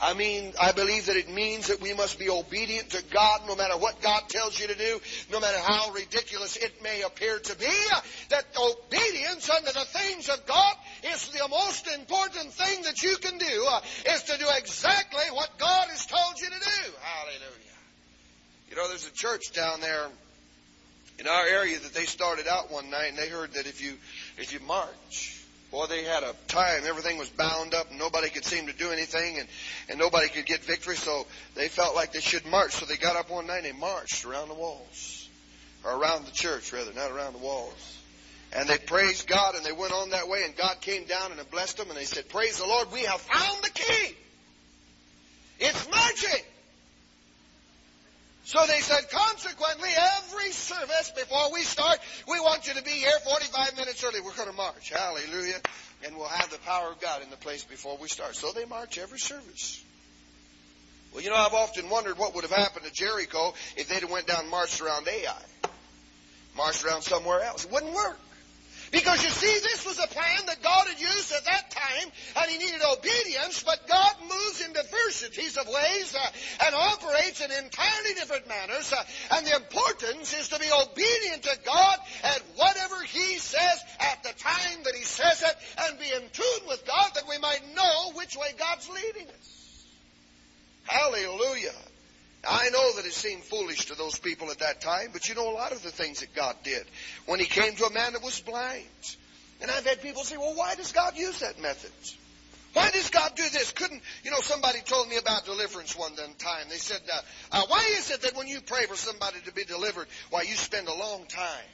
I 0.00 0.14
mean, 0.14 0.54
I 0.60 0.72
believe 0.72 1.06
that 1.06 1.16
it 1.16 1.30
means 1.30 1.68
that 1.68 1.80
we 1.80 1.94
must 1.94 2.18
be 2.18 2.28
obedient 2.30 2.90
to 2.90 3.04
God 3.12 3.42
no 3.46 3.54
matter 3.54 3.76
what 3.76 4.02
God 4.02 4.22
tells 4.28 4.58
you 4.58 4.66
to 4.66 4.74
do, 4.74 5.00
no 5.30 5.38
matter 5.38 5.58
how 5.58 5.92
ridiculous 5.92 6.56
it 6.56 6.82
may 6.82 7.02
appear 7.02 7.38
to 7.38 7.56
be. 7.58 7.70
That 8.30 8.44
obedience 8.58 9.48
unto 9.50 9.72
the 9.72 9.84
things 9.84 10.28
of 10.28 10.46
God 10.46 10.74
is 11.12 11.28
the 11.28 11.46
most 11.48 11.86
important 11.86 12.52
thing 12.54 12.82
that 12.82 13.02
you 13.02 13.16
can 13.18 13.38
do, 13.38 13.66
uh, 13.68 13.80
is 14.14 14.22
to 14.24 14.38
do 14.38 14.46
exactly 14.56 15.24
what 15.32 15.50
God 15.58 15.88
has 15.90 16.06
told 16.06 16.40
you 16.40 16.46
to 16.48 16.60
do. 16.60 16.92
Hallelujah. 17.02 17.69
You 18.70 18.76
know, 18.76 18.88
there's 18.88 19.06
a 19.06 19.12
church 19.12 19.52
down 19.52 19.80
there 19.80 20.06
in 21.18 21.26
our 21.26 21.46
area 21.46 21.78
that 21.78 21.92
they 21.92 22.04
started 22.04 22.46
out 22.46 22.70
one 22.70 22.88
night 22.88 23.08
and 23.08 23.18
they 23.18 23.28
heard 23.28 23.54
that 23.54 23.66
if 23.66 23.82
you, 23.82 23.94
if 24.38 24.52
you 24.52 24.60
march, 24.60 25.40
Boy, 25.70 25.86
they 25.86 26.02
had 26.02 26.24
a 26.24 26.34
time. 26.48 26.82
Everything 26.84 27.16
was 27.16 27.28
bound 27.28 27.74
up, 27.74 27.90
and 27.90 27.98
nobody 27.98 28.28
could 28.28 28.44
seem 28.44 28.66
to 28.66 28.72
do 28.72 28.90
anything, 28.90 29.38
and, 29.38 29.48
and 29.88 29.98
nobody 30.00 30.28
could 30.28 30.44
get 30.44 30.64
victory, 30.64 30.96
so 30.96 31.26
they 31.54 31.68
felt 31.68 31.94
like 31.94 32.12
they 32.12 32.20
should 32.20 32.44
march. 32.44 32.72
So 32.72 32.86
they 32.86 32.96
got 32.96 33.14
up 33.14 33.30
one 33.30 33.46
night 33.46 33.64
and 33.64 33.66
they 33.66 33.72
marched 33.72 34.24
around 34.24 34.48
the 34.48 34.54
walls. 34.54 35.28
Or 35.84 35.92
around 35.92 36.26
the 36.26 36.32
church, 36.32 36.72
rather, 36.72 36.92
not 36.92 37.12
around 37.12 37.34
the 37.34 37.38
walls. 37.38 37.98
And 38.52 38.68
they 38.68 38.78
praised 38.78 39.28
God, 39.28 39.54
and 39.54 39.64
they 39.64 39.70
went 39.70 39.92
on 39.92 40.10
that 40.10 40.28
way, 40.28 40.42
and 40.44 40.56
God 40.56 40.80
came 40.80 41.04
down 41.04 41.30
and 41.30 41.50
blessed 41.50 41.76
them, 41.76 41.88
and 41.88 41.96
they 41.96 42.04
said, 42.04 42.28
Praise 42.28 42.58
the 42.58 42.66
Lord, 42.66 42.90
we 42.90 43.02
have 43.02 43.20
found 43.20 43.62
the 43.62 43.70
key. 43.70 44.16
It's 45.60 45.88
marching. 45.88 46.44
So 48.44 48.58
they 48.66 48.80
said, 48.80 49.10
consequently, 49.10 49.90
every 50.18 50.50
service 50.50 51.12
before 51.14 51.52
we 51.52 51.60
start, 51.62 51.98
we 52.28 52.40
want 52.40 52.66
you 52.66 52.74
to 52.74 52.82
be 52.82 52.90
here 52.90 53.12
45 53.24 53.76
minutes 53.76 54.02
early. 54.02 54.20
We're 54.20 54.34
going 54.34 54.48
to 54.48 54.56
march. 54.56 54.90
Hallelujah. 54.90 55.60
And 56.06 56.16
we'll 56.16 56.28
have 56.28 56.50
the 56.50 56.58
power 56.58 56.90
of 56.90 57.00
God 57.00 57.22
in 57.22 57.30
the 57.30 57.36
place 57.36 57.64
before 57.64 57.98
we 58.00 58.08
start. 58.08 58.34
So 58.34 58.52
they 58.52 58.64
march 58.64 58.98
every 58.98 59.18
service. 59.18 59.84
Well, 61.12 61.22
you 61.22 61.30
know, 61.30 61.36
I've 61.36 61.54
often 61.54 61.90
wondered 61.90 62.18
what 62.18 62.34
would 62.34 62.44
have 62.44 62.52
happened 62.52 62.86
to 62.86 62.92
Jericho 62.92 63.52
if 63.76 63.88
they'd 63.88 64.00
have 64.00 64.10
went 64.10 64.26
down 64.26 64.40
and 64.40 64.50
marched 64.50 64.80
around 64.80 65.06
Ai. 65.08 65.70
Marched 66.56 66.84
around 66.84 67.02
somewhere 67.02 67.42
else. 67.42 67.64
It 67.64 67.72
wouldn't 67.72 67.92
work. 67.92 68.18
Because 68.90 69.22
you 69.22 69.30
see, 69.30 69.60
this 69.62 69.86
was 69.86 69.98
a 69.98 70.08
plan 70.08 70.46
that 70.46 70.62
God 70.62 70.88
had 70.88 70.98
used 70.98 71.32
at 71.32 71.44
that 71.44 71.70
time, 71.70 72.12
and 72.36 72.50
He 72.50 72.58
needed 72.58 72.80
obedience, 72.82 73.62
but 73.62 73.86
God 73.86 74.12
moves 74.20 74.60
in 74.66 74.72
diversities 74.72 75.56
of 75.56 75.68
ways 75.68 76.14
uh, 76.14 76.66
and 76.66 76.74
operates 76.74 77.40
in 77.40 77.52
entirely 77.52 78.14
different 78.14 78.48
manners, 78.48 78.92
uh, 78.92 79.02
and 79.36 79.46
the 79.46 79.54
importance 79.54 80.34
is 80.34 80.48
to 80.48 80.58
be 80.58 80.66
obedient 80.66 81.42
to 81.44 81.58
God 81.64 81.98
at 82.24 82.42
whatever 82.56 83.02
He 83.04 83.38
says 83.38 83.84
at 84.00 84.22
the 84.24 84.34
time 84.42 84.82
that 84.82 84.94
He 84.96 85.04
says 85.04 85.42
it, 85.42 85.56
and 85.86 85.98
be 85.98 86.10
in 86.10 86.28
tune 86.32 86.66
with 86.66 86.84
God 86.84 87.10
that 87.14 87.28
we 87.28 87.38
might 87.38 87.62
know 87.74 88.12
which 88.14 88.36
way 88.36 88.48
God's 88.58 88.88
leading 88.88 89.28
us. 89.28 89.86
Hallelujah. 90.82 91.78
I 92.48 92.70
know 92.70 92.96
that 92.96 93.04
it 93.04 93.12
seemed 93.12 93.44
foolish 93.44 93.86
to 93.86 93.94
those 93.94 94.18
people 94.18 94.50
at 94.50 94.60
that 94.60 94.80
time, 94.80 95.08
but 95.12 95.28
you 95.28 95.34
know 95.34 95.50
a 95.50 95.52
lot 95.52 95.72
of 95.72 95.82
the 95.82 95.90
things 95.90 96.20
that 96.20 96.34
God 96.34 96.56
did. 96.62 96.84
When 97.26 97.38
He 97.38 97.46
came 97.46 97.74
to 97.76 97.84
a 97.84 97.92
man 97.92 98.14
that 98.14 98.22
was 98.22 98.40
blind. 98.40 98.86
And 99.60 99.70
I've 99.70 99.86
had 99.86 100.00
people 100.00 100.24
say, 100.24 100.38
well, 100.38 100.54
why 100.54 100.74
does 100.74 100.92
God 100.92 101.16
use 101.16 101.40
that 101.40 101.60
method? 101.60 101.92
Why 102.72 102.90
does 102.90 103.10
God 103.10 103.32
do 103.34 103.42
this? 103.42 103.72
Couldn't, 103.72 104.00
you 104.22 104.30
know, 104.30 104.38
somebody 104.40 104.80
told 104.80 105.08
me 105.08 105.16
about 105.16 105.44
deliverance 105.44 105.96
one 105.96 106.14
time. 106.14 106.66
They 106.68 106.76
said, 106.76 107.00
uh, 107.12 107.20
uh, 107.52 107.62
why 107.66 107.84
is 107.98 108.10
it 108.10 108.22
that 108.22 108.36
when 108.36 108.46
you 108.46 108.60
pray 108.60 108.86
for 108.86 108.94
somebody 108.96 109.38
to 109.46 109.52
be 109.52 109.64
delivered, 109.64 110.06
why 110.30 110.42
you 110.42 110.54
spend 110.54 110.88
a 110.88 110.94
long 110.94 111.26
time? 111.26 111.68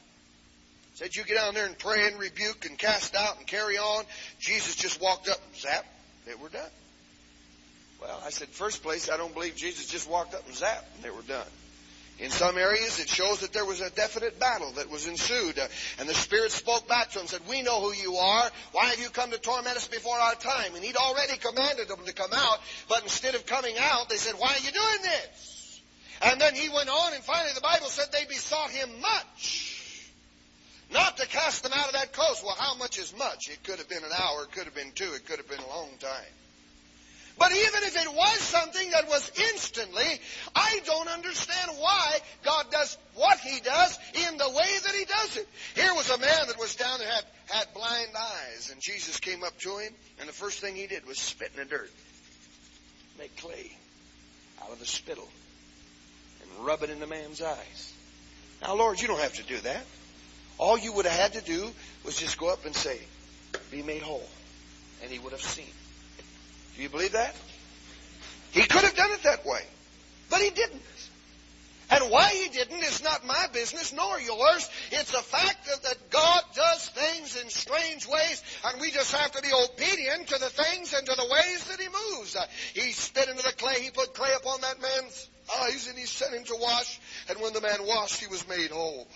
Said 0.94 1.14
you 1.14 1.24
get 1.24 1.34
down 1.34 1.52
there 1.52 1.66
and 1.66 1.78
pray 1.78 2.06
and 2.06 2.18
rebuke 2.18 2.64
and 2.64 2.78
cast 2.78 3.14
out 3.14 3.36
and 3.36 3.46
carry 3.46 3.76
on. 3.76 4.04
Jesus 4.38 4.74
just 4.74 5.00
walked 5.00 5.28
up 5.28 5.38
and 5.46 5.56
zap, 5.56 5.84
they 6.24 6.34
were 6.34 6.48
done. 6.48 6.70
Well, 8.00 8.22
I 8.24 8.30
said, 8.30 8.48
first 8.48 8.82
place, 8.82 9.10
I 9.10 9.16
don't 9.16 9.32
believe 9.32 9.56
Jesus 9.56 9.86
just 9.86 10.08
walked 10.08 10.34
up 10.34 10.46
and 10.46 10.54
zapped 10.54 10.84
and 10.94 11.02
they 11.02 11.10
were 11.10 11.22
done. 11.22 11.46
In 12.18 12.30
some 12.30 12.56
areas, 12.56 12.98
it 12.98 13.10
shows 13.10 13.40
that 13.40 13.52
there 13.52 13.66
was 13.66 13.82
a 13.82 13.90
definite 13.90 14.40
battle 14.40 14.72
that 14.76 14.88
was 14.88 15.06
ensued. 15.06 15.58
Uh, 15.58 15.66
and 15.98 16.08
the 16.08 16.14
Spirit 16.14 16.50
spoke 16.50 16.88
back 16.88 17.10
to 17.10 17.18
him 17.18 17.22
and 17.22 17.28
said, 17.28 17.42
We 17.46 17.60
know 17.60 17.82
who 17.82 17.92
you 17.92 18.16
are. 18.16 18.50
Why 18.72 18.86
have 18.86 18.98
you 18.98 19.10
come 19.10 19.32
to 19.32 19.38
torment 19.38 19.76
us 19.76 19.86
before 19.86 20.16
our 20.16 20.34
time? 20.34 20.74
And 20.74 20.82
he'd 20.82 20.96
already 20.96 21.36
commanded 21.36 21.88
them 21.88 22.06
to 22.06 22.14
come 22.14 22.30
out, 22.32 22.58
but 22.88 23.02
instead 23.02 23.34
of 23.34 23.44
coming 23.44 23.74
out, 23.78 24.08
they 24.08 24.16
said, 24.16 24.34
Why 24.38 24.48
are 24.48 24.64
you 24.64 24.72
doing 24.72 25.02
this? 25.02 25.82
And 26.22 26.40
then 26.40 26.54
he 26.54 26.70
went 26.70 26.88
on, 26.88 27.12
and 27.12 27.22
finally 27.22 27.52
the 27.54 27.60
Bible 27.60 27.88
said 27.88 28.06
they 28.12 28.24
besought 28.24 28.70
him 28.70 28.88
much. 29.02 30.10
Not 30.90 31.18
to 31.18 31.26
cast 31.26 31.64
them 31.64 31.72
out 31.74 31.88
of 31.88 31.92
that 31.92 32.14
coast. 32.14 32.42
Well, 32.42 32.56
how 32.58 32.76
much 32.76 32.98
is 32.98 33.14
much? 33.18 33.50
It 33.50 33.62
could 33.62 33.78
have 33.78 33.90
been 33.90 34.04
an 34.04 34.12
hour, 34.18 34.44
it 34.44 34.52
could 34.52 34.64
have 34.64 34.74
been 34.74 34.92
two, 34.92 35.12
it 35.14 35.26
could 35.26 35.36
have 35.36 35.48
been 35.50 35.60
a 35.60 35.68
long 35.68 35.90
time. 35.98 36.32
But 37.38 37.52
even 37.52 37.82
if 37.84 37.96
it 37.96 38.14
was 38.14 38.38
something 38.38 38.90
that 38.92 39.08
was 39.08 39.30
instantly, 39.52 40.20
I 40.54 40.80
don't 40.86 41.08
understand 41.08 41.72
why 41.78 42.18
God 42.44 42.70
does 42.70 42.96
what 43.14 43.38
He 43.38 43.60
does 43.60 43.98
in 44.14 44.38
the 44.38 44.48
way 44.48 44.68
that 44.84 44.94
He 44.94 45.04
does 45.04 45.36
it. 45.36 45.48
Here 45.74 45.94
was 45.94 46.08
a 46.08 46.18
man 46.18 46.46
that 46.46 46.58
was 46.58 46.76
down 46.76 46.98
there, 46.98 47.10
had, 47.10 47.24
had 47.46 47.74
blind 47.74 48.08
eyes, 48.18 48.70
and 48.72 48.80
Jesus 48.80 49.20
came 49.20 49.44
up 49.44 49.58
to 49.60 49.76
him, 49.78 49.92
and 50.18 50.28
the 50.28 50.32
first 50.32 50.60
thing 50.60 50.76
He 50.76 50.86
did 50.86 51.06
was 51.06 51.18
spit 51.18 51.50
in 51.54 51.60
the 51.60 51.66
dirt, 51.66 51.90
make 53.18 53.36
clay 53.36 53.70
out 54.62 54.70
of 54.70 54.78
the 54.78 54.86
spittle, 54.86 55.28
and 56.40 56.66
rub 56.66 56.82
it 56.82 56.90
in 56.90 57.00
the 57.00 57.06
man's 57.06 57.42
eyes. 57.42 57.92
Now, 58.62 58.76
Lord, 58.76 59.00
you 59.00 59.08
don't 59.08 59.20
have 59.20 59.34
to 59.34 59.42
do 59.42 59.58
that. 59.58 59.84
All 60.56 60.78
you 60.78 60.94
would 60.94 61.04
have 61.04 61.18
had 61.20 61.32
to 61.34 61.42
do 61.42 61.70
was 62.02 62.16
just 62.16 62.38
go 62.38 62.50
up 62.50 62.64
and 62.64 62.74
say, 62.74 62.98
Be 63.70 63.82
made 63.82 64.00
whole. 64.00 64.26
And 65.02 65.10
he 65.10 65.18
would 65.18 65.32
have 65.32 65.42
seen. 65.42 65.66
Do 66.76 66.82
you 66.82 66.88
believe 66.88 67.12
that? 67.12 67.34
He 68.52 68.62
could 68.62 68.82
have 68.82 68.94
done 68.94 69.10
it 69.12 69.22
that 69.24 69.44
way, 69.44 69.62
but 70.30 70.40
he 70.40 70.50
didn't. 70.50 70.82
And 71.88 72.10
why 72.10 72.28
he 72.30 72.48
didn't 72.48 72.82
is 72.82 73.02
not 73.02 73.24
my 73.24 73.46
business 73.52 73.92
nor 73.92 74.18
yours. 74.18 74.68
It's 74.90 75.14
a 75.14 75.22
fact 75.22 75.66
that, 75.66 75.82
that 75.84 76.10
God 76.10 76.42
does 76.54 76.88
things 76.88 77.40
in 77.40 77.48
strange 77.48 78.08
ways, 78.08 78.42
and 78.64 78.80
we 78.80 78.90
just 78.90 79.14
have 79.14 79.30
to 79.32 79.42
be 79.42 79.52
obedient 79.52 80.28
to 80.28 80.38
the 80.38 80.50
things 80.50 80.92
and 80.92 81.06
to 81.06 81.14
the 81.14 81.28
ways 81.30 81.64
that 81.68 81.80
he 81.80 81.86
moves. 81.86 82.36
He 82.74 82.90
spit 82.92 83.28
into 83.28 83.42
the 83.42 83.52
clay, 83.52 83.80
he 83.80 83.90
put 83.90 84.14
clay 84.14 84.32
upon 84.36 84.62
that 84.62 84.82
man's 84.82 85.30
eyes, 85.60 85.86
and 85.88 85.96
he 85.96 86.06
sent 86.06 86.34
him 86.34 86.44
to 86.44 86.56
wash. 86.60 86.98
And 87.28 87.40
when 87.40 87.52
the 87.52 87.60
man 87.60 87.86
washed, 87.86 88.20
he 88.20 88.26
was 88.26 88.48
made 88.48 88.70
whole. 88.70 89.06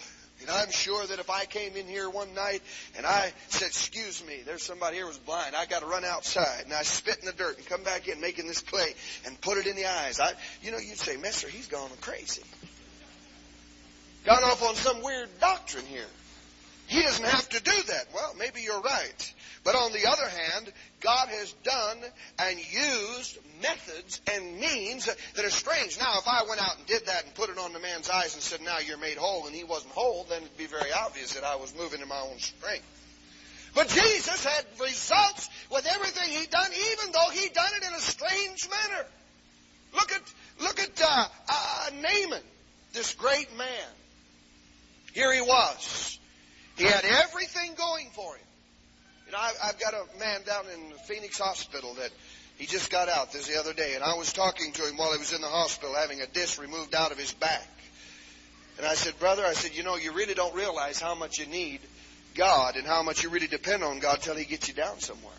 And 0.41 0.51
I'm 0.51 0.71
sure 0.71 1.07
that 1.07 1.19
if 1.19 1.29
I 1.31 1.45
came 1.45 1.77
in 1.77 1.87
here 1.87 2.09
one 2.09 2.35
night 2.35 2.63
and 2.97 3.05
I 3.05 3.33
said, 3.49 3.69
excuse 3.69 4.25
me, 4.25 4.41
there's 4.47 4.63
somebody 4.63 4.97
here 4.97 5.07
who's 5.07 5.19
blind. 5.19 5.55
I 5.55 5.67
got 5.67 5.81
to 5.81 5.87
run 5.87 6.05
outside. 6.05 6.65
And 6.65 6.73
I 6.73 6.83
spit 6.83 7.19
in 7.21 7.27
the 7.27 7.33
dirt 7.33 7.59
and 7.59 7.67
come 7.67 7.83
back 7.83 8.09
in 8.09 8.21
making 8.21 8.47
this 8.47 8.61
clay 8.61 8.95
and 9.27 9.41
put 9.41 9.59
it 9.59 9.67
in 9.67 9.77
the 9.77 9.87
eyes. 9.87 10.19
I, 10.21 10.33
you 10.63 10.71
know, 10.71 10.79
you'd 10.79 10.99
say, 10.99 11.17
Mister, 11.17 11.49
he's 11.49 11.67
gone 11.67 11.91
crazy. 12.01 12.43
Gone 14.25 14.45
off 14.45 14.63
on 14.63 14.75
some 14.75 15.03
weird 15.03 15.29
doctrine 15.41 15.87
here. 15.87 16.07
He 16.91 17.03
doesn't 17.03 17.25
have 17.25 17.49
to 17.51 17.63
do 17.63 17.83
that. 17.87 18.07
Well, 18.13 18.35
maybe 18.37 18.63
you're 18.63 18.81
right. 18.81 19.35
But 19.63 19.77
on 19.77 19.93
the 19.93 20.09
other 20.09 20.29
hand, 20.29 20.73
God 21.01 21.29
has 21.29 21.53
done 21.63 21.99
and 22.41 22.59
used 22.59 23.39
methods 23.63 24.21
and 24.35 24.59
means 24.59 25.05
that 25.07 25.45
are 25.45 25.51
strange. 25.51 26.01
Now, 26.01 26.19
if 26.19 26.27
I 26.27 26.43
went 26.49 26.61
out 26.61 26.79
and 26.79 26.87
did 26.87 27.07
that 27.07 27.27
and 27.27 27.35
put 27.35 27.49
it 27.49 27.59
on 27.59 27.73
the 27.73 27.79
man's 27.79 28.11
eyes 28.11 28.35
and 28.35 28.43
said, 28.43 28.61
now 28.63 28.81
you're 28.81 28.99
made 28.99 29.19
whole, 29.19 29.47
and 29.47 29.55
he 29.55 29.63
wasn't 29.63 29.93
whole, 29.93 30.27
then 30.29 30.43
it'd 30.43 30.57
be 30.57 30.67
very 30.67 30.91
obvious 30.93 31.35
that 31.35 31.45
I 31.45 31.55
was 31.55 31.73
moving 31.79 32.01
in 32.01 32.09
my 32.09 32.19
own 32.19 32.41
strength. 32.41 32.83
But 33.73 33.87
Jesus 33.87 34.45
had 34.45 34.65
results 34.81 35.49
with 35.71 35.87
everything 35.87 36.29
he'd 36.29 36.51
done, 36.51 36.73
even 36.73 37.13
though 37.13 37.31
he'd 37.31 37.53
done 37.53 37.71
it 37.77 37.87
in 37.87 37.95
a 37.95 38.01
strange 38.01 38.69
manner. 38.69 39.07
Look 39.95 40.11
at, 40.11 40.23
look 40.61 40.81
at 40.81 41.01
uh, 41.01 41.25
uh, 41.49 41.91
Naaman, 42.03 42.43
this 42.95 43.15
great 43.15 43.57
man. 43.57 43.89
Here 45.15 45.33
he 45.33 45.41
was. 45.41 46.19
He 46.81 46.87
had 46.87 47.05
everything 47.05 47.75
going 47.75 48.09
for 48.13 48.35
him. 48.37 48.47
You 49.27 49.33
know, 49.33 49.39
I, 49.39 49.53
I've 49.65 49.79
got 49.79 49.93
a 49.93 50.19
man 50.19 50.41
down 50.47 50.65
in 50.73 50.97
Phoenix 51.05 51.39
Hospital 51.39 51.93
that 52.01 52.11
he 52.57 52.65
just 52.65 52.91
got 52.91 53.11
out 53.11 53.35
this 53.35 53.49
the 53.49 53.61
other 53.61 53.75
day, 53.75 53.97
and 53.97 54.03
I 54.03 54.15
was 54.15 54.33
talking 54.33 54.73
to 54.73 54.89
him 54.89 54.97
while 54.97 55.13
he 55.13 55.19
was 55.19 55.35
in 55.35 55.43
the 55.43 55.47
hospital 55.47 55.95
having 55.95 56.23
a 56.23 56.27
disc 56.27 56.59
removed 56.59 56.95
out 56.95 57.13
of 57.13 57.19
his 57.19 57.35
back. 57.35 57.69
And 58.79 58.87
I 58.87 58.95
said, 58.95 59.19
Brother, 59.19 59.45
I 59.45 59.53
said, 59.53 59.77
you 59.77 59.83
know, 59.83 59.97
you 59.97 60.13
really 60.13 60.33
don't 60.33 60.55
realize 60.55 60.99
how 60.99 61.15
much 61.15 61.39
you 61.39 61.45
need 61.45 61.81
God 62.35 62.77
and 62.77 62.87
how 62.87 63.03
much 63.03 63.23
you 63.23 63.29
really 63.29 63.47
depend 63.47 63.85
on 63.85 63.99
God 63.99 64.23
till 64.23 64.37
He 64.37 64.47
gets 64.47 64.69
you 64.69 64.73
down 64.75 65.01
somewhere. 65.01 65.35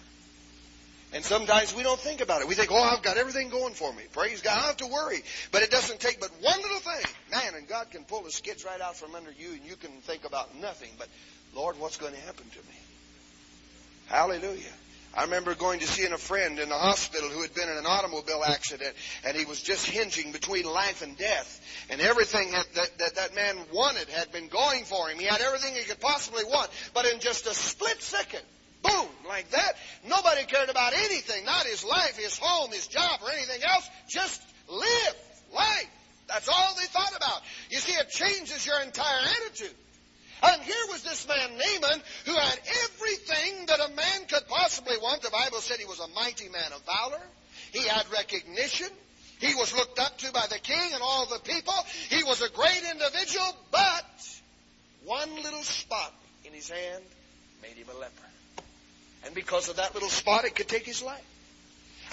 And 1.14 1.26
sometimes 1.26 1.76
we 1.76 1.84
don't 1.84 2.00
think 2.00 2.22
about 2.22 2.42
it. 2.42 2.48
We 2.48 2.56
think, 2.56 2.72
oh, 2.72 2.82
I've 2.82 3.02
got 3.02 3.18
everything 3.18 3.50
going 3.50 3.74
for 3.74 3.92
me. 3.92 4.04
Praise 4.14 4.42
God. 4.42 4.52
I 4.52 4.56
don't 4.56 4.68
have 4.68 4.78
to 4.78 4.88
worry. 4.88 5.24
But 5.52 5.62
it 5.62 5.70
doesn't 5.70 6.00
take 6.00 6.22
but 6.22 6.30
one 6.42 6.62
little 6.62 6.80
thing. 6.80 7.06
Man, 7.32 7.56
and 7.58 7.68
God 7.68 7.92
can 7.92 8.06
pull 8.06 8.24
the 8.24 8.32
skids 8.32 8.64
right 8.64 8.80
out 8.80 8.96
from 8.96 9.14
under 9.14 9.32
you 9.32 9.52
and 9.52 9.66
you 9.66 9.76
can 9.76 9.92
think 10.02 10.26
about 10.26 10.58
nothing. 10.58 10.90
But, 10.98 11.10
Lord, 11.54 11.78
what's 11.80 11.98
going 11.98 12.14
to 12.14 12.20
happen 12.22 12.46
to 12.50 12.60
me? 12.60 12.76
Hallelujah. 14.08 14.72
I 15.14 15.24
remember 15.24 15.54
going 15.56 15.82
to 15.82 15.88
seeing 15.88 16.14
a 16.14 16.18
friend 16.18 16.58
in 16.58 16.70
the 16.70 16.78
hospital 16.78 17.28
who 17.28 17.42
had 17.42 17.54
been 17.54 17.68
in 17.68 17.78
an 17.78 17.86
automobile 17.86 18.44
accident, 18.46 18.96
and 19.26 19.36
he 19.36 19.44
was 19.44 19.62
just 19.62 19.86
hinging 19.86 20.32
between 20.32 20.64
life 20.64 21.02
and 21.02 21.18
death. 21.18 21.60
And 21.90 22.00
everything 22.00 22.52
that 22.52 22.74
that, 22.76 22.98
that, 23.00 23.16
that 23.16 23.36
man 23.36 23.58
wanted 23.74 24.08
had 24.08 24.32
been 24.32 24.48
going 24.48 24.86
for 24.86 25.10
him. 25.10 25.20
He 25.20 25.26
had 25.26 25.42
everything 25.42 25.76
he 25.76 25.84
could 25.84 26.00
possibly 26.00 26.46
want. 26.46 26.72
But 26.94 27.06
in 27.08 27.20
just 27.20 27.46
a 27.48 27.54
split 27.54 28.02
second, 28.02 28.44
boom, 28.82 29.08
like 29.28 29.50
that, 29.52 29.74
nobody 30.08 30.44
cared 30.46 30.70
about 30.70 30.94
anything. 30.94 31.46
Not 31.46 31.66
his 31.66 31.84
life, 31.84 32.18
his 32.18 32.38
home, 32.38 32.72
his 32.72 32.88
job, 32.88 33.20
or 33.24 33.32
anything 33.32 33.62
else. 33.64 33.90
Just 34.10 34.42
live 34.70 35.16
life. 35.54 35.90
That's 36.28 36.48
all 36.48 36.76
they 36.78 36.86
thought 36.86 37.16
about. 37.16 37.42
You 37.70 37.78
see, 37.78 37.94
it 37.94 38.10
changes 38.10 38.66
your 38.66 38.80
entire 38.82 39.20
attitude. 39.20 39.76
And 40.44 40.62
here 40.64 40.86
was 40.90 41.04
this 41.04 41.28
man 41.28 41.52
Naaman 41.52 42.02
who 42.26 42.34
had 42.34 42.60
everything 42.84 43.66
that 43.68 43.80
a 43.80 43.90
man 43.90 44.28
could 44.28 44.48
possibly 44.48 44.98
want. 44.98 45.22
The 45.22 45.30
Bible 45.30 45.60
said 45.60 45.78
he 45.78 45.86
was 45.86 46.00
a 46.00 46.08
mighty 46.16 46.50
man 46.50 46.74
of 46.74 46.82
valor. 46.86 47.22
He 47.74 47.88
had 47.88 48.06
recognition. 48.12 48.88
He 49.40 49.54
was 49.56 49.76
looked 49.76 50.00
up 50.00 50.18
to 50.20 50.32
by 50.32 50.46
the 50.50 50.60
king 50.60 50.94
and 50.94 51.02
all 51.02 51.26
the 51.28 51.40
people. 51.40 51.74
He 52.10 52.24
was 52.24 52.42
a 52.42 52.50
great 52.50 52.84
individual, 52.92 53.56
but 53.72 54.40
one 55.06 55.36
little 55.44 55.64
spot 55.64 56.14
in 56.46 56.54
his 56.54 56.70
hand 56.70 57.04
made 57.62 57.76
him 57.76 57.88
a 57.96 58.00
leper. 58.00 58.31
And 59.26 59.36
because 59.36 59.70
of 59.70 59.78
that 59.78 59.94
little 59.94 60.10
spot, 60.10 60.46
it 60.46 60.56
could 60.56 60.68
take 60.68 60.86
his 60.86 61.02
life. 61.02 61.26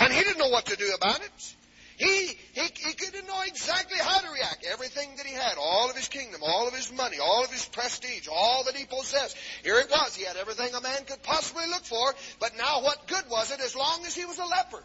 And 0.01 0.13
he 0.13 0.21
didn't 0.21 0.39
know 0.39 0.51
what 0.51 0.67
to 0.67 0.77
do 0.77 0.93
about 0.97 1.21
it. 1.21 1.55
He, 1.97 2.29
he, 2.53 2.63
he 2.63 2.93
didn't 2.93 3.27
know 3.27 3.43
exactly 3.45 3.99
how 3.99 4.21
to 4.21 4.31
react. 4.31 4.65
Everything 4.71 5.17
that 5.17 5.27
he 5.27 5.35
had, 5.35 5.55
all 5.59 5.91
of 5.91 5.97
his 5.97 6.07
kingdom, 6.07 6.43
all 6.45 6.69
of 6.69 6.75
his 6.75 6.93
money, 6.93 7.19
all 7.19 7.43
of 7.43 7.51
his 7.51 7.65
prestige, 7.65 8.29
all 8.31 8.63
that 8.65 8.77
he 8.77 8.85
possessed. 8.85 9.37
Here 9.65 9.81
it 9.81 9.91
was. 9.91 10.15
He 10.15 10.25
had 10.25 10.37
everything 10.37 10.73
a 10.75 10.81
man 10.81 11.05
could 11.07 11.23
possibly 11.25 11.67
look 11.67 11.85
for. 11.85 12.15
But 12.39 12.57
now 12.57 12.83
what 12.83 13.09
good 13.09 13.25
was 13.29 13.51
it 13.51 13.61
as 13.61 13.75
long 13.75 14.05
as 14.07 14.15
he 14.15 14.25
was 14.25 14.39
a 14.39 14.45
leper? 14.45 14.83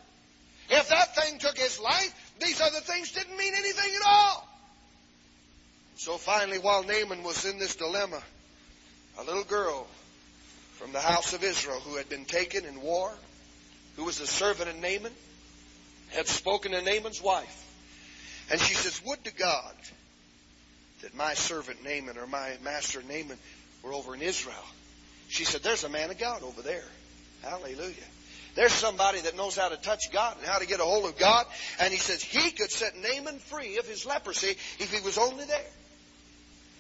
If 0.70 0.90
that 0.90 1.16
thing 1.16 1.38
took 1.38 1.58
his 1.58 1.80
life, 1.80 2.34
these 2.40 2.60
other 2.60 2.80
things 2.80 3.12
didn't 3.12 3.38
mean 3.38 3.54
anything 3.56 3.96
at 3.96 4.08
all. 4.08 4.48
So 5.98 6.18
finally, 6.18 6.58
while 6.58 6.84
Naaman 6.84 7.22
was 7.22 7.46
in 7.46 7.60
this 7.60 7.76
dilemma, 7.76 8.22
a 9.20 9.24
little 9.24 9.44
girl 9.44 9.88
from 10.74 10.92
the 10.92 11.00
house 11.00 11.34
of 11.34 11.44
Israel 11.44 11.80
who 11.80 11.98
had 11.98 12.10
been 12.10 12.26
taken 12.26 12.66
in 12.66 12.82
war, 12.82 13.12
who 13.96 14.04
was 14.06 14.20
a 14.20 14.28
servant 14.28 14.70
of 14.70 14.76
Naaman, 14.76 15.12
had 16.12 16.28
spoken 16.28 16.72
to 16.72 16.82
Naaman's 16.82 17.22
wife. 17.22 17.60
And 18.52 18.60
she 18.60 18.74
says, 18.74 19.02
Would 19.06 19.24
to 19.26 19.34
God 19.34 19.76
that 21.02 21.16
my 21.16 21.34
servant 21.34 21.84
Naaman 21.84 22.18
or 22.18 22.28
my 22.28 22.54
master 22.64 23.02
Naaman 23.02 23.38
were 23.84 23.94
over 23.94 24.16
in 24.16 24.22
Israel. 24.22 24.66
She 25.30 25.46
said, 25.46 25.62
There's 25.64 25.84
a 25.84 25.90
man 25.90 26.10
of 26.10 26.18
God 26.18 26.44
over 26.44 26.62
there. 26.62 26.86
Hallelujah. 27.42 27.94
There's 28.56 28.72
somebody 28.72 29.22
that 29.22 29.36
knows 29.36 29.58
how 29.58 29.70
to 29.70 29.78
touch 29.78 30.12
God 30.12 30.38
and 30.38 30.46
how 30.46 30.60
to 30.60 30.68
get 30.68 30.80
a 30.80 30.84
hold 30.84 31.06
of 31.06 31.18
God. 31.18 31.46
And 31.80 31.92
he 31.92 32.00
says 32.00 32.24
he 32.24 32.52
could 32.52 32.72
set 32.72 32.94
Naaman 32.96 33.40
free 33.40 33.78
of 33.78 33.88
his 33.88 34.06
leprosy 34.06 34.56
if 34.80 34.94
he 34.94 35.04
was 35.04 35.18
only 35.18 35.46
there. 35.46 35.72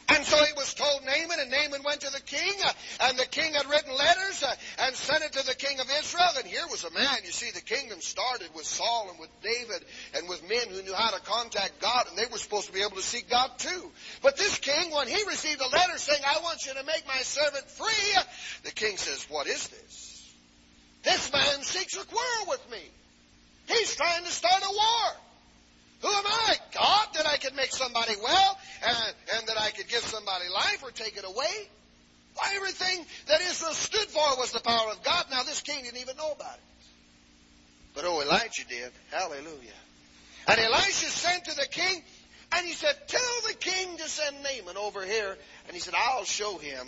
And 0.09 0.25
so 0.25 0.37
he 0.37 0.53
was 0.53 0.73
told 0.73 1.03
Naaman, 1.05 1.39
and 1.39 1.49
Naaman 1.49 1.81
went 1.83 2.01
to 2.01 2.11
the 2.11 2.21
king, 2.21 2.53
uh, 2.65 2.73
and 3.01 3.17
the 3.17 3.25
king 3.43 3.53
had 3.53 3.69
written 3.69 3.91
letters 3.95 4.43
uh, 4.43 4.55
and 4.85 4.95
sent 4.95 5.23
it 5.23 5.33
to 5.33 5.45
the 5.45 5.55
king 5.55 5.79
of 5.79 5.87
Israel. 5.99 6.31
And 6.37 6.47
here 6.47 6.65
was 6.69 6.83
a 6.83 6.91
man, 6.91 7.17
you 7.25 7.31
see, 7.31 7.51
the 7.51 7.61
kingdom 7.61 7.99
started 8.01 8.49
with 8.55 8.65
Saul 8.65 9.09
and 9.09 9.19
with 9.19 9.29
David 9.41 9.83
and 10.15 10.29
with 10.29 10.47
men 10.47 10.67
who 10.69 10.81
knew 10.83 10.93
how 10.93 11.11
to 11.11 11.21
contact 11.21 11.81
God, 11.81 12.07
and 12.07 12.17
they 12.17 12.25
were 12.31 12.37
supposed 12.37 12.67
to 12.67 12.73
be 12.73 12.81
able 12.81 12.95
to 12.95 13.01
seek 13.01 13.29
God 13.29 13.51
too. 13.57 13.91
But 14.21 14.37
this 14.37 14.57
king, 14.59 14.91
when 14.91 15.07
he 15.07 15.21
received 15.27 15.61
a 15.61 15.67
letter 15.67 15.97
saying, 15.97 16.21
I 16.25 16.39
want 16.41 16.65
you 16.65 16.73
to 16.73 16.83
make 16.83 17.03
my 17.07 17.21
servant 17.21 17.69
free, 17.69 18.23
the 18.63 18.71
king 18.71 18.97
says, 18.97 19.25
What 19.29 19.47
is 19.47 19.67
this? 19.67 20.33
This 21.03 21.33
man 21.33 21.63
seeks 21.63 21.97
a 21.97 22.05
quarrel 22.05 22.45
with 22.47 22.71
me. 22.71 22.81
He's 23.67 23.95
trying 23.95 24.23
to 24.23 24.31
start 24.31 24.63
a 24.63 24.71
war. 24.71 25.11
Who 26.01 26.09
am 26.09 26.25
I? 26.25 26.55
God, 26.73 27.07
that 27.13 27.27
I 27.27 27.37
could 27.37 27.55
make 27.55 27.71
somebody 27.71 28.13
well 28.21 28.57
and, 28.85 29.15
and 29.37 29.47
that 29.47 29.57
I 29.57 29.71
could 29.71 29.87
give 29.87 30.01
somebody 30.01 30.45
life 30.53 30.83
or 30.83 30.91
take 30.91 31.15
it 31.15 31.23
away? 31.25 31.69
Why, 32.35 32.53
everything 32.55 33.05
that 33.27 33.41
Israel 33.41 33.73
stood 33.73 34.07
for 34.09 34.37
was 34.37 34.51
the 34.51 34.59
power 34.59 34.89
of 34.91 35.03
God. 35.03 35.25
Now, 35.29 35.43
this 35.43 35.61
king 35.61 35.83
didn't 35.83 36.01
even 36.01 36.17
know 36.17 36.31
about 36.31 36.55
it. 36.55 36.61
But 37.93 38.05
oh, 38.05 38.21
Elijah 38.21 38.65
did. 38.67 38.91
Hallelujah. 39.11 39.79
And 40.47 40.59
Elisha 40.59 41.09
sent 41.09 41.45
to 41.45 41.55
the 41.55 41.67
king, 41.67 42.01
and 42.55 42.65
he 42.65 42.73
said, 42.73 42.95
Tell 43.07 43.21
the 43.47 43.53
king 43.53 43.97
to 43.97 44.09
send 44.09 44.37
Naaman 44.43 44.77
over 44.77 45.05
here. 45.05 45.37
And 45.67 45.73
he 45.73 45.79
said, 45.79 45.93
I'll 45.95 46.25
show 46.25 46.57
him 46.57 46.87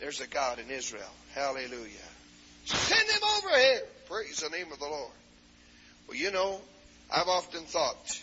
there's 0.00 0.20
a 0.20 0.26
God 0.26 0.58
in 0.58 0.70
Israel. 0.70 1.02
Hallelujah. 1.34 2.08
Send 2.64 3.08
him 3.08 3.22
over 3.36 3.58
here. 3.58 3.82
Praise 4.08 4.40
the 4.40 4.48
name 4.48 4.72
of 4.72 4.78
the 4.78 4.86
Lord. 4.86 5.12
Well, 6.08 6.16
you 6.16 6.30
know, 6.30 6.60
I've 7.12 7.28
often 7.28 7.62
thought 7.64 8.20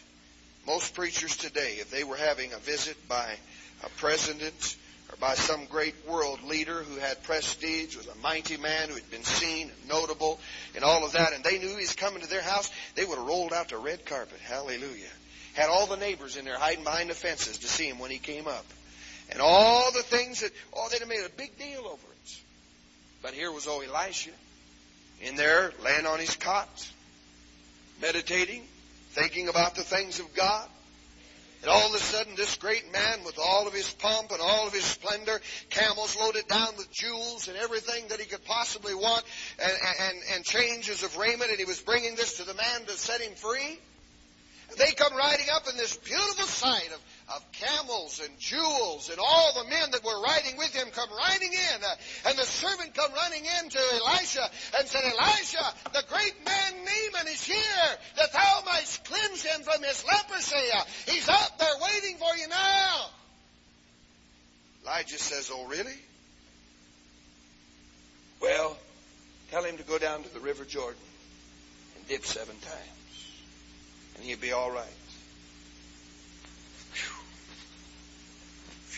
most 0.65 0.96
preachers 0.96 1.38
today, 1.38 1.76
if 1.80 1.91
they 1.91 2.04
were 2.04 2.17
having 2.17 2.52
a 2.52 2.58
visit 2.58 2.98
by 3.08 3.36
a 3.84 3.89
president 3.98 4.76
or 5.12 5.17
by 5.17 5.36
some 5.36 5.65
great 5.65 5.96
world 6.08 6.43
leader 6.43 6.84
who 6.84 7.00
had 7.00 7.22
prestige, 7.24 7.96
was 7.96 8.08
a 8.08 8.15
mighty 8.15 8.58
man 8.58 8.89
who 8.89 8.96
had 8.96 9.10
been 9.10 9.24
seen 9.24 9.72
notable 9.88 10.39
and 10.76 10.84
all 10.84 11.06
of 11.06 11.13
that, 11.13 11.34
and 11.34 11.43
they 11.43 11.58
knew 11.60 11.70
he 11.70 11.76
was 11.76 11.93
coming 11.93 12.22
to 12.22 12.30
their 12.30 12.41
house, 12.41 12.70
they 12.96 13.06
would 13.06 13.17
have 13.17 13.28
rolled 13.28 13.54
out 13.54 13.70
the 13.70 13.78
red 13.78 14.06
carpet. 14.06 14.39
Hallelujah. 14.43 15.10
Had 15.54 15.70
all 15.70 15.88
the 15.88 15.98
neighbors 15.98 16.38
in 16.38 16.46
there 16.46 16.58
hiding 16.58 16.84
behind 16.84 17.10
the 17.10 17.15
fences 17.15 17.60
to 17.60 17.67
see 17.67 17.88
him 17.88 18.00
when 18.00 18.12
he 18.12 18.20
came 18.20 18.48
up. 18.48 18.65
And 19.32 19.41
all 19.41 19.91
the 19.91 20.04
things 20.04 20.41
that, 20.41 20.52
oh, 20.74 20.88
they'd 20.89 21.00
have 21.00 21.10
made 21.10 21.26
a 21.26 21.30
big 21.30 21.58
deal 21.58 21.80
over 21.80 21.93
it. 21.93 22.39
But 23.22 23.34
here 23.34 23.52
was 23.52 23.67
old 23.67 23.84
Elisha 23.84 24.30
in 25.22 25.36
there, 25.36 25.74
laying 25.84 26.06
on 26.06 26.20
his 26.20 26.36
cot, 26.36 26.70
meditating, 28.02 28.63
thinking 29.12 29.48
about 29.48 29.76
the 29.76 29.82
things 29.82 30.20
of 30.20 30.34
God. 30.36 30.70
And 31.67 31.75
all 31.75 31.89
of 31.89 31.95
a 31.95 31.99
sudden, 31.99 32.34
this 32.36 32.56
great 32.56 32.93
man, 32.93 33.25
with 33.25 33.38
all 33.38 33.67
of 33.67 33.73
his 33.73 33.91
pomp 33.95 34.32
and 34.32 34.39
all 34.39 34.67
of 34.67 34.73
his 34.73 34.86
splendor, 34.86 35.41
camels 35.69 36.15
loaded 36.17 36.47
down 36.47 36.77
with 36.77 36.89
jewels 36.93 37.49
and 37.49 37.58
everything 37.58 38.08
that 38.08 38.21
he 38.21 38.25
could 38.25 38.45
possibly 38.45 38.95
want, 38.95 39.25
and, 39.62 39.73
and, 39.99 40.17
and 40.34 40.45
changes 40.45 41.03
of 41.03 41.17
raiment, 41.17 41.49
and 41.49 41.60
he 41.60 41.65
was 41.65 41.82
bringing 41.82 42.15
this 42.15 42.38
to 42.38 42.45
the 42.45 42.53
man 42.53 42.86
to 42.86 42.93
set 42.93 43.19
him 43.19 43.34
free. 43.34 43.80
And 44.69 44.77
they 44.77 44.93
come 44.93 45.13
riding 45.13 45.47
up 45.53 45.63
in 45.69 45.75
this 45.75 45.97
beautiful 45.97 46.45
sight 46.45 46.89
of 46.93 47.01
of 47.36 47.44
camels 47.52 48.22
and 48.24 48.40
jewels, 48.40 49.10
and 49.10 49.20
all 49.20 49.52
the 49.54 49.70
men 49.70 49.92
that 49.92 50.04
were 50.04 50.22
riding 50.22 50.58
with 50.58 50.74
him 50.74 50.88
come 50.92 51.10
riding 51.12 51.52
in. 51.52 51.84
Uh, 51.84 52.30
and 52.30 52.38
the 52.38 52.46
servant 52.46 52.94
come 52.94 53.12
running 53.13 53.44
in 53.44 53.70
to 53.70 53.80
Elisha 53.80 54.50
and 54.80 54.88
said, 54.88 55.04
Elisha, 55.04 55.63
the 55.94 56.04
great 56.10 56.36
man 56.46 56.74
Naaman 56.86 57.28
is 57.28 57.44
here, 57.44 57.90
that 58.18 58.32
thou 58.32 58.62
mightst 58.66 59.04
cleanse 59.04 59.44
him 59.44 59.62
from 59.62 59.84
his 59.84 60.06
leprosy. 60.06 60.56
Uh, 60.74 60.84
he's 61.08 61.28
out 61.28 61.60
there 61.60 61.74
waiting 61.82 62.18
for 62.18 62.36
you 62.38 62.48
now. 62.48 63.06
Elijah 64.86 65.18
says, 65.18 65.52
Oh, 65.54 65.66
really? 65.68 66.00
Well, 68.42 68.78
tell 69.52 69.63
him 69.63 69.76
to 69.78 69.84
go 69.84 69.98
down 69.98 70.24
to 70.24 70.34
the 70.34 70.40
River 70.40 70.63
Jordan 70.63 71.02
and 71.98 72.08
dip 72.08 72.24
seven 72.26 72.56
times, 72.56 73.34
and 74.16 74.24
he'll 74.24 74.38
be 74.38 74.54
all 74.54 74.72
right. 74.72 74.86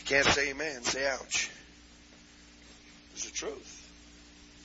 Can't 0.09 0.25
say 0.25 0.49
amen, 0.49 0.81
say 0.81 1.07
ouch. 1.07 1.51
It's 3.13 3.25
the 3.25 3.31
truth. 3.31 3.91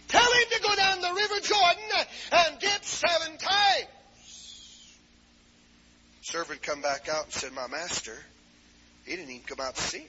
Tell 0.09 0.23
him 0.23 0.45
to 0.53 0.61
go 0.63 0.75
down 0.75 1.03
the 1.03 1.13
River 1.13 1.41
Jordan 1.43 2.07
and 2.33 2.59
dip 2.59 2.83
seven 2.83 3.37
times. 3.37 4.97
Servant 6.23 6.63
come 6.63 6.81
back 6.81 7.11
out 7.11 7.25
and 7.25 7.33
said, 7.35 7.53
My 7.53 7.67
master, 7.67 8.17
he 9.05 9.17
didn't 9.17 9.33
even 9.33 9.43
come 9.47 9.61
out 9.61 9.75
to 9.75 9.83
see 9.83 9.99
him. 9.99 10.09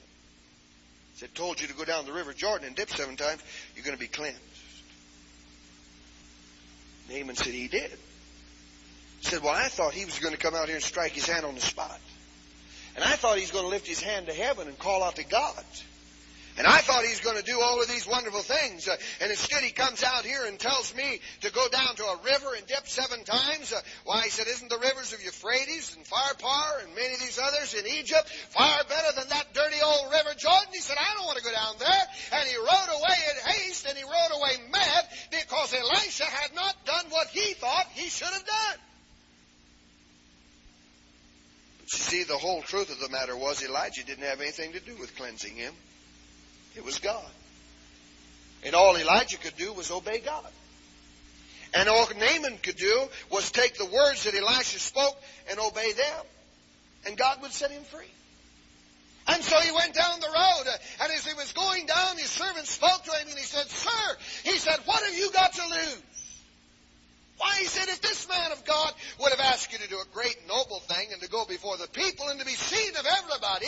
He 1.15 1.19
said, 1.19 1.36
told 1.36 1.60
you 1.60 1.67
to 1.67 1.74
go 1.74 1.84
down 1.84 2.06
the 2.06 2.13
River 2.13 2.32
Jordan 2.32 2.67
and 2.67 2.76
dip 2.76 2.89
seven 2.89 3.17
times, 3.17 3.41
you're 3.76 3.84
going 3.84 3.98
to 3.98 4.00
be 4.00 4.08
cleansed. 4.08 4.39
Naaman 7.10 7.36
said 7.36 7.54
he 7.54 7.67
did. 7.67 7.91
He 9.19 9.28
said, 9.28 9.43
Well, 9.43 9.54
I 9.54 9.67
thought 9.67 9.93
he 9.93 10.06
was 10.06 10.17
going 10.17 10.34
to 10.34 10.39
come 10.39 10.56
out 10.56 10.67
here 10.67 10.76
and 10.76 10.84
strike 10.84 11.12
his 11.12 11.28
hand 11.28 11.45
on 11.45 11.56
the 11.56 11.62
spot. 11.62 12.00
And 12.95 13.03
I 13.03 13.15
thought 13.15 13.38
he's 13.38 13.51
going 13.51 13.65
to 13.65 13.69
lift 13.69 13.88
his 13.88 14.01
hand 14.01 14.27
to 14.27 14.34
heaven 14.34 14.67
and 14.67 14.79
call 14.79 15.03
out 15.03 15.17
to 15.17 15.23
God. 15.25 15.63
And 16.58 16.65
I 16.65 16.79
thought 16.79 17.03
he's 17.03 17.19
going 17.19 17.36
to 17.36 17.43
do 17.43 17.60
all 17.60 17.81
of 17.81 17.89
these 17.89 18.08
wonderful 18.08 18.39
things. 18.39 18.88
Uh, 18.88 18.95
and 19.19 19.29
instead 19.29 19.62
he 19.62 19.71
comes 19.71 20.03
out 20.03 20.23
here 20.23 20.45
and 20.45 20.58
tells 20.58 20.95
me 20.95 21.19
to 21.41 21.51
go 21.51 21.67
down 21.67 21.95
to 21.97 22.03
a 22.03 22.17
river 22.23 22.55
and 22.55 22.65
dip 22.65 22.88
seven 22.88 23.25
times. 23.25 23.73
Uh, 23.73 23.81
why, 24.05 24.21
he 24.21 24.29
said, 24.29 24.47
isn't 24.47 24.69
the 24.69 24.79
rivers 24.79 25.12
of 25.12 25.21
Euphrates 25.21 25.97
and 25.97 26.05
Pharpar 26.05 26.84
and 26.84 26.95
many 26.95 27.13
of 27.13 27.19
these 27.19 27.39
others 27.43 27.73
in 27.73 27.86
Egypt 27.99 28.29
far 28.55 28.84
better 28.88 29.19
than 29.19 29.27
that 29.29 29.53
dirty 29.53 29.84
old 29.84 30.12
river 30.13 30.31
Jordan? 30.38 30.71
He 30.71 30.79
said, 30.79 30.95
I 30.95 31.13
don't 31.17 31.25
want 31.25 31.39
to 31.39 31.43
go 31.43 31.51
down 31.51 31.75
there. 31.77 32.05
And 32.39 32.47
he 32.47 32.55
rode 32.55 32.91
away 33.03 33.17
in 33.36 33.51
haste 33.51 33.86
and 33.88 33.97
he 33.97 34.03
rode 34.05 34.39
away 34.39 34.55
mad 34.71 35.03
because 35.31 35.75
Elisha 35.75 36.23
had 36.23 36.55
not 36.55 36.73
done 36.86 37.05
what 37.10 37.27
he 37.27 37.53
thought 37.55 37.88
he 37.95 38.08
should 38.08 38.31
have 38.31 38.45
done. 38.45 38.79
See, 41.88 42.24
the 42.24 42.38
whole 42.38 42.62
truth 42.62 42.91
of 42.91 43.00
the 43.00 43.10
matter 43.10 43.36
was 43.36 43.63
Elijah 43.63 44.04
didn't 44.04 44.24
have 44.26 44.41
anything 44.41 44.74
to 44.74 44.80
do 44.80 44.95
with 44.95 45.15
cleansing 45.15 45.56
him. 45.56 45.74
It 46.76 46.84
was 46.84 47.00
God. 47.00 47.26
And 48.63 48.74
all 48.74 48.98
Elijah 48.98 49.38
could 49.38 49.56
do 49.56 49.71
was 49.74 49.91
obey 49.91 50.19
God. 50.19 50.48
And 51.74 51.89
all 51.89 52.08
Naaman 52.17 52.58
could 52.58 52.78
do 52.78 53.08
was 53.30 53.52
take 53.52 53.78
the 53.78 53.86
words 53.86 54.24
that 54.24 54.34
Elisha 54.34 54.80
spoke 54.80 55.15
and 55.50 55.60
obey 55.60 55.91
them. 55.91 56.26
And 57.06 57.17
God 57.17 57.41
would 57.41 57.52
set 57.52 57.69
him 57.69 57.84
free. 57.84 58.12
And 59.28 59.43
so 59.43 59.60
he 59.60 59.71
went 59.71 59.93
down 59.93 60.19
the 60.19 60.28
road, 60.28 60.74
and 61.02 61.12
as 61.12 61.26
he 61.26 61.34
was 61.34 61.52
going 61.54 61.88
down, 61.88 62.17
his 62.17 62.30
servant 62.30 62.67
spoke 62.67 63.04
to 63.04 63.12
him, 63.12 63.28
and 63.28 63.38
he 63.38 63.43
said, 63.43 63.67
Sir, 63.67 64.17
he 64.43 64.58
said, 64.58 64.78
what 64.86 65.04
have 65.04 65.17
you 65.17 65.32
got 65.32 65.54
to 65.54 65.63
lose? 65.67 66.02
Why, 67.38 67.58
he 67.60 67.65
said, 67.65 67.89
if 67.89 68.02
this 68.02 68.30
man 68.30 68.52
of 68.52 68.63
God 68.63 68.93
would 69.19 69.32
have 69.32 69.39
asked 69.41 69.71
you 69.71 69.80
to 69.80 69.89
do 69.89 70.00
a 70.00 70.13
great 70.13 70.38
noble 70.48 70.80
thing 70.80 71.10
and 71.12 71.21
to 71.21 71.30
go 71.30 71.45
before 71.45 71.78
the 71.78 71.88
people 71.88 72.30
and 72.30 72.39
to 72.39 72.45
be 72.45 72.54
seen 72.54 72.95
of 72.95 73.06
everybody 73.06 73.67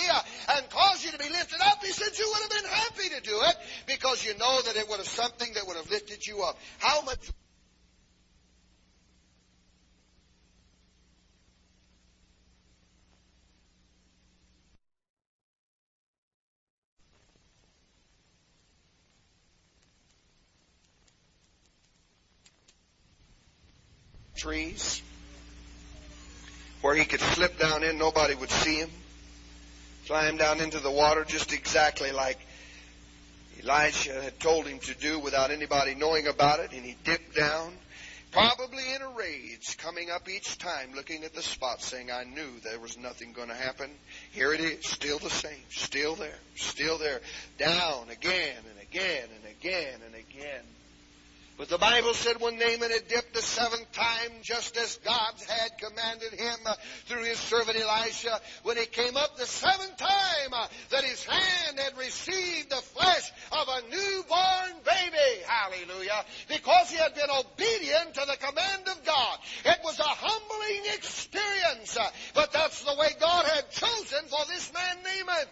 and 0.56 0.70
cause 0.70 1.04
you 1.04 1.12
to 1.12 1.18
be 1.18 1.30
lifted 1.30 1.60
up, 1.62 1.84
he 1.84 1.92
said 1.92 2.18
you 2.18 2.32
would 2.32 2.42
have 2.42 2.64
been 2.64 2.72
happy 2.72 3.10
to 3.10 3.22
do 3.22 3.42
it 3.44 3.56
because 3.86 4.26
you 4.26 4.38
know 4.38 4.62
that 4.62 4.76
it 4.78 4.88
would 4.90 5.00
have 5.00 5.08
something 5.08 5.54
that 5.54 5.68
would 5.68 5.78
have 5.78 5.90
lifted 5.90 6.26
you 6.26 6.44
up. 6.44 6.58
How 6.80 7.02
much 7.02 7.20
trees 24.38 25.02
where 26.82 26.96
he 26.96 27.06
could 27.06 27.20
slip 27.20 27.60
down 27.60 27.84
in, 27.84 27.98
nobody 27.98 28.36
would 28.36 28.52
see 28.52 28.76
him. 28.76 28.90
Climb 30.06 30.38
down 30.38 30.62
into 30.62 30.80
the 30.80 30.92
water 30.92 31.26
just 31.26 31.52
exactly 31.52 32.12
like 32.12 32.40
Elisha 33.62 34.22
had 34.22 34.40
told 34.40 34.66
him 34.68 34.80
to 34.80 34.94
do 34.96 35.20
without 35.20 35.52
anybody 35.52 35.96
knowing 35.96 36.28
about 36.28 36.60
it, 36.60 36.72
and 36.72 36.86
he 36.86 36.96
dipped 37.04 37.36
down, 37.36 37.74
probably 38.32 38.84
in 38.96 39.02
a 39.02 39.10
rage, 39.10 39.78
coming 39.78 40.10
up 40.12 40.30
each 40.30 40.58
time 40.58 40.94
looking 40.96 41.24
at 41.24 41.34
the 41.34 41.42
spot 41.42 41.82
saying, 41.82 42.10
I 42.12 42.24
knew 42.24 42.48
there 42.64 42.80
was 42.80 42.98
nothing 42.98 43.34
going 43.34 43.50
to 43.50 43.56
happen. 43.56 43.90
Here 44.32 44.54
it 44.54 44.62
is, 44.62 44.88
still 44.88 45.20
the 45.20 45.30
same, 45.30 45.64
still 45.70 46.16
there, 46.16 46.40
still 46.56 46.98
there, 46.98 47.20
down 47.58 48.10
again 48.10 48.56
and 48.70 48.82
again 48.82 49.28
and 49.36 49.56
again 49.60 50.00
and 50.06 50.16
again. 50.16 50.64
But 51.58 51.70
the 51.70 51.80
Bible 51.80 52.14
said 52.14 52.40
when 52.40 52.60
Naaman 52.60 52.92
had 52.92 53.08
dipped 53.08 53.34
the 53.34 53.42
seventh 53.42 53.92
time, 53.92 54.30
just 54.44 54.78
as 54.78 54.98
God 54.98 55.34
had 55.48 55.72
commanded 55.80 56.40
him 56.40 56.56
uh, 56.68 56.76
through 57.08 57.24
his 57.24 57.40
servant 57.40 57.76
Elisha, 57.76 58.40
when 58.62 58.78
he 58.78 58.86
came 58.86 59.18
up 59.18 59.38
the 59.38 59.48
seventh 59.48 59.98
time, 59.98 60.54
uh, 60.54 60.68
that 60.92 61.04
his 61.04 61.24
hand 61.24 61.80
had 61.80 61.98
received 61.98 62.70
the 62.70 62.76
flesh 62.76 63.32
of 63.52 63.68
a 63.70 63.82
newborn 63.90 64.84
baby. 64.86 65.42
Hallelujah. 65.48 66.26
Because 66.48 66.92
he 66.92 66.98
had 66.98 67.16
been 67.16 67.32
obedient 67.32 68.14
to 68.14 68.26
the 68.28 68.38
command 68.38 68.88
of 68.90 69.04
God. 69.04 69.40
It 69.66 69.80
was 69.84 70.00
a 70.00 70.04
humbling 70.04 70.94
experience, 70.94 71.98
uh, 71.98 72.08
but 72.36 72.54
that's 72.54 72.84
the 72.84 72.96
way 73.00 73.10
God 73.20 73.46
had 73.46 73.72
chosen 73.72 74.26
for 74.28 74.46
this 74.48 74.72
man 74.74 74.98
Naaman. 75.04 75.48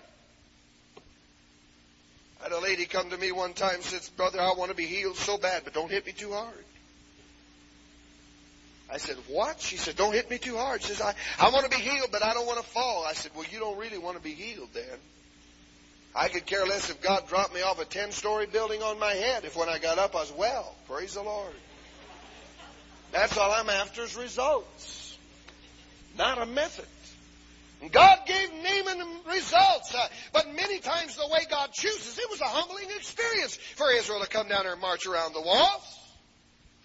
Had 2.45 2.51
a 2.51 2.59
lady 2.59 2.85
come 2.85 3.09
to 3.09 3.17
me 3.17 3.31
one 3.31 3.53
time 3.53 3.73
and 3.73 3.83
says, 3.83 4.07
Brother, 4.09 4.39
I 4.39 4.53
want 4.53 4.69
to 4.69 4.77
be 4.77 4.85
healed 4.85 5.17
so 5.17 5.35
bad, 5.35 5.63
but 5.63 5.73
don't 5.73 5.89
hit 5.89 6.05
me 6.05 6.11
too 6.11 6.31
hard. 6.31 6.63
I 8.87 8.97
said, 8.97 9.17
What? 9.27 9.59
She 9.61 9.77
said, 9.77 9.95
Don't 9.95 10.13
hit 10.13 10.29
me 10.29 10.37
too 10.37 10.55
hard. 10.55 10.83
She 10.83 10.89
says, 10.89 11.01
I, 11.01 11.15
I 11.39 11.49
want 11.49 11.63
to 11.63 11.75
be 11.75 11.81
healed, 11.81 12.09
but 12.11 12.23
I 12.23 12.35
don't 12.35 12.45
want 12.45 12.59
to 12.59 12.63
fall. 12.63 13.03
I 13.03 13.13
said, 13.13 13.31
Well, 13.33 13.45
you 13.51 13.57
don't 13.57 13.79
really 13.79 13.97
want 13.97 14.17
to 14.17 14.21
be 14.21 14.33
healed 14.33 14.69
then. 14.75 14.99
I 16.15 16.27
could 16.27 16.45
care 16.45 16.67
less 16.67 16.91
if 16.91 17.01
God 17.01 17.27
dropped 17.27 17.51
me 17.51 17.63
off 17.63 17.81
a 17.81 17.85
10 17.85 18.11
story 18.11 18.45
building 18.45 18.83
on 18.83 18.99
my 18.99 19.13
head 19.13 19.43
if 19.43 19.55
when 19.55 19.67
I 19.67 19.79
got 19.79 19.97
up 19.97 20.15
I 20.15 20.19
was 20.19 20.31
well. 20.31 20.75
Praise 20.87 21.15
the 21.15 21.23
Lord. 21.23 21.51
That's 23.11 23.35
all 23.39 23.51
I'm 23.51 23.71
after 23.71 24.03
is 24.03 24.15
results, 24.15 25.17
not 26.15 26.39
a 26.39 26.45
method. 26.45 26.85
God 27.91 28.19
gave 28.25 28.49
Naaman 28.53 29.07
results, 29.25 29.93
uh, 29.93 30.07
but 30.33 30.53
many 30.53 30.79
times 30.79 31.15
the 31.15 31.27
way 31.27 31.39
God 31.49 31.71
chooses, 31.71 32.17
it 32.17 32.29
was 32.29 32.41
a 32.41 32.45
humbling 32.45 32.87
experience 32.95 33.57
for 33.75 33.91
Israel 33.91 34.21
to 34.21 34.27
come 34.27 34.47
down 34.47 34.63
there 34.63 34.73
and 34.73 34.81
march 34.81 35.05
around 35.05 35.33
the 35.33 35.41
walls 35.41 36.04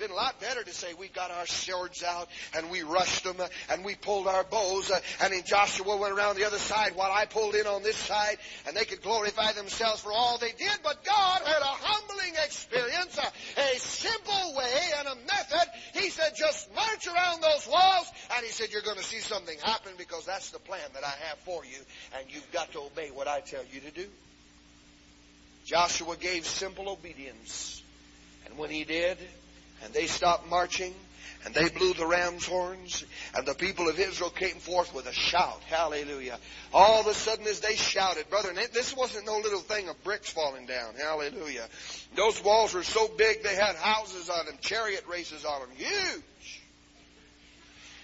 been 0.00 0.10
a 0.10 0.14
lot 0.14 0.40
better 0.40 0.62
to 0.62 0.72
say 0.72 0.94
we 0.94 1.08
got 1.08 1.30
our 1.30 1.46
swords 1.46 2.02
out 2.02 2.28
and 2.56 2.70
we 2.70 2.82
rushed 2.82 3.24
them 3.24 3.36
uh, 3.38 3.46
and 3.70 3.84
we 3.84 3.94
pulled 3.94 4.26
our 4.26 4.44
bows 4.44 4.90
uh, 4.90 4.98
and 5.22 5.32
then 5.32 5.42
Joshua 5.44 5.96
went 5.98 6.14
around 6.14 6.36
the 6.36 6.46
other 6.46 6.58
side 6.58 6.96
while 6.96 7.12
I 7.12 7.26
pulled 7.26 7.54
in 7.54 7.66
on 7.66 7.82
this 7.82 7.96
side 7.96 8.38
and 8.66 8.74
they 8.74 8.86
could 8.86 9.02
glorify 9.02 9.52
themselves 9.52 10.00
for 10.00 10.10
all 10.10 10.38
they 10.38 10.52
did. 10.52 10.72
But 10.82 11.04
God 11.04 11.42
had 11.44 11.60
a 11.60 11.76
humbling 11.84 12.32
experience, 12.42 13.18
a 13.18 13.78
simple 13.78 14.54
way 14.56 14.80
and 15.00 15.08
a 15.08 15.14
method. 15.16 15.68
He 15.92 16.08
said, 16.08 16.32
just 16.34 16.74
march 16.74 17.06
around 17.06 17.42
those 17.42 17.68
walls 17.68 18.10
and 18.34 18.44
he 18.44 18.50
said, 18.50 18.70
you're 18.72 18.82
going 18.82 18.96
to 18.96 19.04
see 19.04 19.20
something 19.20 19.58
happen 19.58 19.92
because 19.98 20.24
that's 20.24 20.50
the 20.50 20.60
plan 20.60 20.88
that 20.94 21.04
I 21.04 21.14
have 21.28 21.38
for 21.40 21.62
you 21.66 21.78
and 22.16 22.24
you've 22.30 22.50
got 22.52 22.72
to 22.72 22.80
obey 22.80 23.10
what 23.10 23.28
I 23.28 23.40
tell 23.40 23.62
you 23.70 23.80
to 23.80 23.90
do. 23.90 24.06
Joshua 25.66 26.16
gave 26.16 26.46
simple 26.46 26.88
obedience. 26.88 27.82
And 28.46 28.56
when 28.56 28.70
he 28.70 28.84
did, 28.84 29.18
and 29.82 29.92
they 29.92 30.06
stopped 30.06 30.48
marching 30.48 30.94
and 31.44 31.54
they 31.54 31.68
blew 31.70 31.94
the 31.94 32.06
ram's 32.06 32.44
horns, 32.44 33.04
and 33.34 33.46
the 33.46 33.54
people 33.54 33.88
of 33.88 33.98
Israel 33.98 34.30
came 34.30 34.56
forth 34.56 34.94
with 34.94 35.06
a 35.06 35.12
shout. 35.12 35.62
Hallelujah. 35.68 36.38
All 36.72 37.00
of 37.00 37.06
a 37.06 37.14
sudden, 37.14 37.46
as 37.46 37.60
they 37.60 37.76
shouted, 37.76 38.28
brother, 38.28 38.52
this 38.74 38.94
wasn't 38.94 39.26
no 39.26 39.38
little 39.38 39.60
thing 39.60 39.88
of 39.88 40.02
bricks 40.04 40.28
falling 40.28 40.66
down. 40.66 40.94
Hallelujah. 40.96 41.66
Those 42.14 42.42
walls 42.44 42.74
were 42.74 42.82
so 42.82 43.08
big 43.08 43.42
they 43.42 43.54
had 43.54 43.76
houses 43.76 44.28
on 44.28 44.46
them, 44.46 44.58
chariot 44.60 45.04
races 45.08 45.46
on 45.46 45.60
them. 45.60 45.70
Huge. 45.76 46.59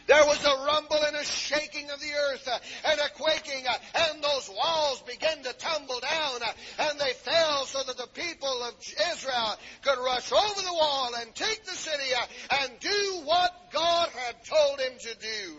There 0.07 0.25
was 0.25 0.45
a 0.45 0.65
rumble 0.65 1.03
and 1.05 1.17
a 1.17 1.25
shaking 1.25 1.91
of 1.91 1.99
the 1.99 2.13
earth 2.31 2.47
uh, 2.47 2.59
and 2.91 3.01
a 3.01 3.09
quaking, 3.11 3.67
uh, 3.69 3.75
and 4.11 4.23
those 4.23 4.49
walls 4.49 5.03
began 5.03 5.43
to 5.43 5.53
tumble 5.55 5.99
down, 5.99 6.43
uh, 6.43 6.53
and 6.79 7.01
they 7.01 7.13
fell 7.13 7.67
so 7.67 7.83
that 7.83 7.97
the 7.97 8.07
people 8.15 8.63
of 8.63 8.75
Israel 9.13 9.57
could 9.83 9.99
rush 9.99 10.31
over 10.31 10.61
the 10.63 10.73
wall 10.73 11.11
and 11.21 11.35
take 11.35 11.65
the 11.65 11.75
city 11.75 12.13
and 12.51 12.79
do 12.79 13.23
what 13.25 13.73
God 13.73 14.09
had 14.11 14.45
told 14.45 14.81
him 14.81 14.93
to 15.01 15.15
do. 15.19 15.57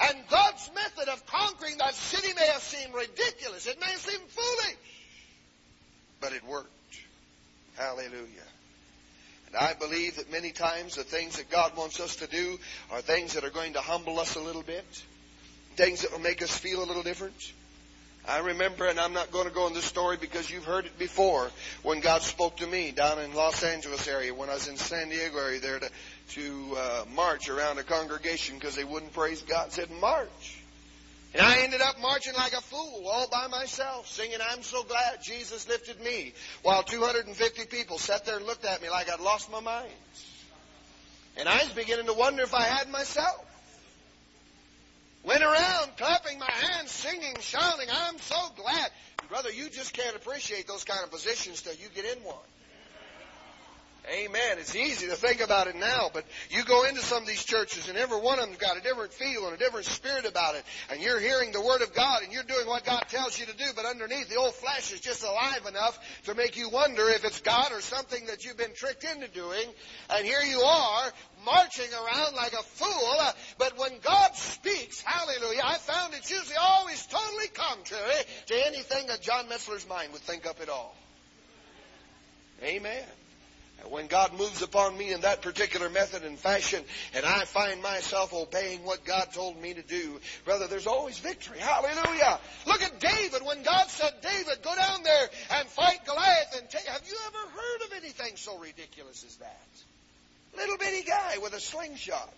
And 0.00 0.18
God's 0.28 0.68
method 0.74 1.08
of 1.08 1.24
conquering 1.26 1.78
that 1.78 1.94
city 1.94 2.32
may 2.34 2.46
have 2.48 2.62
seemed 2.62 2.94
ridiculous. 2.94 3.66
It 3.66 3.78
may 3.80 3.86
have 3.86 4.00
seemed 4.00 4.28
foolish. 4.28 4.76
But 6.20 6.32
it 6.32 6.44
worked. 6.44 6.70
Hallelujah. 7.76 8.45
And 9.48 9.56
I 9.56 9.74
believe 9.74 10.16
that 10.16 10.30
many 10.30 10.52
times 10.52 10.96
the 10.96 11.04
things 11.04 11.36
that 11.36 11.50
God 11.50 11.76
wants 11.76 12.00
us 12.00 12.16
to 12.16 12.26
do 12.26 12.58
are 12.90 13.00
things 13.00 13.34
that 13.34 13.44
are 13.44 13.50
going 13.50 13.74
to 13.74 13.80
humble 13.80 14.18
us 14.18 14.36
a 14.36 14.40
little 14.40 14.62
bit, 14.62 14.84
things 15.76 16.02
that 16.02 16.12
will 16.12 16.20
make 16.20 16.42
us 16.42 16.56
feel 16.56 16.82
a 16.82 16.86
little 16.86 17.02
different. 17.02 17.52
I 18.28 18.38
remember, 18.38 18.86
and 18.86 18.98
I'm 18.98 19.12
not 19.12 19.30
going 19.30 19.46
to 19.46 19.54
go 19.54 19.68
in 19.68 19.72
this 19.72 19.84
story 19.84 20.16
because 20.16 20.50
you've 20.50 20.64
heard 20.64 20.84
it 20.84 20.98
before, 20.98 21.48
when 21.84 22.00
God 22.00 22.22
spoke 22.22 22.56
to 22.56 22.66
me 22.66 22.90
down 22.90 23.20
in 23.20 23.34
Los 23.34 23.62
Angeles 23.62 24.08
area, 24.08 24.34
when 24.34 24.50
I 24.50 24.54
was 24.54 24.66
in 24.66 24.76
San 24.76 25.10
Diego 25.10 25.38
area 25.38 25.60
there 25.60 25.78
to, 25.78 25.90
to 26.30 26.76
uh, 26.76 27.04
march 27.14 27.48
around 27.48 27.78
a 27.78 27.84
congregation 27.84 28.56
because 28.56 28.74
they 28.74 28.82
wouldn't 28.82 29.12
praise 29.12 29.42
God, 29.42 29.72
said, 29.72 29.90
march. 29.92 30.55
And 31.36 31.44
I 31.44 31.58
ended 31.58 31.82
up 31.82 32.00
marching 32.00 32.32
like 32.32 32.54
a 32.54 32.62
fool 32.62 33.06
all 33.12 33.28
by 33.28 33.46
myself, 33.48 34.08
singing, 34.08 34.38
I'm 34.40 34.62
so 34.62 34.82
glad 34.84 35.22
Jesus 35.22 35.68
lifted 35.68 36.00
me, 36.00 36.32
while 36.62 36.82
250 36.82 37.66
people 37.66 37.98
sat 37.98 38.24
there 38.24 38.38
and 38.38 38.46
looked 38.46 38.64
at 38.64 38.80
me 38.80 38.88
like 38.88 39.10
I'd 39.10 39.20
lost 39.20 39.52
my 39.52 39.60
mind. 39.60 39.92
And 41.36 41.46
I 41.46 41.58
was 41.58 41.72
beginning 41.74 42.06
to 42.06 42.14
wonder 42.14 42.42
if 42.42 42.54
I 42.54 42.62
had 42.62 42.88
myself. 42.88 43.44
Went 45.24 45.42
around 45.42 45.98
clapping 45.98 46.38
my 46.38 46.50
hands, 46.50 46.90
singing, 46.90 47.36
shouting, 47.40 47.88
I'm 47.92 48.18
so 48.18 48.36
glad. 48.56 48.90
Brother, 49.28 49.52
you 49.52 49.68
just 49.68 49.92
can't 49.92 50.16
appreciate 50.16 50.66
those 50.66 50.84
kind 50.84 51.04
of 51.04 51.10
positions 51.10 51.60
till 51.60 51.74
you 51.74 51.88
get 51.94 52.16
in 52.16 52.24
one. 52.24 52.36
Amen. 54.08 54.58
It's 54.58 54.76
easy 54.76 55.08
to 55.08 55.16
think 55.16 55.40
about 55.40 55.66
it 55.66 55.74
now, 55.74 56.10
but 56.14 56.24
you 56.50 56.62
go 56.64 56.84
into 56.84 57.00
some 57.00 57.22
of 57.22 57.28
these 57.28 57.42
churches 57.42 57.88
and 57.88 57.98
every 57.98 58.20
one 58.20 58.38
of 58.38 58.44
them's 58.44 58.58
got 58.58 58.76
a 58.76 58.80
different 58.80 59.12
feel 59.12 59.46
and 59.46 59.54
a 59.54 59.58
different 59.58 59.86
spirit 59.86 60.26
about 60.26 60.54
it. 60.54 60.64
And 60.90 61.00
you're 61.00 61.18
hearing 61.18 61.50
the 61.50 61.60
Word 61.60 61.82
of 61.82 61.92
God 61.92 62.22
and 62.22 62.32
you're 62.32 62.44
doing 62.44 62.68
what 62.68 62.84
God 62.84 63.02
tells 63.08 63.36
you 63.40 63.46
to 63.46 63.56
do, 63.56 63.64
but 63.74 63.84
underneath 63.84 64.28
the 64.28 64.36
old 64.36 64.54
flesh 64.54 64.92
is 64.92 65.00
just 65.00 65.24
alive 65.24 65.66
enough 65.66 65.98
to 66.26 66.36
make 66.36 66.56
you 66.56 66.68
wonder 66.68 67.08
if 67.08 67.24
it's 67.24 67.40
God 67.40 67.72
or 67.72 67.80
something 67.80 68.26
that 68.26 68.44
you've 68.44 68.56
been 68.56 68.74
tricked 68.76 69.02
into 69.02 69.26
doing. 69.26 69.66
And 70.10 70.24
here 70.24 70.42
you 70.42 70.60
are 70.60 71.12
marching 71.44 71.92
around 71.92 72.36
like 72.36 72.52
a 72.52 72.62
fool. 72.62 73.14
Uh, 73.18 73.32
but 73.58 73.76
when 73.76 73.98
God 74.04 74.36
speaks, 74.36 75.00
hallelujah, 75.00 75.62
I 75.64 75.78
found 75.78 76.14
it's 76.14 76.30
usually 76.30 76.56
always 76.56 77.04
totally 77.06 77.48
contrary 77.48 78.22
to 78.46 78.66
anything 78.66 79.08
that 79.08 79.20
John 79.20 79.48
Metzler's 79.48 79.88
mind 79.88 80.12
would 80.12 80.22
think 80.22 80.46
up 80.46 80.60
at 80.62 80.68
all. 80.68 80.94
Amen. 82.62 83.02
When 83.88 84.06
God 84.08 84.32
moves 84.32 84.62
upon 84.62 84.96
me 84.96 85.12
in 85.12 85.20
that 85.20 85.42
particular 85.42 85.88
method 85.88 86.24
and 86.24 86.38
fashion, 86.38 86.82
and 87.14 87.24
I 87.24 87.44
find 87.44 87.82
myself 87.82 88.32
obeying 88.32 88.84
what 88.84 89.04
God 89.04 89.32
told 89.32 89.60
me 89.60 89.74
to 89.74 89.82
do, 89.82 90.18
brother, 90.44 90.66
there's 90.66 90.86
always 90.86 91.18
victory. 91.18 91.58
Hallelujah. 91.58 92.40
Look 92.66 92.82
at 92.82 92.98
David. 92.98 93.42
When 93.44 93.62
God 93.62 93.88
said, 93.88 94.12
David, 94.22 94.62
go 94.62 94.74
down 94.74 95.02
there 95.02 95.28
and 95.58 95.68
fight 95.68 96.04
Goliath 96.04 96.58
and 96.58 96.68
take, 96.68 96.86
have 96.86 97.02
you 97.06 97.16
ever 97.26 97.50
heard 97.50 97.86
of 97.86 98.02
anything 98.02 98.36
so 98.36 98.58
ridiculous 98.58 99.24
as 99.24 99.36
that? 99.36 99.68
Little 100.56 100.78
bitty 100.78 101.02
guy 101.06 101.38
with 101.42 101.52
a 101.52 101.60
slingshot 101.60 102.32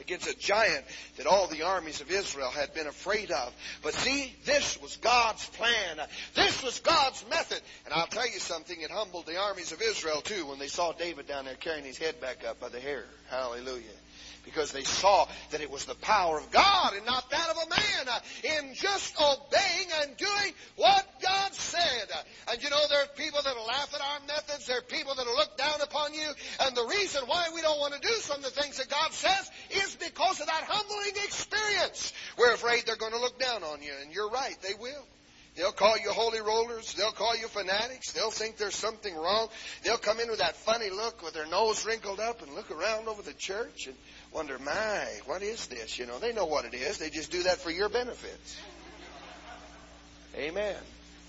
against 0.00 0.28
a 0.28 0.38
giant 0.38 0.84
that 1.16 1.26
all 1.26 1.46
the 1.46 1.62
armies 1.62 2.00
of 2.00 2.10
Israel 2.10 2.50
had 2.50 2.74
been 2.74 2.86
afraid 2.86 3.30
of. 3.30 3.52
But 3.82 3.94
see, 3.94 4.34
this 4.44 4.80
was 4.80 4.96
God's 4.96 5.46
plan. 5.46 6.06
This 6.34 6.62
was 6.62 6.80
God's 6.80 7.24
method. 7.28 7.60
And 7.84 7.94
I'll 7.94 8.06
tell 8.06 8.28
you 8.28 8.38
something, 8.38 8.80
it 8.80 8.90
humbled 8.90 9.26
the 9.26 9.38
armies 9.38 9.72
of 9.72 9.82
Israel 9.82 10.20
too 10.20 10.46
when 10.46 10.58
they 10.58 10.68
saw 10.68 10.92
David 10.92 11.26
down 11.26 11.44
there 11.44 11.54
carrying 11.54 11.84
his 11.84 11.98
head 11.98 12.20
back 12.20 12.44
up 12.44 12.60
by 12.60 12.68
the 12.68 12.80
hair. 12.80 13.04
Hallelujah 13.28 13.84
because 14.50 14.72
they 14.72 14.82
saw 14.82 15.26
that 15.50 15.60
it 15.60 15.70
was 15.70 15.84
the 15.84 15.94
power 15.94 16.38
of 16.38 16.50
God 16.50 16.94
and 16.94 17.06
not 17.06 17.30
that 17.30 17.48
of 17.50 17.56
a 17.56 17.68
man 17.68 18.08
uh, 18.08 18.18
in 18.58 18.74
just 18.74 19.14
obeying 19.20 19.88
and 20.02 20.16
doing 20.16 20.52
what 20.76 21.06
God 21.22 21.54
said. 21.54 22.08
And 22.50 22.62
you 22.62 22.70
know, 22.70 22.80
there 22.88 23.02
are 23.02 23.08
people 23.16 23.40
that 23.42 23.54
laugh 23.66 23.94
at 23.94 24.00
our 24.00 24.20
methods. 24.26 24.66
There 24.66 24.78
are 24.78 24.82
people 24.82 25.14
that 25.14 25.26
look 25.26 25.56
down 25.56 25.80
upon 25.80 26.14
you. 26.14 26.28
And 26.60 26.76
the 26.76 26.86
reason 26.86 27.22
why 27.26 27.48
we 27.54 27.60
don't 27.62 27.78
want 27.78 27.94
to 27.94 28.00
do 28.00 28.14
some 28.14 28.38
of 28.38 28.44
the 28.44 28.60
things 28.60 28.78
that 28.78 28.88
God 28.88 29.12
says 29.12 29.50
is 29.70 29.96
because 29.96 30.40
of 30.40 30.46
that 30.46 30.64
humbling 30.66 31.24
experience. 31.24 32.12
We're 32.36 32.54
afraid 32.54 32.84
they're 32.86 32.96
going 32.96 33.12
to 33.12 33.20
look 33.20 33.38
down 33.38 33.62
on 33.62 33.82
you. 33.82 33.92
And 34.02 34.12
you're 34.12 34.30
right, 34.30 34.56
they 34.62 34.74
will. 34.74 35.06
They'll 35.56 35.72
call 35.72 35.98
you 35.98 36.10
holy 36.10 36.40
rollers. 36.40 36.94
They'll 36.94 37.12
call 37.12 37.36
you 37.36 37.48
fanatics. 37.48 38.12
They'll 38.12 38.30
think 38.30 38.56
there's 38.56 38.76
something 38.76 39.14
wrong. 39.14 39.48
They'll 39.82 39.98
come 39.98 40.20
in 40.20 40.30
with 40.30 40.38
that 40.38 40.56
funny 40.56 40.90
look 40.90 41.22
with 41.22 41.34
their 41.34 41.46
nose 41.46 41.84
wrinkled 41.84 42.20
up 42.20 42.42
and 42.42 42.54
look 42.54 42.70
around 42.70 43.08
over 43.08 43.22
the 43.22 43.34
church 43.34 43.86
and 43.86 43.96
wonder, 44.32 44.58
my, 44.58 45.06
what 45.26 45.42
is 45.42 45.66
this? 45.66 45.98
You 45.98 46.06
know, 46.06 46.18
they 46.18 46.32
know 46.32 46.46
what 46.46 46.64
it 46.64 46.74
is. 46.74 46.98
They 46.98 47.10
just 47.10 47.30
do 47.30 47.42
that 47.44 47.58
for 47.58 47.70
your 47.70 47.88
benefits. 47.88 48.56
Amen. 50.36 50.76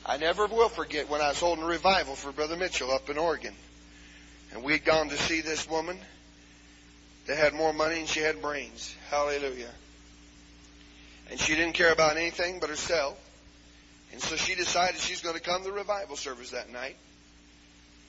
I 0.05 0.17
never 0.17 0.47
will 0.47 0.69
forget 0.69 1.09
when 1.09 1.21
I 1.21 1.29
was 1.29 1.39
holding 1.39 1.63
a 1.63 1.67
revival 1.67 2.15
for 2.15 2.31
Brother 2.31 2.57
Mitchell 2.57 2.91
up 2.91 3.09
in 3.09 3.17
Oregon. 3.17 3.53
And 4.53 4.63
we'd 4.63 4.83
gone 4.83 5.09
to 5.09 5.17
see 5.17 5.41
this 5.41 5.69
woman 5.69 5.97
that 7.27 7.37
had 7.37 7.53
more 7.53 7.73
money 7.73 7.95
than 7.95 8.05
she 8.05 8.19
had 8.19 8.41
brains. 8.41 8.95
Hallelujah. 9.09 9.71
And 11.29 11.39
she 11.39 11.55
didn't 11.55 11.73
care 11.73 11.91
about 11.93 12.17
anything 12.17 12.59
but 12.59 12.69
herself. 12.69 13.17
And 14.11 14.21
so 14.21 14.35
she 14.35 14.55
decided 14.55 14.99
she's 14.99 15.21
going 15.21 15.35
to 15.35 15.41
come 15.41 15.63
to 15.63 15.69
the 15.69 15.71
revival 15.71 16.15
service 16.17 16.51
that 16.51 16.69
night. 16.69 16.97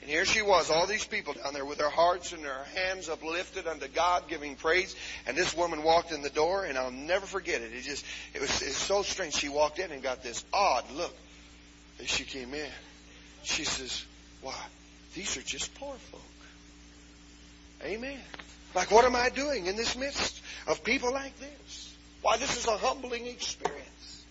And 0.03 0.11
here 0.11 0.25
she 0.25 0.43
was, 0.43 0.69
all 0.69 0.89
these 0.89 1.07
people 1.07 1.35
down 1.35 1.55
there 1.55 1.65
with 1.65 1.79
their 1.79 1.89
hearts 1.89 2.33
and 2.33 2.43
their 2.43 2.65
hands 2.75 3.09
uplifted 3.09 3.69
unto 3.69 3.87
God, 3.87 4.25
giving 4.29 4.57
praise. 4.57 4.97
And 5.29 5.37
this 5.37 5.57
woman 5.57 5.85
walked 5.85 6.11
in 6.11 6.23
the 6.23 6.31
door, 6.31 6.65
and 6.65 6.77
I'll 6.77 6.91
never 6.91 7.25
forget 7.25 7.63
it. 7.63 7.73
It 7.73 7.83
just, 7.83 8.05
it 8.35 8.41
was, 8.41 8.51
so 8.51 9.03
strange. 9.05 9.35
She 9.35 9.49
walked 9.49 9.79
in 9.79 9.93
and 9.93 10.03
got 10.03 10.25
this 10.25 10.45
odd 10.53 10.91
look 10.97 11.15
as 12.01 12.09
she 12.09 12.25
came 12.25 12.53
in. 12.53 12.71
She 13.45 13.63
says, 13.63 14.05
"Why, 14.41 14.57
these 15.15 15.37
are 15.37 15.43
just 15.43 15.73
poor 15.77 15.95
folk." 15.95 16.21
Amen. 17.85 18.19
Like, 18.75 18.91
what 18.91 19.05
am 19.05 19.15
I 19.15 19.29
doing 19.29 19.67
in 19.67 19.77
this 19.77 19.97
midst 19.97 20.41
of 20.67 20.83
people 20.83 21.13
like 21.13 21.39
this? 21.39 21.95
Why, 22.23 22.39
this 22.39 22.57
is 22.57 22.67
a 22.67 22.77
humbling 22.77 23.27
experience. 23.27 24.25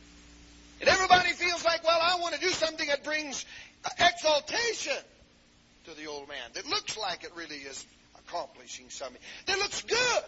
And 0.82 0.90
everybody 0.90 1.30
feels 1.30 1.64
like, 1.64 1.84
well, 1.86 2.00
I 2.02 2.20
want 2.20 2.36
to 2.36 2.42
do 2.42 2.50
something 2.50 2.88
that 2.88 3.06
brings 3.06 3.46
exaltation 4.00 4.98
to 5.86 5.94
the 5.96 6.08
old 6.08 6.28
man 6.28 6.50
that 6.54 6.68
looks 6.68 6.98
like 6.98 7.24
it 7.24 7.32
really 7.36 7.58
is 7.58 7.86
accomplishing 8.20 8.90
something, 8.90 9.22
that 9.48 9.58
looks 9.58 9.82
good. 9.82 10.24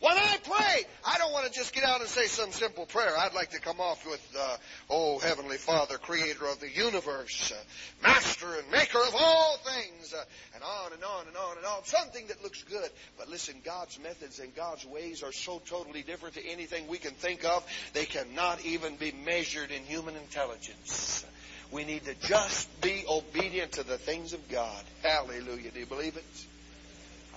When 0.00 0.12
I 0.12 0.36
pray, 0.44 0.84
I 1.06 1.16
don't 1.16 1.32
want 1.32 1.46
to 1.46 1.52
just 1.58 1.74
get 1.74 1.82
out 1.82 2.00
and 2.00 2.08
say 2.08 2.26
some 2.26 2.52
simple 2.52 2.84
prayer. 2.84 3.16
I'd 3.18 3.32
like 3.32 3.52
to 3.52 3.60
come 3.60 3.80
off 3.80 4.04
with, 4.04 4.20
uh, 4.38 4.56
Oh, 4.90 5.18
Heavenly 5.18 5.56
Father, 5.56 5.96
Creator 5.96 6.44
of 6.46 6.60
the 6.60 6.68
universe, 6.68 7.50
uh, 7.50 7.56
Master 8.02 8.56
and 8.56 8.70
Maker 8.70 8.98
of 8.98 9.14
all 9.18 9.56
things, 9.56 10.12
uh, 10.12 10.22
and 10.54 10.62
on 10.62 10.92
and 10.92 11.02
on 11.02 11.26
and 11.28 11.36
on 11.36 11.56
and 11.56 11.64
on. 11.64 11.84
Something 11.84 12.26
that 12.26 12.42
looks 12.42 12.62
good. 12.64 12.90
But 13.16 13.30
listen, 13.30 13.54
God's 13.64 13.98
methods 13.98 14.38
and 14.38 14.54
God's 14.54 14.84
ways 14.84 15.22
are 15.22 15.32
so 15.32 15.62
totally 15.64 16.02
different 16.02 16.34
to 16.34 16.46
anything 16.46 16.88
we 16.88 16.98
can 16.98 17.14
think 17.14 17.46
of, 17.46 17.64
they 17.94 18.04
cannot 18.04 18.62
even 18.66 18.96
be 18.96 19.12
measured 19.12 19.70
in 19.70 19.82
human 19.84 20.14
intelligence. 20.16 21.24
We 21.70 21.84
need 21.84 22.04
to 22.04 22.14
just 22.14 22.80
be 22.80 23.04
obedient 23.08 23.72
to 23.72 23.82
the 23.82 23.98
things 23.98 24.32
of 24.32 24.48
God. 24.48 24.82
Hallelujah. 25.02 25.70
Do 25.70 25.80
you 25.80 25.86
believe 25.86 26.16
it? 26.16 26.24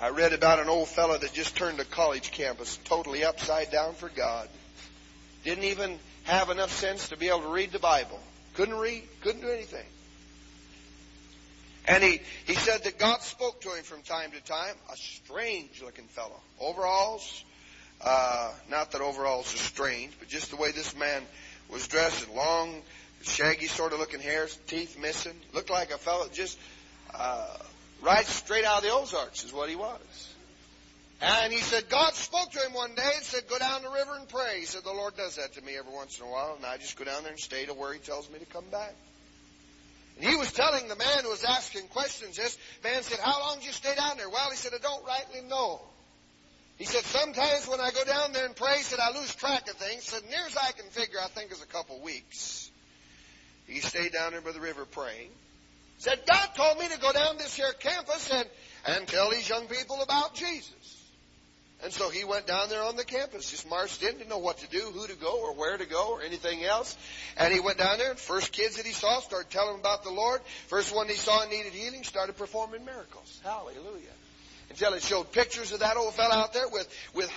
I 0.01 0.09
read 0.09 0.34
about 0.34 0.59
an 0.59 0.69
old 0.69 0.88
fellow 0.88 1.17
that 1.17 1.34
just 1.34 1.57
turned 1.57 1.80
a 1.80 1.86
college 1.86 2.32
campus 2.32 2.77
totally 2.86 3.25
upside 3.25 3.71
down 3.71 3.95
for 3.95 4.07
God. 4.09 4.47
Didn't 5.43 5.65
even 5.65 5.99
have 6.23 6.49
enough 6.49 6.71
sense 6.71 7.09
to 7.09 7.17
be 7.17 7.27
able 7.27 7.41
to 7.41 7.49
read 7.49 7.71
the 7.71 7.80
Bible. 7.80 8.19
Couldn't 8.53 8.77
read, 8.77 9.03
couldn't 9.21 9.41
do 9.41 9.49
anything. 9.49 9.86
And 11.88 12.03
he, 12.03 12.21
he 12.45 12.53
said 12.55 12.84
that 12.84 12.99
God 12.99 13.21
spoke 13.21 13.61
to 13.61 13.69
him 13.69 13.84
from 13.84 14.01
time 14.03 14.32
to 14.32 14.43
time. 14.43 14.75
A 14.91 14.95
strange 14.95 15.82
looking 15.82 16.05
fellow. 16.05 16.39
Overalls, 16.59 17.43
uh, 18.01 18.51
not 18.69 18.91
that 18.91 19.01
overalls 19.01 19.53
are 19.53 19.57
strange, 19.57 20.13
but 20.19 20.27
just 20.27 20.51
the 20.51 20.55
way 20.55 20.71
this 20.71 20.95
man 20.95 21.23
was 21.69 21.88
dressed 21.88 22.30
long 22.34 22.82
shaggy 23.24 23.67
sort 23.67 23.93
of 23.93 23.99
looking 23.99 24.20
hair, 24.20 24.47
teeth 24.67 24.97
missing. 24.99 25.36
Looked 25.53 25.70
like 25.70 25.91
a 25.91 25.97
fellow 25.97 26.28
just 26.32 26.57
uh, 27.13 27.47
right 28.01 28.26
straight 28.26 28.65
out 28.65 28.80
of 28.80 28.84
the 28.84 28.91
Ozarks 28.91 29.43
is 29.43 29.53
what 29.53 29.70
he 29.70 29.76
was. 29.76 30.34
And 31.22 31.51
he 31.51 31.59
said, 31.59 31.89
God 31.89 32.13
spoke 32.13 32.51
to 32.51 32.59
him 32.59 32.74
one 32.74 32.95
day 32.95 33.11
and 33.15 33.24
said, 33.24 33.43
go 33.49 33.59
down 33.59 33.82
the 33.82 33.89
river 33.89 34.15
and 34.15 34.30
pray. 34.30 34.61
He 34.61 34.65
said, 34.65 34.84
the 34.86 34.93
Lord 34.93 35.17
does 35.17 35.36
that 35.36 35.53
to 35.55 35.61
me 35.61 35.76
every 35.78 35.91
once 35.91 36.17
in 36.17 36.26
a 36.26 36.30
while, 36.30 36.55
and 36.55 36.65
I 36.65 36.78
just 36.78 36.97
go 36.97 37.03
down 37.03 37.24
there 37.24 37.32
and 37.34 37.39
stay 37.39 37.65
to 37.65 37.74
where 37.74 37.93
he 37.93 37.99
tells 37.99 38.30
me 38.30 38.39
to 38.39 38.45
come 38.45 38.63
back. 38.72 38.93
And 40.15 40.30
he 40.30 40.38
was 40.38 40.53
telling 40.53 40.88
the 40.88 40.95
man 40.95 41.24
who 41.24 41.30
was 41.30 41.43
asking 41.43 41.88
questions 41.89 42.38
this. 42.38 42.57
Man 42.86 43.03
said, 43.03 43.20
how 43.20 43.39
long 43.41 43.57
did 43.57 43.65
you 43.65 43.74
stay 43.74 43.95
down 43.95 44.15
there? 44.15 44.30
Well, 44.30 44.49
he 44.49 44.55
said, 44.55 44.72
I 44.74 44.78
don't 44.78 45.05
rightly 45.05 45.41
know. 45.41 45.82
He 46.78 46.86
said, 46.86 47.03
sometimes 47.03 47.67
when 47.67 47.82
I 47.82 47.91
go 47.91 48.05
down 48.05 48.32
there 48.32 48.45
and 48.45 48.55
pray, 48.55 48.78
he 48.78 48.84
said, 48.84 48.99
I 48.99 49.17
lose 49.17 49.36
track 49.36 49.70
of 49.70 49.76
things. 49.76 50.03
He 50.03 50.09
said, 50.09 50.24
near 50.30 50.45
as 50.47 50.55
I 50.55 50.72
can 50.72 50.86
figure, 50.89 51.20
I 51.22 51.28
think 51.28 51.51
is 51.51 51.61
a 51.61 51.65
couple 51.65 51.99
weeks. 51.99 52.68
He 53.70 53.82
stayed 53.82 54.13
down 54.13 54.32
there 54.32 54.41
by 54.41 54.51
the 54.51 54.59
river 54.59 54.86
praying. 54.86 55.30
Said, 55.99 56.20
God 56.26 56.49
told 56.55 56.80
me 56.80 56.88
to 56.88 56.99
go 56.99 57.11
down 57.11 57.38
this 57.38 57.55
here 57.55 57.72
campus 57.80 58.32
and, 58.32 58.47
and 58.88 59.07
tell 59.07 59.30
these 59.30 59.47
young 59.47 59.67
people 59.67 60.01
about 60.01 60.34
Jesus. 60.34 60.74
And 61.82 61.93
so 61.93 62.09
he 62.09 62.26
went 62.26 62.45
down 62.45 62.67
there 62.67 62.84
on 62.84 62.97
the 62.97 63.05
campus, 63.05 63.51
just 63.51 63.70
marched 63.70 64.03
in, 64.03 64.17
didn't 64.17 64.30
know 64.30 64.39
what 64.39 64.57
to 64.57 64.67
do, 64.67 64.80
who 64.80 65.07
to 65.07 65.15
go, 65.15 65.41
or 65.41 65.55
where 65.55 65.78
to 65.78 65.86
go, 65.86 66.11
or 66.11 66.22
anything 66.22 66.63
else. 66.63 66.97
And 67.38 67.53
he 67.53 67.61
went 67.61 67.78
down 67.78 67.99
there, 67.99 68.09
and 68.09 68.20
first 68.20 68.51
kids 68.51 68.76
that 68.78 68.86
he 68.86 68.91
saw 68.91 69.20
started 69.22 69.49
telling 69.49 69.76
him 69.76 69.80
about 69.80 70.03
the 70.03 70.09
Lord. 70.09 70.41
First 70.67 70.93
one 70.93 71.07
he 71.07 71.13
saw 71.13 71.45
needed 71.45 71.72
healing, 71.72 72.03
started 72.03 72.38
performing 72.38 72.84
miracles. 72.84 73.39
Hallelujah 73.43 74.11
until 74.70 74.93
it 74.93 75.01
showed 75.01 75.32
pictures 75.32 75.72
of 75.72 75.80
that 75.80 75.97
old 75.97 76.13
fellow 76.13 76.36
out 76.36 76.53
there 76.53 76.70
with, 76.70 76.88
with 77.13 77.30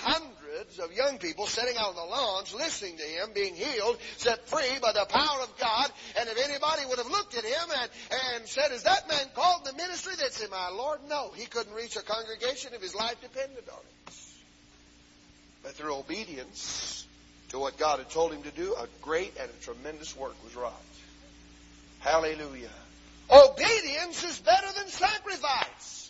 hundreds 0.53 0.79
of 0.79 0.93
young 0.93 1.19
people 1.19 1.47
sitting 1.47 1.77
out 1.79 1.91
on 1.91 1.95
the 1.95 2.05
lawns 2.05 2.55
listening 2.55 2.97
to 2.97 3.03
him 3.03 3.31
being 3.35 3.55
healed, 3.55 3.97
set 4.17 4.47
free 4.49 4.79
by 4.81 4.93
the 4.93 5.05
power 5.09 5.43
of 5.43 5.59
God. 5.59 5.91
And 6.19 6.29
if 6.29 6.39
anybody 6.39 6.83
would 6.89 6.99
have 6.99 7.11
looked 7.11 7.37
at 7.37 7.45
him 7.45 7.69
and, 7.81 7.91
and 8.35 8.49
said, 8.49 8.73
is 8.73 8.83
that 8.85 9.09
man 9.09 9.27
called 9.35 9.67
in 9.67 9.77
the 9.77 9.83
ministry? 9.83 10.15
They'd 10.19 10.33
say, 10.33 10.47
my 10.51 10.71
Lord, 10.71 11.01
no. 11.09 11.31
He 11.35 11.47
couldn't 11.47 11.75
reach 11.75 11.97
a 11.97 12.03
congregation 12.03 12.73
if 12.75 12.83
his 12.83 12.95
life 12.95 13.21
depended 13.21 13.65
on 13.69 13.79
it. 13.79 14.15
But 15.63 15.73
through 15.73 15.95
obedience, 15.97 17.07
to 17.51 17.59
what 17.59 17.79
God 17.79 17.99
had 17.99 18.11
told 18.11 18.33
him 18.33 18.43
to 18.43 18.51
do, 18.51 18.75
a 18.75 18.87
great 19.01 19.37
and 19.41 19.49
a 19.49 19.65
tremendous 19.65 20.17
work 20.17 20.35
was 20.45 20.57
wrought. 20.57 20.73
Hallelujah. 22.01 22.71
Obedience 23.31 24.25
is 24.25 24.39
better 24.41 24.67
than 24.77 24.89
sacrifice. 24.89 26.02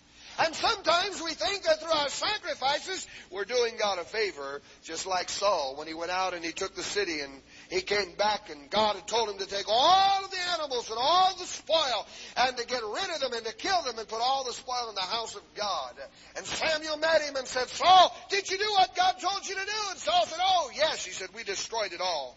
And 0.45 0.55
sometimes 0.57 1.23
we 1.23 1.35
think 1.35 1.63
that 1.65 1.81
through 1.81 1.93
our 1.93 2.09
sacrifices, 2.09 3.07
we're 3.31 3.45
doing 3.45 3.75
God 3.79 3.99
a 3.99 4.05
favor, 4.05 4.61
just 4.83 5.07
like 5.07 5.29
Saul 5.29 5.77
when 5.77 5.87
he 5.87 5.95
went 5.95 6.11
out 6.11 6.35
and 6.35 6.45
he 6.45 6.51
took 6.51 6.75
the 6.75 6.83
city 6.83 7.21
and 7.21 7.33
he 7.71 7.81
came 7.81 8.15
back 8.17 8.51
and 8.51 8.69
God 8.69 8.97
had 8.97 9.07
told 9.07 9.29
him 9.29 9.39
to 9.39 9.47
take 9.47 9.67
all 9.69 10.25
of 10.25 10.31
the 10.31 10.37
animals 10.59 10.91
and 10.91 10.99
all 11.01 11.37
the 11.39 11.45
spoil 11.45 12.07
and 12.37 12.57
to 12.57 12.67
get 12.67 12.83
rid 12.83 13.15
of 13.15 13.21
them 13.21 13.33
and 13.35 13.47
to 13.47 13.55
kill 13.55 13.83
them 13.83 13.99
and 13.99 14.09
put 14.09 14.21
all 14.21 14.45
the 14.45 14.53
spoil 14.53 14.89
in 14.89 14.97
the 14.97 15.01
house 15.01 15.37
of 15.37 15.43
God. 15.55 15.95
And 16.37 16.45
Samuel 16.45 16.97
met 16.97 17.23
him 17.23 17.37
and 17.37 17.47
said, 17.47 17.69
Saul, 17.69 18.17
did 18.29 18.51
you 18.51 18.59
do 18.59 18.71
what 18.73 18.97
God 18.97 19.15
told 19.21 19.47
you 19.47 19.55
to 19.55 19.65
do? 19.65 19.91
And 19.91 19.99
Saul 19.99 20.27
said, 20.27 20.41
oh, 20.43 20.71
yes. 20.75 21.05
He 21.05 21.13
said, 21.13 21.29
we 21.37 21.45
destroyed 21.45 21.93
it 21.93 22.01
all. 22.01 22.37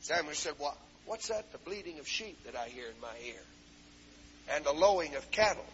Samuel 0.00 0.34
said, 0.34 0.54
what? 0.58 0.76
What's 1.06 1.28
that? 1.28 1.50
The 1.52 1.58
bleating 1.58 1.98
of 1.98 2.06
sheep 2.06 2.44
that 2.44 2.56
I 2.56 2.68
hear 2.68 2.88
in 2.88 3.00
my 3.00 3.14
ear 3.26 3.42
and 4.54 4.64
the 4.64 4.72
lowing 4.72 5.14
of 5.14 5.30
cattle. 5.30 5.64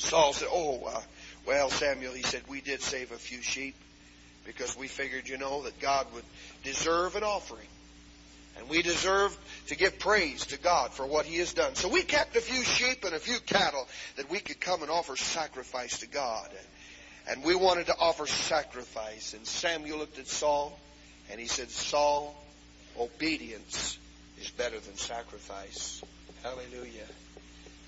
Saul 0.00 0.32
said, 0.32 0.48
Oh, 0.50 0.82
uh, 0.86 1.00
well, 1.46 1.70
Samuel, 1.70 2.14
he 2.14 2.22
said, 2.22 2.42
we 2.48 2.60
did 2.60 2.82
save 2.82 3.12
a 3.12 3.16
few 3.16 3.42
sheep 3.42 3.74
because 4.44 4.76
we 4.76 4.88
figured, 4.88 5.28
you 5.28 5.38
know, 5.38 5.62
that 5.62 5.78
God 5.78 6.06
would 6.14 6.24
deserve 6.64 7.16
an 7.16 7.22
offering. 7.22 7.66
And 8.58 8.68
we 8.68 8.82
deserve 8.82 9.36
to 9.68 9.76
give 9.76 9.98
praise 9.98 10.46
to 10.46 10.58
God 10.58 10.92
for 10.92 11.06
what 11.06 11.24
He 11.24 11.38
has 11.38 11.52
done. 11.52 11.74
So 11.76 11.88
we 11.88 12.02
kept 12.02 12.34
a 12.36 12.40
few 12.40 12.62
sheep 12.62 13.04
and 13.04 13.14
a 13.14 13.18
few 13.18 13.38
cattle 13.40 13.86
that 14.16 14.30
we 14.30 14.40
could 14.40 14.60
come 14.60 14.82
and 14.82 14.90
offer 14.90 15.16
sacrifice 15.16 16.00
to 16.00 16.08
God. 16.08 16.48
And 17.28 17.44
we 17.44 17.54
wanted 17.54 17.86
to 17.86 17.96
offer 17.98 18.26
sacrifice. 18.26 19.34
And 19.34 19.46
Samuel 19.46 19.98
looked 19.98 20.18
at 20.18 20.26
Saul 20.26 20.78
and 21.30 21.38
he 21.38 21.46
said, 21.46 21.70
Saul, 21.70 22.34
obedience 22.98 23.98
is 24.40 24.50
better 24.50 24.80
than 24.80 24.96
sacrifice. 24.96 26.02
Hallelujah. 26.42 27.06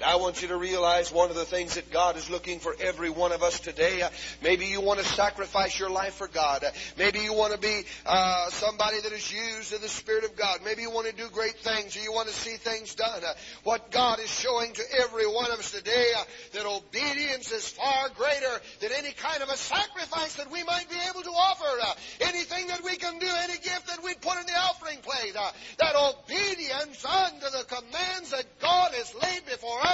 I 0.04 0.16
want 0.16 0.42
you 0.42 0.48
to 0.48 0.56
realize 0.56 1.12
one 1.12 1.30
of 1.30 1.36
the 1.36 1.44
things 1.44 1.74
that 1.74 1.90
God 1.90 2.16
is 2.16 2.28
looking 2.28 2.58
for 2.58 2.74
every 2.80 3.10
one 3.10 3.32
of 3.32 3.42
us 3.42 3.60
today. 3.60 4.02
Uh, 4.02 4.10
maybe 4.42 4.66
you 4.66 4.80
want 4.80 4.98
to 4.98 5.04
sacrifice 5.04 5.78
your 5.78 5.90
life 5.90 6.14
for 6.14 6.26
God. 6.26 6.64
Uh, 6.64 6.70
maybe 6.98 7.20
you 7.20 7.32
want 7.32 7.52
to 7.52 7.58
be 7.58 7.82
uh, 8.04 8.48
somebody 8.50 9.00
that 9.00 9.12
is 9.12 9.32
used 9.32 9.72
in 9.72 9.80
the 9.80 9.88
Spirit 9.88 10.24
of 10.24 10.36
God. 10.36 10.60
Maybe 10.64 10.82
you 10.82 10.90
want 10.90 11.06
to 11.08 11.14
do 11.14 11.28
great 11.28 11.56
things 11.58 11.96
or 11.96 12.00
you 12.00 12.12
want 12.12 12.28
to 12.28 12.34
see 12.34 12.56
things 12.56 12.94
done. 12.94 13.22
Uh, 13.24 13.32
what 13.64 13.90
God 13.90 14.18
is 14.18 14.30
showing 14.30 14.72
to 14.72 14.82
every 15.00 15.26
one 15.26 15.50
of 15.50 15.58
us 15.58 15.70
today 15.70 16.06
uh, 16.16 16.24
that 16.54 16.66
obedience 16.66 17.52
is 17.52 17.68
far 17.68 18.08
greater 18.10 18.60
than 18.80 18.90
any 18.98 19.12
kind 19.12 19.42
of 19.42 19.48
a 19.48 19.56
sacrifice 19.56 20.36
that 20.36 20.50
we 20.50 20.64
might 20.64 20.88
be 20.90 20.96
able 21.10 21.22
to 21.22 21.30
offer. 21.30 21.78
Uh, 21.80 21.94
anything 22.20 22.66
that 22.68 22.82
we 22.84 22.96
can 22.96 23.18
do, 23.18 23.28
any 23.44 23.58
gift 23.58 23.86
that 23.86 24.02
we 24.02 24.14
put 24.14 24.38
in 24.38 24.46
the 24.46 24.58
offering 24.58 24.98
plate. 24.98 25.34
that 25.78 25.94
obedience 25.94 27.04
unto 27.04 27.46
the 27.50 27.64
commands 27.68 28.30
that 28.30 28.44
God 28.60 28.92
has 28.94 29.14
laid 29.14 29.44
before 29.46 29.80
us 29.86 29.91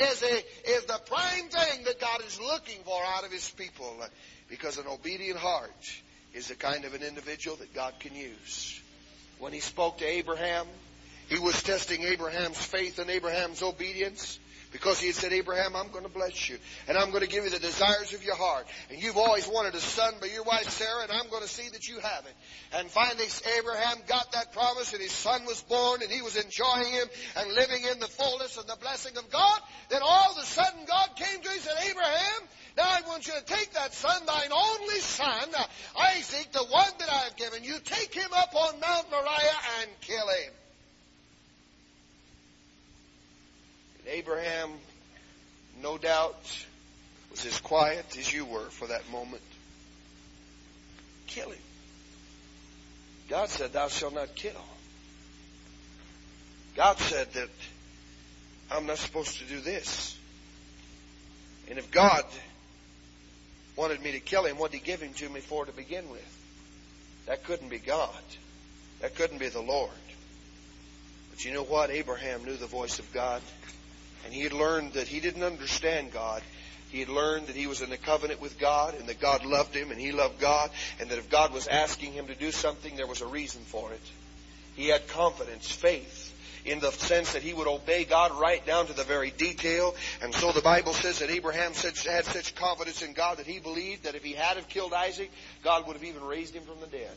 is, 0.00 0.22
a, 0.22 0.70
is 0.70 0.84
the 0.84 1.00
prime 1.06 1.48
thing 1.48 1.84
that 1.84 2.00
God 2.00 2.20
is 2.26 2.40
looking 2.40 2.82
for 2.84 3.00
out 3.04 3.24
of 3.24 3.32
His 3.32 3.48
people. 3.50 3.96
Because 4.48 4.78
an 4.78 4.86
obedient 4.86 5.38
heart 5.38 5.70
is 6.32 6.48
the 6.48 6.54
kind 6.54 6.84
of 6.84 6.94
an 6.94 7.02
individual 7.02 7.56
that 7.56 7.74
God 7.74 7.94
can 8.00 8.14
use. 8.14 8.80
When 9.38 9.52
He 9.52 9.60
spoke 9.60 9.98
to 9.98 10.06
Abraham, 10.06 10.66
He 11.28 11.38
was 11.38 11.62
testing 11.62 12.02
Abraham's 12.02 12.62
faith 12.62 12.98
and 12.98 13.10
Abraham's 13.10 13.62
obedience. 13.62 14.38
Because 14.70 15.00
he 15.00 15.06
had 15.08 15.16
said, 15.16 15.32
Abraham, 15.32 15.74
I'm 15.74 15.88
going 15.88 16.04
to 16.04 16.10
bless 16.10 16.48
you. 16.48 16.58
And 16.88 16.98
I'm 16.98 17.10
going 17.10 17.22
to 17.22 17.28
give 17.28 17.44
you 17.44 17.50
the 17.50 17.58
desires 17.58 18.12
of 18.12 18.22
your 18.22 18.36
heart. 18.36 18.66
And 18.90 19.02
you've 19.02 19.16
always 19.16 19.48
wanted 19.48 19.74
a 19.74 19.80
son 19.80 20.14
by 20.20 20.26
your 20.26 20.44
wife 20.44 20.68
Sarah, 20.68 21.02
and 21.02 21.12
I'm 21.12 21.30
going 21.30 21.42
to 21.42 21.48
see 21.48 21.68
that 21.70 21.88
you 21.88 21.98
have 22.00 22.26
it. 22.26 22.34
And 22.78 22.90
finally, 22.90 23.24
Abraham 23.58 23.98
got 24.06 24.32
that 24.32 24.52
promise, 24.52 24.92
and 24.92 25.02
his 25.02 25.12
son 25.12 25.44
was 25.46 25.62
born, 25.62 26.02
and 26.02 26.10
he 26.10 26.22
was 26.22 26.36
enjoying 26.36 26.92
him 26.92 27.08
and 27.36 27.52
living 27.54 27.84
in 27.90 27.98
the 27.98 28.06
fullness 28.06 28.58
and 28.58 28.68
the 28.68 28.76
blessing 28.80 29.16
of 29.16 29.30
God. 29.30 29.60
Then 29.88 30.02
all 30.04 30.32
of 30.32 30.38
a 30.38 30.46
sudden, 30.46 30.84
God 30.86 31.16
came 31.16 31.40
to 31.40 31.48
him 31.48 31.54
and 31.54 31.62
said, 31.62 31.76
Abraham, 31.90 32.40
now 32.76 32.84
I 32.84 33.00
want 33.08 33.26
you 33.26 33.32
to 33.34 33.44
take 33.44 33.72
that 33.72 33.94
son, 33.94 34.26
thine 34.26 34.52
only 34.52 35.00
son, 35.00 35.48
Isaac, 36.14 36.52
the 36.52 36.64
one 36.64 36.92
that 36.98 37.10
I 37.10 37.18
have 37.24 37.36
given 37.36 37.64
you, 37.64 37.78
take 37.82 38.14
him 38.14 38.30
up 38.36 38.54
on 38.54 38.78
Mount 38.80 39.10
Moriah 39.10 39.60
and 39.80 39.90
kill 40.00 40.28
him. 40.28 40.52
Abraham, 44.08 44.70
no 45.82 45.98
doubt, 45.98 46.66
was 47.30 47.44
as 47.46 47.60
quiet 47.60 48.16
as 48.18 48.32
you 48.32 48.44
were 48.44 48.68
for 48.70 48.88
that 48.88 49.10
moment. 49.10 49.42
Kill 51.26 51.50
him. 51.50 51.58
God 53.28 53.48
said, 53.50 53.72
Thou 53.72 53.88
shalt 53.88 54.14
not 54.14 54.34
kill. 54.34 54.64
God 56.74 56.98
said 56.98 57.30
that 57.32 57.48
I'm 58.70 58.86
not 58.86 58.98
supposed 58.98 59.38
to 59.38 59.44
do 59.44 59.60
this. 59.60 60.16
And 61.68 61.78
if 61.78 61.90
God 61.90 62.24
wanted 63.76 64.02
me 64.02 64.12
to 64.12 64.20
kill 64.20 64.44
him, 64.44 64.56
what 64.56 64.70
did 64.70 64.78
he 64.78 64.86
give 64.86 65.02
him 65.02 65.12
to 65.14 65.28
me 65.28 65.40
for 65.40 65.66
to 65.66 65.72
begin 65.72 66.08
with? 66.10 66.34
That 67.26 67.44
couldn't 67.44 67.68
be 67.68 67.78
God. 67.78 68.10
That 69.00 69.14
couldn't 69.14 69.38
be 69.38 69.48
the 69.48 69.60
Lord. 69.60 69.90
But 71.30 71.44
you 71.44 71.52
know 71.52 71.62
what? 71.62 71.90
Abraham 71.90 72.44
knew 72.44 72.56
the 72.56 72.66
voice 72.66 72.98
of 72.98 73.12
God. 73.12 73.42
And 74.24 74.32
he 74.32 74.42
had 74.42 74.52
learned 74.52 74.94
that 74.94 75.08
he 75.08 75.20
didn't 75.20 75.42
understand 75.42 76.12
God. 76.12 76.42
He 76.90 77.00
had 77.00 77.08
learned 77.08 77.48
that 77.48 77.56
he 77.56 77.66
was 77.66 77.82
in 77.82 77.92
a 77.92 77.98
covenant 77.98 78.40
with 78.40 78.58
God 78.58 78.94
and 78.94 79.08
that 79.08 79.20
God 79.20 79.44
loved 79.44 79.74
him 79.74 79.90
and 79.90 80.00
he 80.00 80.12
loved 80.12 80.40
God 80.40 80.70
and 81.00 81.10
that 81.10 81.18
if 81.18 81.28
God 81.28 81.52
was 81.52 81.66
asking 81.66 82.12
him 82.12 82.28
to 82.28 82.34
do 82.34 82.50
something, 82.50 82.96
there 82.96 83.06
was 83.06 83.20
a 83.20 83.26
reason 83.26 83.60
for 83.62 83.92
it. 83.92 84.00
He 84.74 84.88
had 84.88 85.06
confidence, 85.08 85.70
faith, 85.70 86.32
in 86.64 86.80
the 86.80 86.90
sense 86.92 87.32
that 87.32 87.42
he 87.42 87.52
would 87.52 87.66
obey 87.66 88.04
God 88.04 88.32
right 88.32 88.64
down 88.64 88.86
to 88.86 88.92
the 88.92 89.04
very 89.04 89.30
detail. 89.30 89.94
And 90.22 90.34
so 90.34 90.52
the 90.52 90.62
Bible 90.62 90.92
says 90.92 91.18
that 91.18 91.30
Abraham 91.30 91.72
had 91.74 92.24
such 92.24 92.54
confidence 92.54 93.02
in 93.02 93.12
God 93.12 93.38
that 93.38 93.46
he 93.46 93.58
believed 93.58 94.04
that 94.04 94.14
if 94.14 94.24
he 94.24 94.32
had 94.32 94.56
have 94.56 94.68
killed 94.68 94.94
Isaac, 94.94 95.30
God 95.62 95.86
would 95.86 95.94
have 95.94 96.04
even 96.04 96.24
raised 96.24 96.54
him 96.54 96.62
from 96.62 96.80
the 96.80 96.86
dead. 96.86 97.10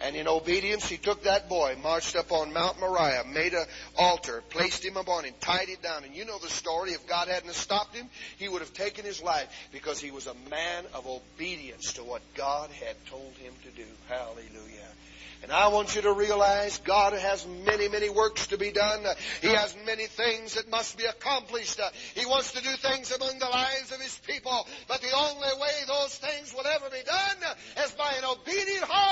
And 0.00 0.14
in 0.14 0.28
obedience, 0.28 0.88
he 0.88 0.96
took 0.96 1.24
that 1.24 1.48
boy, 1.48 1.76
marched 1.82 2.14
up 2.14 2.30
on 2.30 2.52
Mount 2.52 2.78
Moriah, 2.78 3.24
made 3.24 3.52
an 3.52 3.66
altar, 3.96 4.42
placed 4.48 4.84
him 4.84 4.96
upon 4.96 5.24
him, 5.24 5.34
tied 5.40 5.68
it 5.68 5.82
down. 5.82 6.04
And 6.04 6.14
you 6.14 6.24
know 6.24 6.38
the 6.38 6.48
story. 6.48 6.92
If 6.92 7.06
God 7.08 7.28
hadn't 7.28 7.54
stopped 7.54 7.96
him, 7.96 8.08
he 8.36 8.48
would 8.48 8.60
have 8.60 8.72
taken 8.72 9.04
his 9.04 9.22
life 9.22 9.48
because 9.72 10.00
he 10.00 10.10
was 10.10 10.26
a 10.26 10.34
man 10.50 10.84
of 10.94 11.06
obedience 11.06 11.94
to 11.94 12.04
what 12.04 12.22
God 12.34 12.70
had 12.70 12.94
told 13.06 13.32
him 13.38 13.52
to 13.64 13.70
do. 13.70 13.88
Hallelujah. 14.08 14.88
And 15.42 15.52
I 15.52 15.68
want 15.68 15.94
you 15.94 16.02
to 16.02 16.12
realize 16.12 16.78
God 16.78 17.12
has 17.12 17.46
many, 17.64 17.88
many 17.88 18.10
works 18.10 18.48
to 18.48 18.58
be 18.58 18.72
done. 18.72 19.04
He 19.40 19.48
has 19.48 19.76
many 19.86 20.06
things 20.06 20.54
that 20.54 20.68
must 20.68 20.98
be 20.98 21.04
accomplished. 21.04 21.80
He 22.16 22.26
wants 22.26 22.52
to 22.52 22.62
do 22.62 22.70
things 22.70 23.12
among 23.12 23.38
the 23.38 23.46
lives 23.46 23.92
of 23.92 24.00
His 24.00 24.18
people. 24.26 24.66
But 24.88 25.00
the 25.00 25.14
only 25.16 25.48
way 25.60 25.70
those 25.86 26.16
things 26.16 26.52
will 26.52 26.66
ever 26.66 26.90
be 26.90 27.02
done 27.06 27.54
is 27.84 27.92
by 27.92 28.14
an 28.18 28.24
obedient 28.24 28.84
heart 28.84 29.07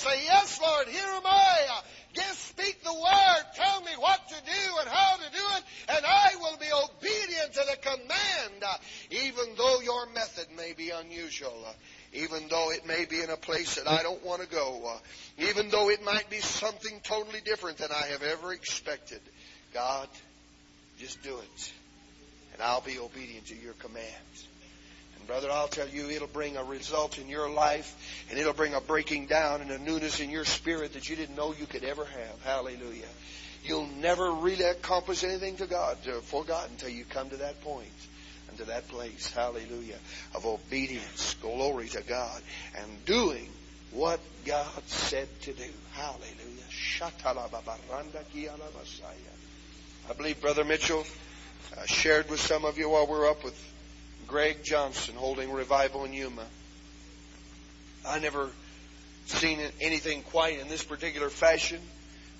say, 0.00 0.24
Yes, 0.24 0.60
Lord, 0.60 0.88
here 0.88 1.06
am 1.06 1.22
I. 1.24 1.80
Just 2.12 2.48
speak 2.48 2.82
the 2.82 2.92
word. 2.92 3.44
Tell 3.54 3.80
me 3.82 3.92
what 3.98 4.28
to 4.28 4.34
do 4.34 4.78
and 4.80 4.88
how 4.88 5.16
to 5.16 5.30
do 5.30 5.44
it, 5.56 5.64
and 5.94 6.04
I 6.04 6.30
will 6.40 6.56
be 6.58 6.66
obedient 6.66 7.52
to 7.54 7.64
the 7.70 7.76
command, 7.76 8.64
even 9.10 9.54
though 9.56 9.80
your 9.80 10.06
method 10.12 10.46
may 10.56 10.72
be 10.72 10.90
unusual 10.90 11.66
even 12.12 12.48
though 12.48 12.72
it 12.72 12.86
may 12.86 13.04
be 13.04 13.20
in 13.20 13.30
a 13.30 13.36
place 13.36 13.76
that 13.76 13.88
I 13.88 14.02
don't 14.02 14.24
want 14.24 14.42
to 14.42 14.48
go, 14.48 14.82
uh, 14.84 14.98
even 15.38 15.70
though 15.70 15.90
it 15.90 16.04
might 16.04 16.28
be 16.28 16.40
something 16.40 17.00
totally 17.04 17.40
different 17.40 17.78
than 17.78 17.90
I 17.92 18.06
have 18.08 18.22
ever 18.22 18.52
expected. 18.52 19.20
God, 19.72 20.08
just 20.98 21.22
do 21.22 21.38
it, 21.38 21.72
and 22.52 22.62
I'll 22.62 22.80
be 22.80 22.98
obedient 22.98 23.46
to 23.46 23.56
your 23.56 23.74
commands. 23.74 24.48
And 25.30 25.40
brother, 25.40 25.54
I'll 25.54 25.68
tell 25.68 25.88
you, 25.88 26.10
it'll 26.10 26.26
bring 26.26 26.56
a 26.56 26.64
result 26.64 27.18
in 27.18 27.28
your 27.28 27.48
life, 27.48 28.24
and 28.30 28.38
it'll 28.38 28.52
bring 28.52 28.74
a 28.74 28.80
breaking 28.80 29.26
down 29.26 29.60
and 29.60 29.70
a 29.70 29.78
newness 29.78 30.18
in 30.18 30.28
your 30.28 30.44
spirit 30.44 30.94
that 30.94 31.08
you 31.08 31.14
didn't 31.14 31.36
know 31.36 31.54
you 31.54 31.66
could 31.66 31.84
ever 31.84 32.04
have. 32.04 32.42
Hallelujah. 32.42 33.06
You'll 33.62 33.86
never 33.86 34.32
really 34.32 34.64
accomplish 34.64 35.22
anything 35.22 35.56
to 35.58 35.66
God, 35.66 35.98
for 36.24 36.42
God, 36.42 36.68
until 36.70 36.88
you 36.88 37.04
come 37.04 37.30
to 37.30 37.36
that 37.36 37.60
point 37.62 37.92
to 38.56 38.64
that 38.64 38.88
place, 38.88 39.32
hallelujah, 39.32 39.96
of 40.34 40.44
obedience, 40.44 41.34
glory 41.40 41.88
to 41.88 42.02
God, 42.02 42.42
and 42.76 43.04
doing 43.04 43.48
what 43.92 44.18
God 44.44 44.82
said 44.86 45.28
to 45.42 45.52
do. 45.52 45.70
Hallelujah. 45.92 46.64
I 50.08 50.12
believe 50.12 50.40
Brother 50.40 50.64
Mitchell 50.64 51.06
uh, 51.78 51.86
shared 51.86 52.28
with 52.28 52.40
some 52.40 52.64
of 52.64 52.76
you 52.76 52.90
while 52.90 53.06
we 53.06 53.12
were 53.12 53.30
up 53.30 53.44
with 53.44 53.54
Greg 54.30 54.62
Johnson 54.62 55.16
holding 55.16 55.50
revival 55.50 56.04
in 56.04 56.12
Yuma. 56.12 56.46
I 58.06 58.20
never 58.20 58.48
seen 59.26 59.60
anything 59.80 60.22
quite 60.22 60.60
in 60.60 60.68
this 60.68 60.84
particular 60.84 61.28
fashion, 61.28 61.80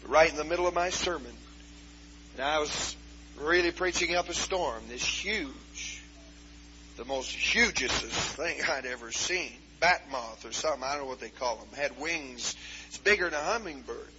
but 0.00 0.10
right 0.10 0.30
in 0.30 0.36
the 0.36 0.44
middle 0.44 0.66
of 0.66 0.74
my 0.74 0.90
sermon, 0.90 1.32
and 2.34 2.44
I 2.44 2.60
was 2.60 2.96
really 3.38 3.72
preaching 3.72 4.14
up 4.14 4.28
a 4.28 4.34
storm, 4.34 4.82
this 4.88 5.04
huge 5.04 6.00
the 7.00 7.06
most 7.06 7.30
hugest 7.30 8.04
thing 8.36 8.58
I'd 8.68 8.84
ever 8.84 9.10
seen. 9.10 9.52
bat 9.80 10.02
moth 10.12 10.44
or 10.44 10.52
something. 10.52 10.84
I 10.84 10.92
don't 10.92 11.04
know 11.04 11.08
what 11.08 11.20
they 11.20 11.30
call 11.30 11.56
them. 11.56 11.68
Had 11.74 11.98
wings. 11.98 12.54
It's 12.88 12.98
bigger 12.98 13.24
than 13.24 13.40
a 13.40 13.42
hummingbird. 13.42 14.12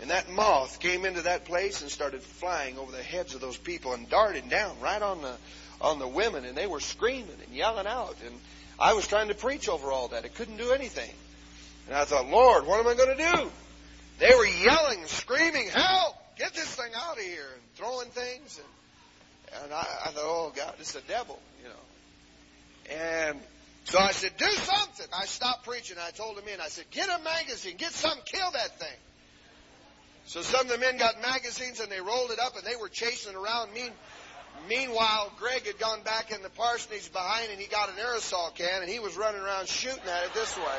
And 0.00 0.10
that 0.10 0.30
moth 0.30 0.80
came 0.80 1.06
into 1.06 1.22
that 1.22 1.46
place 1.46 1.80
and 1.80 1.90
started 1.90 2.22
flying 2.22 2.78
over 2.78 2.92
the 2.92 3.02
heads 3.02 3.34
of 3.34 3.40
those 3.40 3.56
people 3.56 3.94
and 3.94 4.08
darted 4.08 4.50
down 4.50 4.78
right 4.80 5.00
on 5.00 5.22
the 5.22 5.34
on 5.80 5.98
the 5.98 6.08
women, 6.08 6.44
and 6.44 6.56
they 6.56 6.66
were 6.66 6.80
screaming 6.80 7.36
and 7.46 7.54
yelling 7.54 7.86
out. 7.86 8.16
And 8.24 8.34
I 8.78 8.94
was 8.94 9.06
trying 9.06 9.28
to 9.28 9.34
preach 9.34 9.68
over 9.68 9.90
all 9.90 10.08
that. 10.08 10.24
It 10.24 10.34
couldn't 10.34 10.56
do 10.56 10.72
anything. 10.72 11.10
And 11.86 11.96
I 11.96 12.04
thought, 12.04 12.28
Lord, 12.28 12.66
what 12.66 12.80
am 12.80 12.86
I 12.86 12.94
going 12.94 13.16
to 13.16 13.24
do? 13.36 13.50
They 14.18 14.34
were 14.34 14.46
yelling, 14.46 15.06
screaming, 15.06 15.68
help! 15.68 16.16
Get 16.36 16.52
this 16.54 16.74
thing 16.74 16.90
out 16.94 17.16
of 17.16 17.22
here! 17.22 17.46
And 17.54 17.62
throwing 17.76 18.08
things. 18.08 18.60
And, 18.60 19.64
and 19.64 19.72
I, 19.72 19.86
I 20.06 20.10
thought, 20.10 20.24
oh, 20.24 20.52
God, 20.54 20.74
it's 20.80 20.92
the 20.92 21.00
devil, 21.02 21.38
you 21.62 21.68
know. 21.68 22.96
And 23.00 23.40
so 23.84 23.98
I 23.98 24.10
said, 24.10 24.32
do 24.36 24.50
something. 24.50 25.06
I 25.18 25.24
stopped 25.24 25.64
preaching. 25.64 25.96
I 25.98 26.10
told 26.10 26.36
the 26.36 26.42
men, 26.42 26.60
I 26.60 26.68
said, 26.68 26.84
get 26.90 27.08
a 27.08 27.22
magazine. 27.22 27.76
Get 27.78 27.92
something. 27.92 28.22
Kill 28.26 28.50
that 28.52 28.78
thing. 28.78 28.96
So 30.26 30.42
some 30.42 30.66
of 30.66 30.68
the 30.68 30.76
men 30.76 30.98
got 30.98 31.22
magazines 31.22 31.80
and 31.80 31.90
they 31.90 32.00
rolled 32.00 32.30
it 32.30 32.38
up 32.38 32.54
and 32.54 32.66
they 32.66 32.76
were 32.76 32.90
chasing 32.90 33.34
around. 33.34 33.72
me. 33.72 33.88
Meanwhile, 34.68 35.32
Greg 35.38 35.66
had 35.66 35.78
gone 35.78 36.02
back 36.02 36.32
in 36.32 36.42
the 36.42 36.48
parsonage 36.50 37.12
behind 37.12 37.50
and 37.50 37.60
he 37.60 37.66
got 37.66 37.88
an 37.88 37.96
aerosol 37.96 38.54
can 38.54 38.82
and 38.82 38.90
he 38.90 38.98
was 38.98 39.16
running 39.16 39.40
around 39.40 39.68
shooting 39.68 40.08
at 40.08 40.24
it 40.24 40.34
this 40.34 40.56
way. 40.56 40.78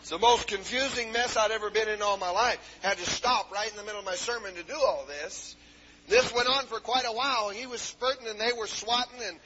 It's 0.00 0.10
the 0.10 0.18
most 0.18 0.46
confusing 0.46 1.12
mess 1.12 1.36
I'd 1.36 1.50
ever 1.50 1.70
been 1.70 1.88
in 1.88 2.02
all 2.02 2.16
my 2.16 2.30
life. 2.30 2.58
Had 2.82 2.98
to 2.98 3.10
stop 3.10 3.50
right 3.50 3.68
in 3.68 3.76
the 3.76 3.82
middle 3.82 3.98
of 3.98 4.04
my 4.04 4.14
sermon 4.14 4.54
to 4.54 4.62
do 4.62 4.74
all 4.74 5.04
this. 5.06 5.56
This 6.08 6.32
went 6.32 6.48
on 6.48 6.64
for 6.66 6.78
quite 6.78 7.04
a 7.04 7.12
while. 7.12 7.50
He 7.50 7.66
was 7.66 7.80
spurting 7.80 8.28
and 8.28 8.38
they 8.38 8.52
were 8.56 8.68
swatting 8.68 9.20
and, 9.26 9.36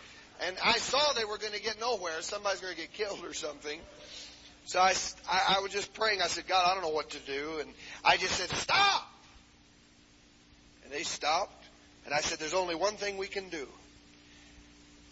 and 0.46 0.56
I 0.62 0.78
saw 0.78 1.12
they 1.14 1.24
were 1.24 1.38
going 1.38 1.54
to 1.54 1.62
get 1.62 1.80
nowhere. 1.80 2.20
Somebody's 2.20 2.60
going 2.60 2.74
to 2.74 2.80
get 2.80 2.92
killed 2.92 3.24
or 3.24 3.32
something. 3.32 3.80
So 4.66 4.78
I, 4.78 4.94
I, 5.28 5.56
I 5.56 5.60
was 5.60 5.72
just 5.72 5.94
praying. 5.94 6.20
I 6.22 6.26
said, 6.26 6.46
God, 6.46 6.64
I 6.64 6.74
don't 6.74 6.82
know 6.82 6.94
what 6.94 7.10
to 7.10 7.18
do. 7.20 7.58
And 7.60 7.70
I 8.04 8.18
just 8.18 8.34
said, 8.34 8.50
stop. 8.50 9.10
And 10.84 10.92
they 10.92 11.02
stopped. 11.02 11.59
And 12.10 12.18
I 12.18 12.22
said, 12.22 12.40
there's 12.40 12.54
only 12.54 12.74
one 12.74 12.94
thing 12.94 13.18
we 13.18 13.28
can 13.28 13.50
do. 13.50 13.68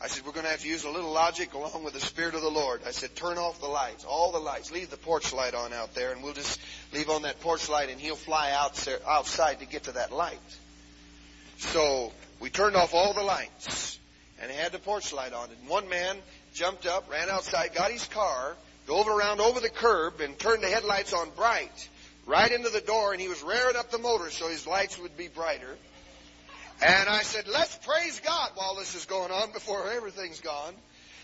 I 0.00 0.08
said, 0.08 0.26
we're 0.26 0.32
going 0.32 0.46
to 0.46 0.50
have 0.50 0.62
to 0.62 0.68
use 0.68 0.82
a 0.82 0.90
little 0.90 1.12
logic 1.12 1.54
along 1.54 1.84
with 1.84 1.94
the 1.94 2.00
Spirit 2.00 2.34
of 2.34 2.42
the 2.42 2.50
Lord. 2.50 2.80
I 2.84 2.90
said, 2.90 3.14
turn 3.14 3.38
off 3.38 3.60
the 3.60 3.68
lights, 3.68 4.04
all 4.04 4.32
the 4.32 4.40
lights. 4.40 4.72
Leave 4.72 4.90
the 4.90 4.96
porch 4.96 5.32
light 5.32 5.54
on 5.54 5.72
out 5.72 5.94
there, 5.94 6.10
and 6.10 6.24
we'll 6.24 6.34
just 6.34 6.58
leave 6.92 7.08
on 7.08 7.22
that 7.22 7.40
porch 7.40 7.68
light, 7.68 7.88
and 7.90 8.00
he'll 8.00 8.16
fly 8.16 8.50
out 8.50 8.88
outside 9.06 9.60
to 9.60 9.66
get 9.66 9.84
to 9.84 9.92
that 9.92 10.10
light. 10.10 10.40
So 11.58 12.12
we 12.40 12.50
turned 12.50 12.74
off 12.74 12.94
all 12.94 13.14
the 13.14 13.22
lights, 13.22 13.96
and 14.42 14.50
he 14.50 14.56
had 14.56 14.72
the 14.72 14.80
porch 14.80 15.12
light 15.12 15.32
on. 15.32 15.50
And 15.50 15.68
one 15.68 15.88
man 15.88 16.16
jumped 16.52 16.84
up, 16.84 17.08
ran 17.08 17.30
outside, 17.30 17.76
got 17.76 17.92
his 17.92 18.06
car, 18.06 18.56
drove 18.86 19.06
around 19.06 19.40
over 19.40 19.60
the 19.60 19.70
curb, 19.70 20.20
and 20.20 20.36
turned 20.36 20.64
the 20.64 20.68
headlights 20.68 21.12
on 21.12 21.30
bright, 21.36 21.88
right 22.26 22.50
into 22.50 22.70
the 22.70 22.80
door, 22.80 23.12
and 23.12 23.20
he 23.20 23.28
was 23.28 23.40
rearing 23.44 23.76
up 23.76 23.92
the 23.92 23.98
motor 23.98 24.30
so 24.30 24.48
his 24.48 24.66
lights 24.66 24.98
would 24.98 25.16
be 25.16 25.28
brighter. 25.28 25.76
And 26.80 27.08
I 27.08 27.22
said, 27.22 27.48
let's 27.48 27.76
praise 27.78 28.20
God 28.20 28.50
while 28.54 28.76
this 28.76 28.94
is 28.94 29.04
going 29.04 29.32
on 29.32 29.52
before 29.52 29.90
everything's 29.90 30.40
gone. 30.40 30.74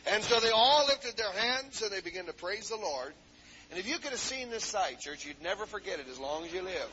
And 0.06 0.22
so 0.22 0.40
they 0.40 0.50
all 0.50 0.86
lifted 0.86 1.16
their 1.16 1.30
hands 1.30 1.80
and 1.80 1.92
they 1.92 2.00
began 2.00 2.26
to 2.26 2.32
praise 2.32 2.68
the 2.68 2.76
Lord. 2.76 3.12
And 3.70 3.78
if 3.78 3.88
you 3.88 3.98
could 3.98 4.10
have 4.10 4.18
seen 4.18 4.50
this 4.50 4.64
sight, 4.64 5.00
church, 5.00 5.24
you'd 5.24 5.42
never 5.42 5.64
forget 5.66 6.00
it 6.00 6.06
as 6.10 6.18
long 6.18 6.44
as 6.44 6.52
you 6.52 6.62
live. 6.62 6.90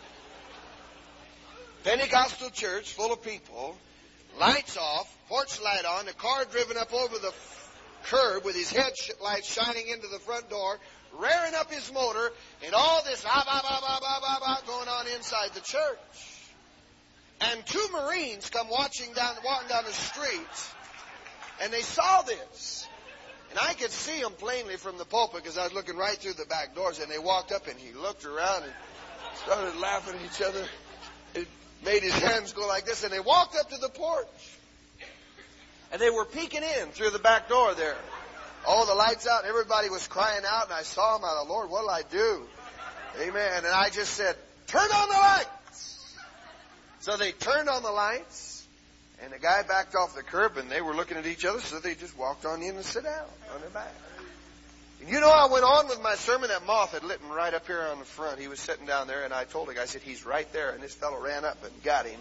Pentecostal 1.83 2.51
church 2.51 2.93
full 2.93 3.11
of 3.11 3.23
people, 3.23 3.75
lights 4.39 4.77
off, 4.77 5.11
porch 5.27 5.59
light 5.61 5.83
on, 5.83 6.05
the 6.05 6.13
car 6.13 6.45
driven 6.45 6.77
up 6.77 6.93
over 6.93 7.17
the 7.17 7.33
curb 8.03 8.45
with 8.45 8.55
his 8.55 8.71
headlights 8.71 9.51
shining 9.51 9.87
into 9.87 10.07
the 10.07 10.19
front 10.19 10.49
door, 10.49 10.79
rearing 11.19 11.55
up 11.55 11.71
his 11.71 11.91
motor, 11.91 12.31
and 12.63 12.75
all 12.75 13.03
this 13.03 13.25
ah, 13.27 13.43
bah, 13.45 13.61
bah, 13.63 13.79
bah, 13.81 13.99
bah, 13.99 14.19
bah, 14.21 14.37
bah, 14.39 14.57
going 14.67 14.87
on 14.87 15.07
inside 15.17 15.49
the 15.55 15.61
church 15.61 16.30
and 17.41 17.65
two 17.65 17.87
Marines 17.91 18.49
come 18.49 18.69
watching 18.69 19.13
down, 19.13 19.35
walking 19.43 19.67
down 19.67 19.83
the 19.85 19.93
street, 19.93 20.71
and 21.61 21.73
they 21.73 21.81
saw 21.81 22.21
this. 22.21 22.87
And 23.49 23.59
I 23.59 23.73
could 23.73 23.91
see 23.91 24.21
them 24.21 24.31
plainly 24.33 24.77
from 24.77 24.97
the 24.97 25.03
pulpit 25.03 25.43
because 25.43 25.57
I 25.57 25.63
was 25.63 25.73
looking 25.73 25.97
right 25.97 26.17
through 26.17 26.33
the 26.33 26.45
back 26.45 26.73
doors, 26.73 26.99
and 26.99 27.11
they 27.11 27.19
walked 27.19 27.51
up, 27.51 27.67
and 27.67 27.77
he 27.77 27.91
looked 27.93 28.23
around 28.23 28.63
and 28.63 28.71
started 29.43 29.77
laughing 29.77 30.15
at 30.15 30.25
each 30.25 30.41
other. 30.41 30.63
It 31.35 31.47
made 31.83 32.01
his 32.01 32.13
hands 32.13 32.53
go 32.53 32.65
like 32.65 32.85
this, 32.85 33.03
and 33.03 33.11
they 33.11 33.19
walked 33.19 33.57
up 33.57 33.69
to 33.69 33.77
the 33.77 33.89
porch. 33.89 34.27
And 35.91 35.99
they 36.01 36.09
were 36.09 36.23
peeking 36.23 36.63
in 36.63 36.89
through 36.89 37.09
the 37.09 37.19
back 37.19 37.49
door 37.49 37.73
there. 37.73 37.97
All 38.65 38.85
the 38.85 38.95
lights 38.95 39.27
out, 39.27 39.41
and 39.41 39.49
everybody 39.49 39.89
was 39.89 40.07
crying 40.07 40.43
out, 40.47 40.65
and 40.65 40.73
I 40.73 40.83
saw 40.83 41.17
them. 41.17 41.25
I 41.25 41.29
thought, 41.29 41.49
Lord, 41.49 41.69
what'll 41.69 41.89
I 41.89 42.03
do? 42.09 42.43
Amen. 43.19 43.57
And 43.57 43.67
I 43.67 43.89
just 43.89 44.13
said, 44.13 44.37
turn 44.67 44.89
on 44.89 45.09
the 45.09 45.15
light. 45.15 45.45
So 47.01 47.17
they 47.17 47.31
turned 47.31 47.67
on 47.67 47.81
the 47.81 47.91
lights, 47.91 48.65
and 49.23 49.33
the 49.33 49.39
guy 49.39 49.63
backed 49.63 49.95
off 49.95 50.15
the 50.15 50.21
curb, 50.21 50.57
and 50.57 50.69
they 50.69 50.81
were 50.81 50.93
looking 50.93 51.17
at 51.17 51.25
each 51.25 51.45
other, 51.45 51.59
so 51.59 51.79
they 51.79 51.95
just 51.95 52.15
walked 52.15 52.45
on 52.45 52.61
in 52.61 52.75
and 52.75 52.85
sat 52.85 53.03
down 53.03 53.25
on 53.53 53.61
their 53.61 53.71
back. 53.71 53.91
And 54.99 55.09
you 55.09 55.19
know, 55.19 55.31
I 55.31 55.47
went 55.51 55.63
on 55.63 55.87
with 55.87 55.99
my 56.03 56.13
sermon. 56.13 56.49
That 56.49 56.65
moth 56.67 56.91
had 56.91 57.03
lit 57.03 57.19
him 57.19 57.31
right 57.31 57.53
up 57.55 57.65
here 57.65 57.81
on 57.81 57.97
the 57.97 58.05
front. 58.05 58.39
He 58.39 58.47
was 58.47 58.59
sitting 58.59 58.85
down 58.85 59.07
there, 59.07 59.23
and 59.23 59.33
I 59.33 59.45
told 59.45 59.67
the 59.67 59.73
guy, 59.73 59.81
I 59.81 59.85
said, 59.85 60.03
he's 60.03 60.27
right 60.27 60.51
there. 60.53 60.69
And 60.71 60.83
this 60.83 60.93
fellow 60.93 61.19
ran 61.19 61.43
up 61.43 61.63
and 61.63 61.73
got 61.83 62.05
him. 62.05 62.19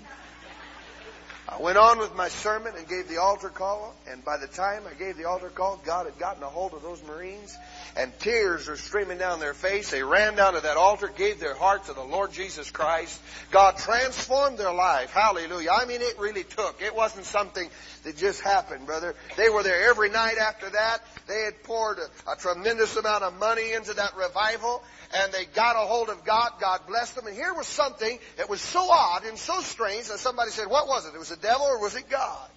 I 1.53 1.61
went 1.61 1.79
on 1.79 1.99
with 1.99 2.15
my 2.15 2.29
sermon 2.29 2.75
and 2.77 2.87
gave 2.87 3.09
the 3.09 3.21
altar 3.21 3.49
call, 3.49 3.93
and 4.09 4.25
by 4.25 4.37
the 4.37 4.47
time 4.47 4.85
I 4.89 4.95
gave 4.95 5.17
the 5.17 5.25
altar 5.25 5.49
call, 5.49 5.81
God 5.85 6.07
had 6.07 6.17
gotten 6.17 6.45
a 6.45 6.49
hold 6.49 6.75
of 6.75 6.83
those 6.83 7.03
Marines, 7.03 7.57
and 7.97 8.17
tears 8.21 8.69
were 8.69 8.77
streaming 8.77 9.19
down 9.19 9.41
their 9.41 9.53
face. 9.53 9.91
They 9.91 10.05
ran 10.05 10.37
down 10.37 10.55
to 10.55 10.61
that 10.61 10.77
altar, 10.77 11.09
gave 11.09 11.41
their 11.41 11.57
heart 11.57 11.87
to 11.87 11.93
the 11.93 12.05
Lord 12.05 12.33
Jesus 12.33 12.71
Christ. 12.71 13.21
God 13.51 13.79
transformed 13.79 14.59
their 14.59 14.73
life. 14.73 15.11
Hallelujah. 15.11 15.71
I 15.73 15.87
mean, 15.87 16.03
it 16.03 16.21
really 16.21 16.45
took. 16.45 16.81
It 16.83 16.95
wasn't 16.95 17.25
something 17.25 17.69
that 18.05 18.17
just 18.17 18.43
happened, 18.43 18.87
brother. 18.87 19.17
They 19.37 19.49
were 19.49 19.65
there 19.65 19.91
every 19.91 20.09
night 20.09 20.39
after 20.39 20.71
that. 20.71 20.99
They 21.27 21.43
had 21.43 21.65
poured 21.65 21.99
a, 21.99 22.31
a 22.31 22.37
tremendous 22.37 22.97
amount 22.97 23.25
of 23.25 23.37
money 23.41 23.73
into 23.73 23.93
that 23.95 24.17
revival, 24.17 24.85
and 25.21 25.33
they 25.33 25.47
got 25.47 25.75
a 25.75 25.81
hold 25.81 26.11
of 26.11 26.25
God. 26.25 26.53
God 26.61 26.83
blessed 26.87 27.17
them. 27.17 27.27
And 27.27 27.35
here 27.35 27.53
was 27.55 27.67
something 27.67 28.21
that 28.37 28.49
was 28.49 28.61
so 28.61 28.89
odd 28.89 29.25
and 29.25 29.37
so 29.37 29.61
strange 29.61 30.07
that 30.07 30.19
somebody 30.19 30.53
said, 30.53 30.69
what 30.69 30.87
was 30.87 31.07
it? 31.07 31.15
It 31.15 31.19
was 31.19 31.31
the 31.31 31.40
devil 31.41 31.67
or 31.67 31.81
was 31.81 31.95
it 31.97 32.09
God? 32.09 32.49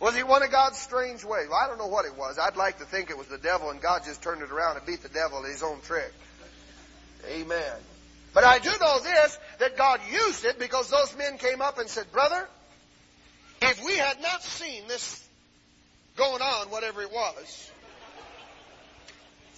Was 0.00 0.16
he 0.16 0.24
one 0.24 0.42
of 0.42 0.50
God's 0.50 0.78
strange 0.78 1.24
ways? 1.24 1.46
Well, 1.48 1.58
I 1.62 1.68
don't 1.68 1.78
know 1.78 1.86
what 1.86 2.06
it 2.06 2.16
was. 2.16 2.38
I'd 2.38 2.56
like 2.56 2.78
to 2.78 2.84
think 2.84 3.10
it 3.10 3.16
was 3.16 3.28
the 3.28 3.38
devil 3.38 3.70
and 3.70 3.80
God 3.80 4.02
just 4.04 4.22
turned 4.22 4.42
it 4.42 4.50
around 4.50 4.76
and 4.76 4.84
beat 4.84 5.02
the 5.02 5.08
devil 5.08 5.44
at 5.44 5.50
his 5.50 5.62
own 5.62 5.80
trick. 5.82 6.12
Amen. 7.30 7.72
But 8.34 8.44
I 8.44 8.58
do 8.58 8.70
know 8.80 8.98
this, 9.00 9.38
that 9.58 9.76
God 9.76 10.00
used 10.10 10.44
it 10.44 10.58
because 10.58 10.90
those 10.90 11.16
men 11.16 11.38
came 11.38 11.60
up 11.60 11.78
and 11.78 11.88
said, 11.88 12.10
brother, 12.10 12.48
if 13.60 13.84
we 13.84 13.96
had 13.96 14.20
not 14.20 14.42
seen 14.42 14.88
this 14.88 15.22
going 16.16 16.42
on, 16.42 16.70
whatever 16.70 17.02
it 17.02 17.12
was, 17.12 17.70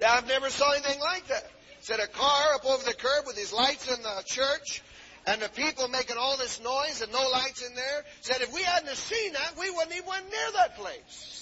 I've 0.07 0.27
never 0.29 0.51
saw 0.51 0.73
anything 0.73 1.01
like 1.01 1.27
that. 1.29 1.49
Said 1.81 2.01
a 2.01 2.07
car 2.07 2.55
up 2.55 2.65
over 2.67 2.85
the 2.85 2.95
curb 2.95 3.27
with 3.27 3.39
his 3.39 3.53
lights 3.53 3.89
in 3.89 4.03
the 4.03 4.23
church, 4.27 4.83
and 5.27 5.41
the 5.41 5.49
people 5.49 5.89
making 5.89 6.17
all 6.19 6.37
this 6.37 6.61
noise 6.63 7.03
and 7.03 7.13
no 7.13 7.29
lights 7.31 7.67
in 7.67 7.75
there. 7.75 8.05
Said 8.21 8.41
if 8.41 8.53
we 8.53 8.63
hadn't 8.63 8.95
seen 8.97 9.33
that, 9.33 9.55
we 9.59 9.71
wouldn't 9.71 9.95
even 9.95 10.09
went 10.09 10.25
near 10.25 10.53
that 10.57 10.77
place. 10.77 11.41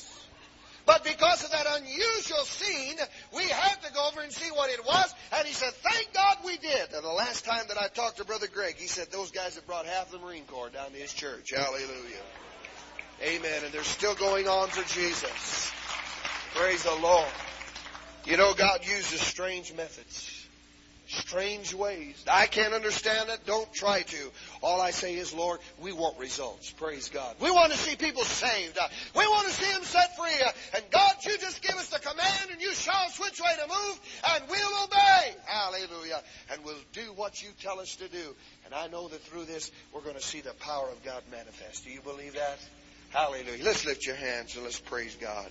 But 0.85 1.05
because 1.05 1.45
of 1.45 1.53
that 1.53 1.67
unusual 1.79 2.43
scene, 2.45 2.97
we 3.35 3.45
had 3.45 3.81
to 3.83 3.93
go 3.93 4.09
over 4.09 4.21
and 4.21 4.33
see 4.33 4.51
what 4.51 4.69
it 4.71 4.85
was. 4.85 5.15
And 5.37 5.47
he 5.47 5.55
said, 5.55 5.73
thank 5.75 6.13
God 6.13 6.39
we 6.45 6.57
did. 6.57 6.93
And 6.93 7.05
the 7.05 7.09
last 7.09 7.45
time 7.45 7.65
that 7.69 7.79
I 7.79 7.87
talked 7.87 8.17
to 8.17 8.25
Brother 8.25 8.49
Greg, 8.53 8.77
he 8.77 8.89
said 8.89 9.07
those 9.13 9.31
guys 9.31 9.55
have 9.55 9.67
brought 9.67 9.87
half 9.87 10.11
the 10.11 10.19
Marine 10.19 10.45
Corps 10.45 10.71
down 10.71 10.91
to 10.91 10.97
his 10.97 11.13
church. 11.13 11.53
Hallelujah. 11.55 12.23
Amen. 13.23 13.65
And 13.65 13.73
they're 13.73 13.85
still 13.85 14.17
going 14.17 14.49
on 14.49 14.69
for 14.69 14.83
Jesus. 14.93 15.73
Praise 16.55 16.83
the 16.83 16.97
Lord. 16.97 17.29
You 18.25 18.37
know, 18.37 18.53
God 18.55 18.81
uses 18.85 19.21
strange 19.21 19.73
methods, 19.75 20.31
strange 21.13 21.75
ways. 21.75 22.25
I 22.31 22.47
can't 22.47 22.75
understand 22.75 23.29
it. 23.31 23.41
Don't 23.47 23.73
try 23.73 24.03
to. 24.03 24.31
All 24.63 24.81
I 24.81 24.91
say 24.91 25.15
is, 25.15 25.33
Lord, 25.33 25.61
we 25.81 25.93
want 25.93 26.19
results. 26.19 26.71
Praise 26.71 27.09
God. 27.09 27.37
We 27.41 27.51
want 27.51 27.73
to 27.73 27.79
see 27.79 27.97
people 27.97 28.23
saved. 28.23 28.79
Uh, 28.79 28.89
we 29.15 29.27
want 29.27 29.49
to 29.49 29.55
see 29.55 29.73
them 29.73 29.83
set 29.83 30.17
free. 30.17 30.31
Uh, 30.45 30.51
and 30.77 30.85
God, 30.91 31.15
you 31.25 31.37
just 31.39 31.63
give 31.63 31.77
us 31.77 31.89
the 31.89 31.99
command 31.99 32.51
and 32.51 32.61
you 32.61 32.73
show 32.73 32.93
us 32.93 33.19
which 33.19 33.41
way 33.41 33.51
to 33.63 33.69
move 33.69 34.01
and 34.35 34.45
we'll 34.49 34.85
obey. 34.85 35.35
Hallelujah. 35.45 36.23
And 36.51 36.65
we'll 36.65 36.75
do 36.93 37.13
what 37.17 37.43
you 37.43 37.51
tell 37.61 37.81
us 37.81 37.97
to 37.97 38.09
do. 38.09 38.35
And 38.65 38.75
I 38.75 38.89
know 38.89 39.09
that 39.09 39.23
through 39.23 39.45
this, 39.45 39.71
we're 39.93 40.01
going 40.01 40.17
to 40.17 40.23
see 40.23 40.41
the 40.41 40.55
power 40.55 40.89
of 40.89 41.05
God 41.05 41.23
manifest. 41.31 41.85
Do 41.85 41.91
you 41.91 42.01
believe 42.01 42.35
that? 42.35 42.59
Hallelujah. 43.11 43.63
Let's 43.63 43.85
lift 43.85 44.07
your 44.07 44.17
hands 44.17 44.55
and 44.55 44.65
let's 44.65 44.81
praise 44.81 45.17
God. 45.21 45.51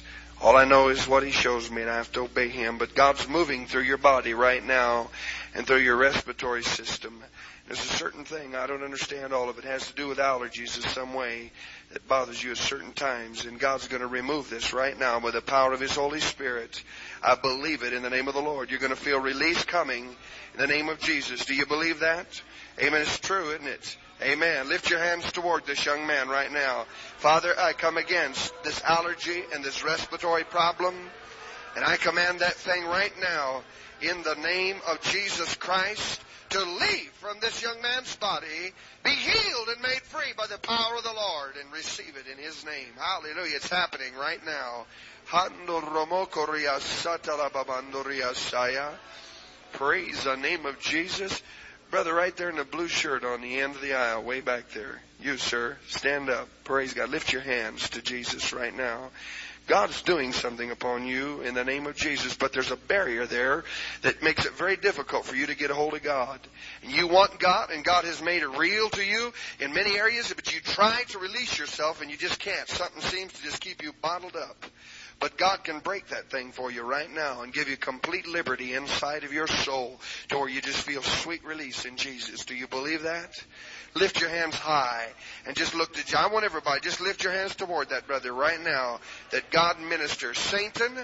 All 0.41 0.57
I 0.57 0.65
know 0.65 0.89
is 0.89 1.07
what 1.07 1.21
He 1.21 1.29
shows 1.29 1.69
me 1.69 1.83
and 1.83 1.91
I 1.91 1.97
have 1.97 2.11
to 2.13 2.21
obey 2.21 2.49
Him. 2.49 2.79
But 2.79 2.95
God's 2.95 3.29
moving 3.29 3.67
through 3.67 3.83
your 3.83 3.99
body 3.99 4.33
right 4.33 4.65
now 4.65 5.11
and 5.53 5.67
through 5.67 5.81
your 5.81 5.97
respiratory 5.97 6.63
system. 6.63 7.23
There's 7.67 7.79
a 7.79 7.95
certain 7.95 8.25
thing, 8.25 8.55
I 8.55 8.65
don't 8.65 8.83
understand 8.83 9.33
all 9.33 9.49
of 9.49 9.59
it, 9.59 9.65
it 9.65 9.67
has 9.67 9.87
to 9.87 9.93
do 9.93 10.07
with 10.07 10.17
allergies 10.17 10.75
in 10.77 10.89
some 10.89 11.13
way 11.13 11.51
that 11.93 12.07
bothers 12.07 12.43
you 12.43 12.51
at 12.51 12.57
certain 12.57 12.91
times. 12.91 13.45
And 13.45 13.59
God's 13.59 13.87
going 13.87 14.01
to 14.01 14.07
remove 14.07 14.49
this 14.49 14.73
right 14.73 14.97
now 14.97 15.19
with 15.19 15.35
the 15.35 15.41
power 15.41 15.73
of 15.73 15.79
His 15.79 15.95
Holy 15.95 16.19
Spirit. 16.19 16.83
I 17.23 17.35
believe 17.35 17.83
it 17.83 17.93
in 17.93 18.01
the 18.01 18.09
name 18.09 18.27
of 18.27 18.33
the 18.33 18.41
Lord. 18.41 18.71
You're 18.71 18.79
going 18.79 18.89
to 18.89 18.95
feel 18.95 19.19
release 19.19 19.63
coming 19.63 20.05
in 20.05 20.59
the 20.59 20.67
name 20.67 20.89
of 20.89 20.99
Jesus. 20.99 21.45
Do 21.45 21.53
you 21.53 21.67
believe 21.67 21.99
that? 21.99 22.41
Amen. 22.79 23.01
It's 23.01 23.19
true, 23.19 23.51
isn't 23.51 23.67
it? 23.67 23.95
Amen. 24.23 24.69
Lift 24.69 24.89
your 24.89 24.99
hands 24.99 25.31
toward 25.31 25.65
this 25.65 25.83
young 25.85 26.05
man 26.05 26.29
right 26.29 26.51
now. 26.51 26.85
Father, 27.17 27.53
I 27.57 27.73
come 27.73 27.97
against 27.97 28.53
this 28.63 28.79
allergy 28.83 29.43
and 29.53 29.63
this 29.63 29.83
respiratory 29.83 30.43
problem. 30.43 30.95
And 31.75 31.83
I 31.83 31.97
command 31.97 32.39
that 32.39 32.53
thing 32.53 32.85
right 32.85 33.13
now 33.19 33.63
in 34.01 34.21
the 34.23 34.35
name 34.35 34.77
of 34.87 35.01
Jesus 35.01 35.55
Christ 35.55 36.21
to 36.49 36.59
leave 36.59 37.11
from 37.13 37.39
this 37.39 37.63
young 37.63 37.81
man's 37.81 38.15
body, 38.17 38.73
be 39.03 39.09
healed 39.09 39.69
and 39.69 39.81
made 39.81 40.01
free 40.01 40.33
by 40.37 40.47
the 40.47 40.59
power 40.59 40.97
of 40.97 41.03
the 41.03 41.13
Lord, 41.13 41.55
and 41.55 41.71
receive 41.71 42.15
it 42.17 42.29
in 42.29 42.43
His 42.43 42.65
name. 42.65 42.93
Hallelujah. 42.97 43.55
It's 43.55 43.69
happening 43.69 44.13
right 44.19 44.45
now. 44.45 44.85
Praise 49.71 50.23
the 50.25 50.35
name 50.35 50.65
of 50.65 50.77
Jesus. 50.79 51.41
Brother, 51.91 52.13
right 52.13 52.33
there 52.37 52.49
in 52.49 52.55
the 52.55 52.63
blue 52.63 52.87
shirt 52.87 53.25
on 53.25 53.41
the 53.41 53.59
end 53.59 53.75
of 53.75 53.81
the 53.81 53.95
aisle, 53.95 54.23
way 54.23 54.39
back 54.39 54.69
there. 54.73 55.01
You, 55.19 55.35
sir, 55.35 55.77
stand 55.89 56.29
up. 56.29 56.47
Praise 56.63 56.93
God. 56.93 57.09
Lift 57.09 57.33
your 57.33 57.41
hands 57.41 57.89
to 57.89 58.01
Jesus 58.01 58.53
right 58.53 58.73
now. 58.73 59.09
God's 59.67 60.01
doing 60.01 60.31
something 60.31 60.71
upon 60.71 61.05
you 61.05 61.41
in 61.41 61.53
the 61.53 61.65
name 61.65 61.87
of 61.87 61.97
Jesus, 61.97 62.33
but 62.33 62.53
there's 62.53 62.71
a 62.71 62.77
barrier 62.77 63.25
there 63.25 63.65
that 64.03 64.23
makes 64.23 64.45
it 64.45 64.53
very 64.53 64.77
difficult 64.77 65.25
for 65.25 65.35
you 65.35 65.47
to 65.47 65.55
get 65.55 65.69
a 65.69 65.73
hold 65.73 65.93
of 65.93 66.01
God. 66.01 66.39
And 66.81 66.93
you 66.93 67.07
want 67.07 67.37
God, 67.39 67.71
and 67.71 67.83
God 67.83 68.05
has 68.05 68.21
made 68.21 68.41
it 68.41 68.57
real 68.57 68.89
to 68.91 69.03
you 69.03 69.33
in 69.59 69.73
many 69.73 69.97
areas, 69.97 70.31
but 70.33 70.53
you 70.53 70.61
try 70.61 71.03
to 71.09 71.19
release 71.19 71.59
yourself 71.59 72.01
and 72.01 72.09
you 72.09 72.15
just 72.15 72.39
can't. 72.39 72.69
Something 72.69 73.01
seems 73.01 73.33
to 73.33 73.43
just 73.43 73.59
keep 73.59 73.83
you 73.83 73.91
bottled 74.01 74.37
up. 74.37 74.65
But 75.21 75.37
God 75.37 75.63
can 75.63 75.79
break 75.79 76.07
that 76.07 76.31
thing 76.31 76.51
for 76.51 76.71
you 76.71 76.81
right 76.81 77.09
now 77.09 77.43
and 77.43 77.53
give 77.53 77.69
you 77.69 77.77
complete 77.77 78.27
liberty 78.27 78.73
inside 78.73 79.23
of 79.23 79.31
your 79.31 79.45
soul 79.45 80.01
to 80.29 80.39
where 80.39 80.49
you 80.49 80.61
just 80.61 80.79
feel 80.79 81.03
sweet 81.03 81.45
release 81.45 81.85
in 81.85 81.95
Jesus. 81.95 82.43
Do 82.43 82.55
you 82.55 82.67
believe 82.67 83.03
that? 83.03 83.31
Lift 83.93 84.19
your 84.19 84.31
hands 84.31 84.55
high 84.55 85.05
and 85.45 85.55
just 85.55 85.75
look 85.75 85.93
to, 85.93 86.19
I 86.19 86.27
want 86.27 86.43
everybody, 86.43 86.81
just 86.81 87.01
lift 87.01 87.23
your 87.23 87.33
hands 87.33 87.55
toward 87.55 87.89
that 87.89 88.07
brother 88.07 88.33
right 88.33 88.59
now 88.59 88.99
that 89.31 89.51
God 89.51 89.79
ministers. 89.79 90.39
Satan, 90.39 90.97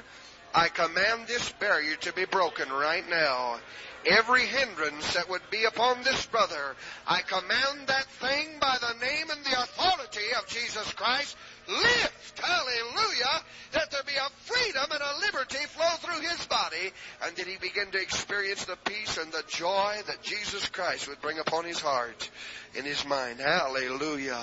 I 0.55 0.69
command 0.69 1.27
this 1.27 1.51
barrier 1.59 1.95
to 1.97 2.13
be 2.13 2.25
broken 2.25 2.69
right 2.69 3.07
now. 3.07 3.59
Every 4.07 4.45
hindrance 4.45 5.13
that 5.15 5.29
would 5.29 5.41
be 5.51 5.65
upon 5.65 6.01
this 6.03 6.25
brother, 6.27 6.75
I 7.05 7.21
command 7.21 7.87
that 7.87 8.05
thing 8.05 8.47
by 8.59 8.77
the 8.79 9.05
name 9.05 9.29
and 9.29 9.43
the 9.43 9.61
authority 9.61 10.33
of 10.39 10.47
Jesus 10.47 10.93
Christ 10.93 11.35
lift, 11.67 12.39
hallelujah, 12.39 13.43
that 13.73 13.91
there 13.91 14.03
be 14.05 14.13
a 14.15 14.29
freedom 14.45 14.85
and 14.91 15.01
a 15.01 15.19
liberty 15.25 15.65
flow 15.67 15.89
through 15.99 16.21
his 16.21 16.45
body, 16.45 16.91
and 17.25 17.35
that 17.35 17.47
he 17.47 17.57
begin 17.57 17.91
to 17.91 18.01
experience 18.01 18.63
the 18.63 18.77
peace 18.85 19.17
and 19.17 19.31
the 19.33 19.43
joy 19.49 19.97
that 20.07 20.23
Jesus 20.23 20.69
Christ 20.69 21.09
would 21.09 21.21
bring 21.21 21.39
upon 21.39 21.65
his 21.65 21.81
heart, 21.81 22.29
in 22.75 22.85
his 22.85 23.05
mind. 23.05 23.41
Hallelujah. 23.41 24.41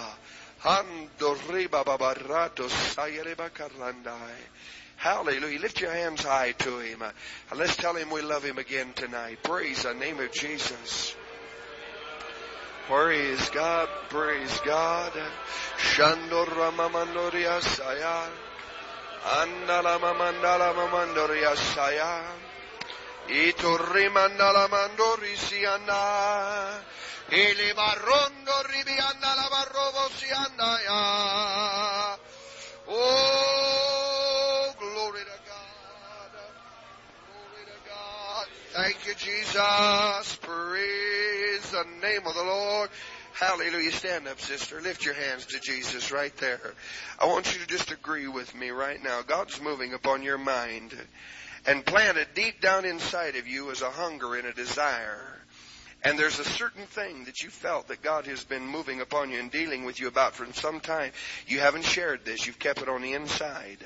Hallelujah. 5.05 5.61
Lift 5.61 5.82
your 5.82 5.92
hands 5.92 6.22
high 6.22 6.52
to 6.52 6.78
him. 6.78 7.02
Uh, 7.02 7.11
and 7.50 7.61
let's 7.61 7.76
tell 7.76 7.94
him 7.94 8.09
we 8.09 8.22
love 8.22 8.42
him 8.42 8.57
again 8.57 8.94
tonight. 8.94 9.36
Praise 9.42 9.82
the 9.82 9.92
name 9.92 10.18
of 10.18 10.32
Jesus. 10.32 11.14
Praise 12.88 13.50
God, 13.50 13.86
praise 14.09 14.59
God. 14.64 15.12
Shandora 15.76 16.72
mamandoria 16.72 17.61
saya. 17.61 18.32
Andala 19.44 20.00
mamandala 20.00 20.72
mamandoria 20.72 21.55
saya. 21.55 22.24
Iturri 23.28 24.09
mandala 24.09 24.72
mandori 24.72 25.36
sianda. 25.36 26.80
Ili 27.28 27.74
barrondo 27.76 28.57
ribianda 28.72 29.36
la 29.36 29.48
barrobo 29.52 30.09
sianda 30.16 30.72
ya. 30.80 32.16
Oh, 32.88 33.93
Thank 38.75 39.07
you, 39.07 39.14
Jesus. 39.14 40.37
Praise 40.43 41.70
the 41.70 41.85
name 42.03 42.27
of 42.27 42.35
the 42.35 42.43
Lord. 42.43 42.91
Hallelujah. 43.33 43.93
Stand 43.93 44.27
up, 44.27 44.41
sister. 44.41 44.81
Lift 44.81 45.05
your 45.05 45.14
hands 45.14 45.47
to 45.47 45.61
Jesus 45.61 46.11
right 46.11 46.37
there. 46.39 46.75
I 47.20 47.27
want 47.27 47.55
you 47.55 47.61
to 47.61 47.68
just 47.68 47.93
agree 47.93 48.27
with 48.27 48.53
me 48.53 48.70
right 48.70 49.01
now. 49.01 49.22
God's 49.22 49.62
moving 49.62 49.95
upon 49.95 50.25
your 50.25 50.39
mind 50.39 50.93
and 51.64 51.87
planted 51.87 52.27
deep 52.35 52.61
down 52.61 52.85
inside 52.85 53.37
of 53.37 53.47
you 53.47 53.70
is 53.70 53.81
a 53.81 53.91
hunger 53.91 54.35
and 54.35 54.49
a 54.49 54.53
desire. 54.53 55.20
And 56.05 56.18
there's 56.18 56.39
a 56.39 56.45
certain 56.45 56.85
thing 56.85 57.25
that 57.25 57.43
you 57.43 57.49
felt 57.49 57.89
that 57.89 58.03
God 58.03 58.27
has 58.27 58.45
been 58.45 58.66
moving 58.66 59.01
upon 59.01 59.31
you 59.31 59.39
and 59.39 59.51
dealing 59.51 59.85
with 59.85 59.99
you 59.99 60.09
about 60.09 60.35
for 60.35 60.53
some 60.53 60.81
time. 60.81 61.12
You 61.47 61.61
haven't 61.61 61.85
shared 61.85 62.27
this. 62.27 62.47
You've 62.47 62.59
kept 62.59 62.83
it 62.83 62.91
on 62.91 63.01
the 63.01 63.14
inside. 63.14 63.79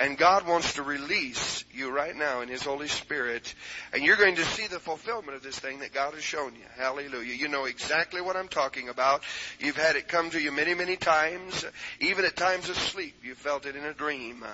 And 0.00 0.16
God 0.16 0.46
wants 0.46 0.74
to 0.74 0.82
release 0.82 1.64
you 1.72 1.90
right 1.90 2.14
now 2.14 2.40
in 2.40 2.48
His 2.48 2.62
Holy 2.62 2.86
Spirit. 2.86 3.54
And 3.92 4.04
you're 4.04 4.16
going 4.16 4.36
to 4.36 4.44
see 4.44 4.66
the 4.66 4.78
fulfillment 4.78 5.36
of 5.36 5.42
this 5.42 5.58
thing 5.58 5.80
that 5.80 5.92
God 5.92 6.14
has 6.14 6.22
shown 6.22 6.54
you. 6.54 6.64
Hallelujah. 6.76 7.34
You 7.34 7.48
know 7.48 7.64
exactly 7.64 8.20
what 8.20 8.36
I'm 8.36 8.48
talking 8.48 8.88
about. 8.88 9.22
You've 9.58 9.76
had 9.76 9.96
it 9.96 10.06
come 10.06 10.30
to 10.30 10.40
you 10.40 10.52
many, 10.52 10.74
many 10.74 10.96
times. 10.96 11.64
Even 12.00 12.24
at 12.24 12.36
times 12.36 12.68
of 12.68 12.76
sleep, 12.76 13.16
you 13.24 13.34
felt 13.34 13.66
it 13.66 13.74
in 13.74 13.84
a 13.84 13.92
dream. 13.92 14.44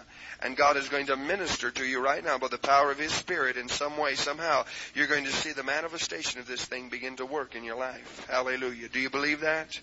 And 0.42 0.56
God 0.56 0.76
is 0.78 0.88
going 0.88 1.06
to 1.06 1.16
minister 1.16 1.70
to 1.70 1.84
you 1.84 2.02
right 2.02 2.24
now 2.24 2.38
by 2.38 2.48
the 2.48 2.58
power 2.58 2.90
of 2.90 2.98
His 2.98 3.12
Spirit 3.12 3.56
in 3.56 3.68
some 3.68 3.98
way, 3.98 4.14
somehow. 4.14 4.64
You're 4.94 5.06
going 5.06 5.24
to 5.24 5.32
see 5.32 5.52
the 5.52 5.62
manifestation 5.62 6.40
of 6.40 6.46
this 6.46 6.64
thing 6.64 6.88
begin 6.88 7.16
to 7.16 7.26
work 7.26 7.54
in 7.54 7.64
your 7.64 7.76
life. 7.76 8.26
Hallelujah. 8.30 8.88
Do 8.88 8.98
you 8.98 9.10
believe 9.10 9.40
that? 9.40 9.78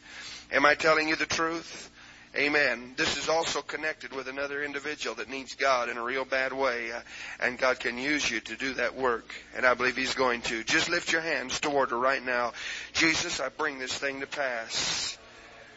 Am 0.52 0.66
I 0.66 0.74
telling 0.74 1.08
you 1.08 1.16
the 1.16 1.26
truth? 1.26 1.90
Amen. 2.34 2.94
This 2.96 3.18
is 3.18 3.28
also 3.28 3.62
connected 3.62 4.14
with 4.14 4.30
another 4.30 4.64
individual 4.64 5.16
that 5.16 5.30
needs 5.30 5.56
God 5.56 5.90
in 5.90 5.98
a 5.98 6.04
real 6.04 6.24
bad 6.24 6.54
way, 6.54 6.90
uh, 6.94 7.02
and 7.42 7.58
God 7.58 7.82
can 7.82 7.98
use 7.98 8.30
you 8.30 8.40
to 8.40 8.56
do 8.56 8.76
that 8.76 8.96
work, 8.96 9.26
and 9.54 9.66
I 9.66 9.74
believe 9.74 9.98
He's 9.98 10.14
going 10.14 10.42
to. 10.44 10.64
Just 10.64 10.90
lift 10.90 11.12
your 11.12 11.22
hands 11.22 11.60
toward 11.60 11.90
her 11.90 12.00
right 12.00 12.24
now. 12.24 12.54
Jesus, 12.94 13.42
I 13.42 13.50
bring 13.50 13.80
this 13.80 13.98
thing 13.98 14.22
to 14.22 14.28
pass. 14.28 15.18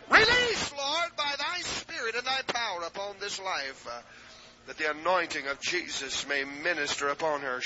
Release, 0.08 0.72
Lord, 0.78 1.10
by 1.16 1.34
Thy 1.36 1.60
Spirit 1.62 2.14
and 2.14 2.24
Thy 2.24 2.42
power 2.46 2.82
upon 2.86 3.16
this 3.18 3.40
life. 3.40 3.88
Uh, 3.90 4.00
that 4.66 4.78
the 4.78 4.90
anointing 4.90 5.46
of 5.48 5.60
Jesus 5.60 6.26
may 6.26 6.44
minister 6.44 7.08
upon 7.08 7.40
her. 7.40 7.60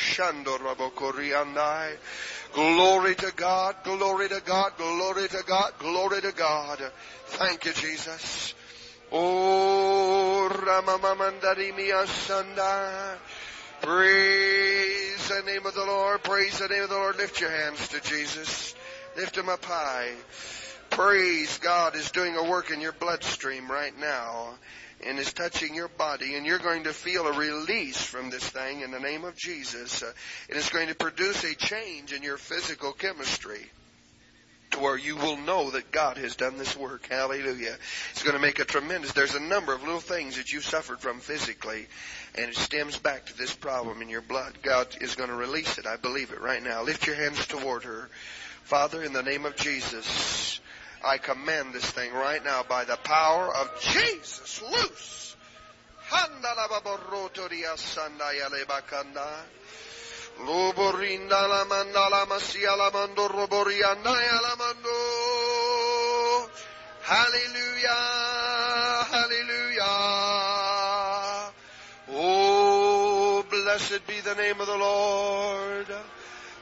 Glory 2.55 3.15
to 3.15 3.33
God, 3.37 3.77
glory 3.85 4.29
to 4.29 4.43
God, 4.45 4.73
glory 4.77 5.29
to 5.29 5.45
God, 5.47 5.73
glory 5.79 6.21
to 6.23 6.33
God. 6.33 6.83
Thank 7.27 7.67
you, 7.67 7.73
Jesus. 7.73 8.55
Oh, 9.11 10.51
Ramamamandarimia 10.53 12.05
Sanda. 12.05 13.17
Praise 13.81 15.29
the 15.29 15.43
name 15.47 15.65
of 15.65 15.73
the 15.75 15.85
Lord. 15.85 16.23
Praise 16.23 16.59
the 16.59 16.69
name 16.69 16.83
of 16.83 16.91
the 16.91 16.95
Lord. 16.95 17.17
Lift 17.17 17.41
your 17.41 17.51
hands 17.51 17.89
to 17.89 18.03
Jesus. 18.03 18.75
Lift 19.17 19.37
them 19.37 19.49
up 19.49 19.65
high. 19.65 20.11
Praise 20.91 21.57
God 21.59 21.97
is 21.97 22.11
doing 22.11 22.37
a 22.37 22.51
work 22.51 22.71
in 22.71 22.83
your 22.83 22.93
bloodstream 22.93 23.71
right 23.71 23.99
now 23.99 24.55
and 25.07 25.19
is 25.19 25.33
touching 25.33 25.75
your 25.75 25.89
body 25.89 26.35
and 26.35 26.45
you're 26.45 26.59
going 26.59 26.85
to 26.85 26.93
feel 26.93 27.27
a 27.27 27.39
release 27.39 28.03
from 28.03 28.29
this 28.29 28.47
thing 28.47 28.83
in 28.83 28.91
the 28.91 29.01
name 29.01 29.25
of 29.25 29.37
Jesus. 29.37 30.03
Uh, 30.03 30.13
it 30.51 30.57
is 30.57 30.69
going 30.69 30.89
to 30.89 30.95
produce 30.95 31.45
a 31.45 31.55
change 31.55 32.13
in 32.13 32.23
your 32.23 32.37
physical 32.37 32.93
chemistry 32.93 33.71
to 34.79 34.85
where 34.85 34.97
you 34.97 35.17
will 35.17 35.37
know 35.37 35.71
that 35.71 35.91
God 35.93 36.17
has 36.19 36.37
done 36.37 36.57
this 36.57 36.77
work. 36.77 37.09
Hallelujah. 37.09 37.77
It's 38.13 38.23
going 38.23 38.35
to 38.35 38.41
make 38.41 38.59
a 38.59 38.65
tremendous, 38.65 39.13
there's 39.13 39.35
a 39.35 39.41
number 39.41 39.75
of 39.75 39.83
little 39.83 40.01
things 40.01 40.37
that 40.37 40.53
you 40.53 40.61
suffered 40.61 41.01
from 41.01 41.21
physically, 41.21 41.87
and 42.35 42.51
it 42.51 42.57
stems 42.57 42.99
back 42.99 43.27
to 43.27 43.37
this 43.37 43.55
problem 43.55 44.03
in 44.03 44.09
your 44.09 44.23
blood. 44.23 44.59
God 44.63 44.87
is 45.01 45.17
going 45.17 45.31
to 45.31 45.37
release 45.37 45.79
it. 45.79 45.87
I 45.87 45.97
believe 45.97 46.33
it 46.33 46.41
right 46.41 46.63
now. 46.63 46.83
Lift 46.83 47.07
your 47.07 47.17
hands 47.17 47.47
toward 47.47 47.85
her. 47.85 48.09
Father, 48.65 49.03
in 49.03 49.13
the 49.13 49.23
name 49.23 49.47
of 49.47 49.57
Jesus, 49.57 50.61
I 51.05 51.19
command 51.19 51.73
this 51.73 51.91
thing 51.91 52.13
right 52.13 52.45
now 52.45 52.63
by 52.69 52.85
the 52.85 52.97
power 52.97 53.55
of 53.55 53.71
Jesus. 53.81 54.63
Loose. 54.63 55.37
Luborinda 60.39 61.49
la 61.49 61.65
manda 61.65 62.09
la 62.09 62.25
masia 62.27 62.77
la 62.77 62.91
mando 62.91 63.27
roborianda 63.29 64.11
la 64.11 64.55
mando. 64.57 64.91
Hallelujah. 67.03 67.91
Hallelujah. 69.11 69.85
Oh, 72.11 73.45
blessed 73.51 74.07
be 74.07 74.21
the 74.21 74.35
name 74.37 74.61
of 74.61 74.67
the 74.67 74.77
Lord. 74.77 75.89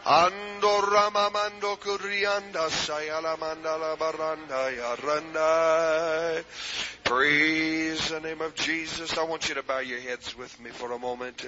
Ando 0.06 0.80
ramamando 0.82 1.76
kurianda 1.78 2.70
sayalamanda 2.70 3.76
la 3.78 3.96
baranda 3.96 4.70
yaranda. 4.70 6.44
Praise 7.02 8.08
the 8.08 8.20
name 8.20 8.40
of 8.40 8.54
Jesus. 8.54 9.18
I 9.18 9.24
want 9.24 9.48
you 9.48 9.56
to 9.56 9.62
bow 9.64 9.80
your 9.80 10.00
heads 10.00 10.36
with 10.36 10.58
me 10.60 10.70
for 10.70 10.92
a 10.92 10.98
moment. 10.98 11.44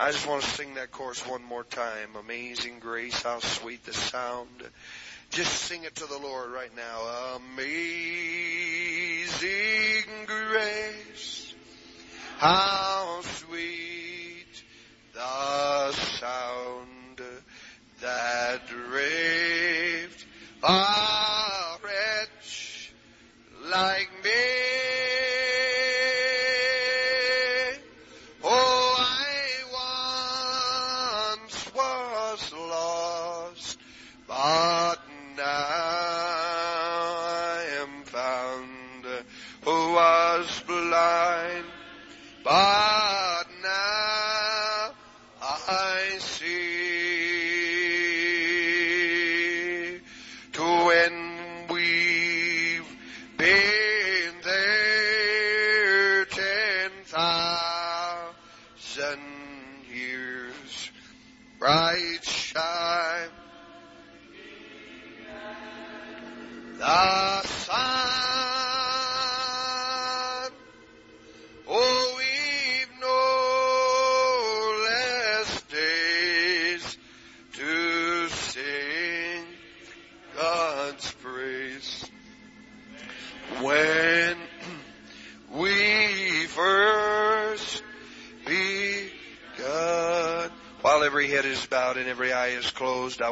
I 0.00 0.12
just 0.12 0.28
want 0.28 0.44
to 0.44 0.50
sing 0.50 0.74
that 0.74 0.92
chorus 0.92 1.26
one 1.26 1.42
more 1.42 1.64
time. 1.64 2.14
Amazing 2.16 2.78
grace, 2.78 3.20
how 3.20 3.40
sweet 3.40 3.84
the 3.84 3.92
sound. 3.92 4.62
Just 5.30 5.52
sing 5.52 5.82
it 5.82 5.96
to 5.96 6.06
the 6.06 6.18
Lord 6.18 6.52
right 6.52 6.70
now. 6.76 7.36
Amazing 7.56 7.66
grace, 10.24 11.52
how 12.36 13.22
sweet 13.22 14.62
the 15.14 15.92
sound 15.92 17.20
that 18.00 18.60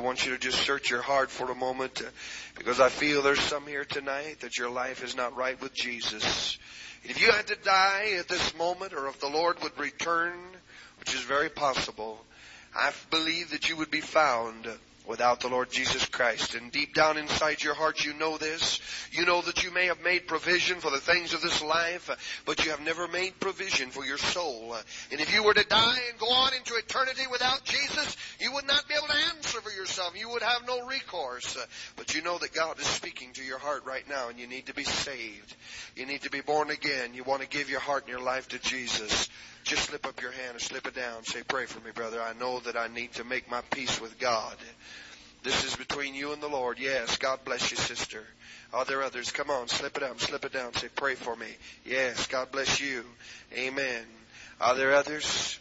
want 0.07 0.25
you 0.25 0.31
to 0.31 0.39
just 0.39 0.61
search 0.61 0.89
your 0.89 1.03
heart 1.03 1.33
for 1.33 1.51
a 1.51 1.55
moment 1.57 2.01
because 2.57 2.79
I 2.79 2.91
feel 2.91 3.23
there's 3.23 3.41
some 3.41 3.67
here 3.67 3.85
tonight 3.85 4.37
that 4.43 4.57
your 4.57 4.71
life 4.71 5.03
is 5.03 5.17
not 5.17 5.37
right 5.37 5.61
with 5.61 5.75
Jesus. 5.75 6.59
If 7.03 7.21
you 7.21 7.33
had 7.33 7.49
to 7.49 7.57
die 7.57 8.15
at 8.17 8.29
this 8.29 8.57
moment 8.57 8.93
or 8.93 9.09
if 9.09 9.19
the 9.19 9.29
Lord 9.29 9.61
would 9.65 9.77
return, 9.77 10.39
which 11.01 11.13
is 11.13 11.23
very 11.23 11.49
possible, 11.49 12.25
I 12.73 12.93
believe 13.11 13.51
that 13.51 13.69
you 13.69 13.75
would 13.79 13.91
be 13.91 14.01
found 14.01 14.69
without 15.07 15.41
the 15.41 15.49
Lord 15.49 15.71
Jesus 15.71 16.05
Christ. 16.07 16.55
And 16.55 16.73
deep 16.73 16.95
down 16.95 17.17
inside 17.17 17.63
your 17.63 17.75
heart, 17.75 18.05
you 18.05 18.15
know 18.15 18.37
this. 18.37 18.81
You 19.13 19.25
know 19.25 19.41
that 19.43 19.65
you 19.65 19.73
may 19.73 19.87
have 19.87 20.03
made 20.03 20.27
provision 20.27 20.81
for 20.81 20.91
the 20.91 20.99
things 20.99 21.33
of 21.35 21.43
this 21.43 21.63
life, 21.63 22.43
but 22.45 22.65
you 22.65 22.71
have 22.71 22.81
never 22.81 23.07
made 23.09 23.39
provision 23.41 23.91
for 23.91 24.05
your 24.05 24.19
soul. 24.19 24.77
And 25.13 25.21
if 25.21 25.35
you 25.35 25.43
were 25.43 25.55
to 25.55 25.65
die 25.65 25.99
and 26.11 26.19
go 26.19 26.27
on 26.27 26.55
into 26.55 26.75
eternity 26.75 27.23
without 27.31 27.65
Jesus, 27.65 28.17
you 28.41 28.53
would 28.53 28.67
not 28.67 28.87
be 28.89 28.95
able 28.95 29.09
to 29.09 29.37
answer 29.37 29.61
for 29.61 29.71
yourself. 29.87 30.19
You 30.19 30.31
would 30.31 30.43
have 30.43 30.67
no 30.67 30.87
recourse. 30.87 31.57
Uh, 31.57 31.65
but 31.97 32.15
you 32.15 32.23
know 32.23 32.39
that 32.39 32.53
God 32.53 32.79
is 32.79 32.87
speaking 32.87 33.33
to 33.35 33.45
your 33.45 33.59
heart 33.59 33.85
right 33.87 34.09
now, 34.09 34.29
and 34.29 34.39
you 34.39 34.47
need 34.47 34.67
to 34.67 34.75
be 34.75 34.85
saved. 34.85 35.55
You 35.95 36.07
need 36.07 36.23
to 36.23 36.31
be 36.31 36.41
born 36.41 36.71
again. 36.71 37.15
You 37.15 37.25
want 37.25 37.43
to 37.43 37.49
give 37.49 37.71
your 37.71 37.81
heart 37.81 38.05
and 38.05 38.11
your 38.11 38.21
life 38.21 38.49
to 38.49 38.59
Jesus 38.59 39.29
just 39.67 39.89
slip 39.89 40.07
up 40.07 40.23
your 40.23 40.31
hand 40.31 40.53
and 40.53 40.61
slip 40.61 40.87
it 40.87 40.95
down. 40.95 41.25
Say, 41.25 41.43
pray 41.43 41.67
for 41.67 41.85
me, 41.85 41.91
brother. 41.93 42.23
I 42.23 42.35
know 42.35 42.61
that 42.61 42.77
I 42.77 42.87
need 42.87 43.13
to 43.15 43.25
make 43.25 43.51
my 43.51 43.63
peace 43.73 44.01
with 44.01 44.17
God. 44.19 44.55
This 45.43 45.65
is 45.65 45.75
between 45.75 46.15
you 46.15 46.33
and 46.33 46.41
the 46.41 46.49
Lord. 46.49 46.79
Yes, 46.79 47.17
God 47.17 47.41
bless 47.45 47.73
you, 47.73 47.77
sister. 47.77 48.23
Are 48.73 48.85
there 48.85 49.03
others? 49.03 49.33
Come 49.33 49.51
on, 49.51 49.67
slip 49.67 49.97
it 49.97 50.05
up, 50.05 50.21
slip 50.21 50.45
it 50.45 50.53
down. 50.53 50.73
Say, 50.75 50.87
pray 50.95 51.17
for 51.17 51.35
me. 51.35 51.49
Yes, 51.85 52.29
God 52.29 52.53
bless 52.53 52.81
you. 52.81 53.05
Amen. 53.55 54.05
Are 54.61 54.77
there 54.77 54.95
others? 54.95 55.59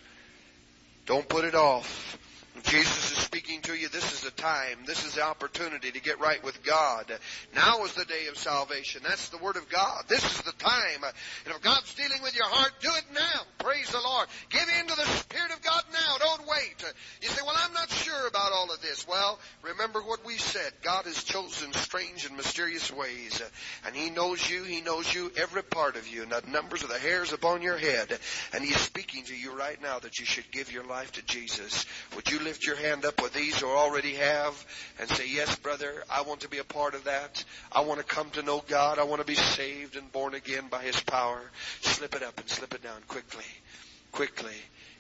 Don't 1.07 1.27
put 1.27 1.43
it 1.43 1.55
off. 1.55 2.17
Jesus 2.65 3.11
is 3.11 3.17
speaking 3.17 3.61
to 3.61 3.75
you. 3.75 3.89
This 3.89 4.11
is 4.13 4.21
the 4.21 4.31
time. 4.31 4.79
This 4.85 5.05
is 5.05 5.15
the 5.15 5.23
opportunity 5.23 5.91
to 5.91 6.01
get 6.01 6.19
right 6.19 6.43
with 6.43 6.63
God. 6.63 7.05
Now 7.55 7.83
is 7.83 7.93
the 7.93 8.05
day 8.05 8.27
of 8.29 8.37
salvation. 8.37 9.01
That's 9.03 9.29
the 9.29 9.37
Word 9.37 9.55
of 9.55 9.69
God. 9.69 10.05
This 10.07 10.23
is 10.23 10.41
the 10.41 10.51
time. 10.53 11.03
And 11.45 11.55
if 11.55 11.61
God's 11.61 11.93
dealing 11.93 12.21
with 12.23 12.35
your 12.35 12.47
heart, 12.47 12.71
do 12.81 12.89
it 12.89 13.05
now. 13.13 13.41
Praise 13.59 13.89
the 13.91 14.01
Lord. 14.01 14.27
Give 14.49 14.67
in 14.79 14.87
to 14.87 14.95
the 14.95 15.05
Spirit 15.05 15.51
of 15.51 15.61
God 15.61 15.83
now. 15.93 16.17
Don't 16.19 16.47
wait. 16.47 16.93
You 17.21 17.29
say, 17.29 17.41
well, 17.45 17.55
I'm 17.57 17.73
not 17.73 17.89
sure 17.89 18.27
about 18.27 18.51
all 18.51 18.71
of 18.73 18.81
this. 18.81 19.07
Well, 19.07 19.39
remember 19.61 20.01
what 20.01 20.25
we 20.25 20.37
said. 20.37 20.71
God 20.81 21.05
has 21.05 21.23
chosen 21.23 21.71
strange 21.73 22.25
and 22.25 22.35
mysterious 22.35 22.91
ways. 22.91 23.41
And 23.85 23.95
He 23.95 24.09
knows 24.09 24.49
you. 24.49 24.63
He 24.63 24.81
knows 24.81 25.13
you, 25.13 25.31
every 25.37 25.63
part 25.63 25.97
of 25.97 26.07
you, 26.07 26.23
and 26.23 26.31
the 26.31 26.41
numbers 26.49 26.83
of 26.83 26.89
the 26.89 26.99
hairs 26.99 27.33
upon 27.33 27.61
your 27.61 27.77
head. 27.77 28.17
And 28.53 28.63
He's 28.63 28.79
speaking 28.79 29.23
to 29.25 29.35
you 29.35 29.57
right 29.57 29.81
now 29.81 29.99
that 29.99 30.19
you 30.19 30.25
should 30.25 30.51
give 30.51 30.71
your 30.71 30.85
life 30.85 31.11
to 31.13 31.25
Jesus. 31.25 31.85
Would 32.15 32.31
you 32.31 32.39
lift 32.55 32.67
your 32.67 32.77
hand 32.77 33.03
up 33.03 33.21
with 33.21 33.33
these 33.33 33.59
who 33.59 33.67
already 33.67 34.13
have 34.13 34.65
and 34.97 35.09
say, 35.09 35.27
Yes, 35.27 35.53
brother, 35.57 35.91
I 36.09 36.21
want 36.21 36.39
to 36.41 36.47
be 36.47 36.59
a 36.59 36.63
part 36.63 36.95
of 36.95 37.03
that. 37.03 37.43
I 37.69 37.81
want 37.81 37.99
to 37.99 38.05
come 38.05 38.29
to 38.31 38.43
know 38.43 38.63
God. 38.65 38.97
I 38.97 39.03
want 39.03 39.19
to 39.19 39.27
be 39.27 39.35
saved 39.35 39.97
and 39.97 40.09
born 40.13 40.33
again 40.33 40.67
by 40.69 40.81
His 40.81 40.97
power. 41.01 41.41
Slip 41.81 42.15
it 42.15 42.23
up 42.23 42.39
and 42.39 42.47
slip 42.47 42.73
it 42.73 42.81
down 42.81 43.01
quickly. 43.09 43.43
Quickly. 44.13 44.55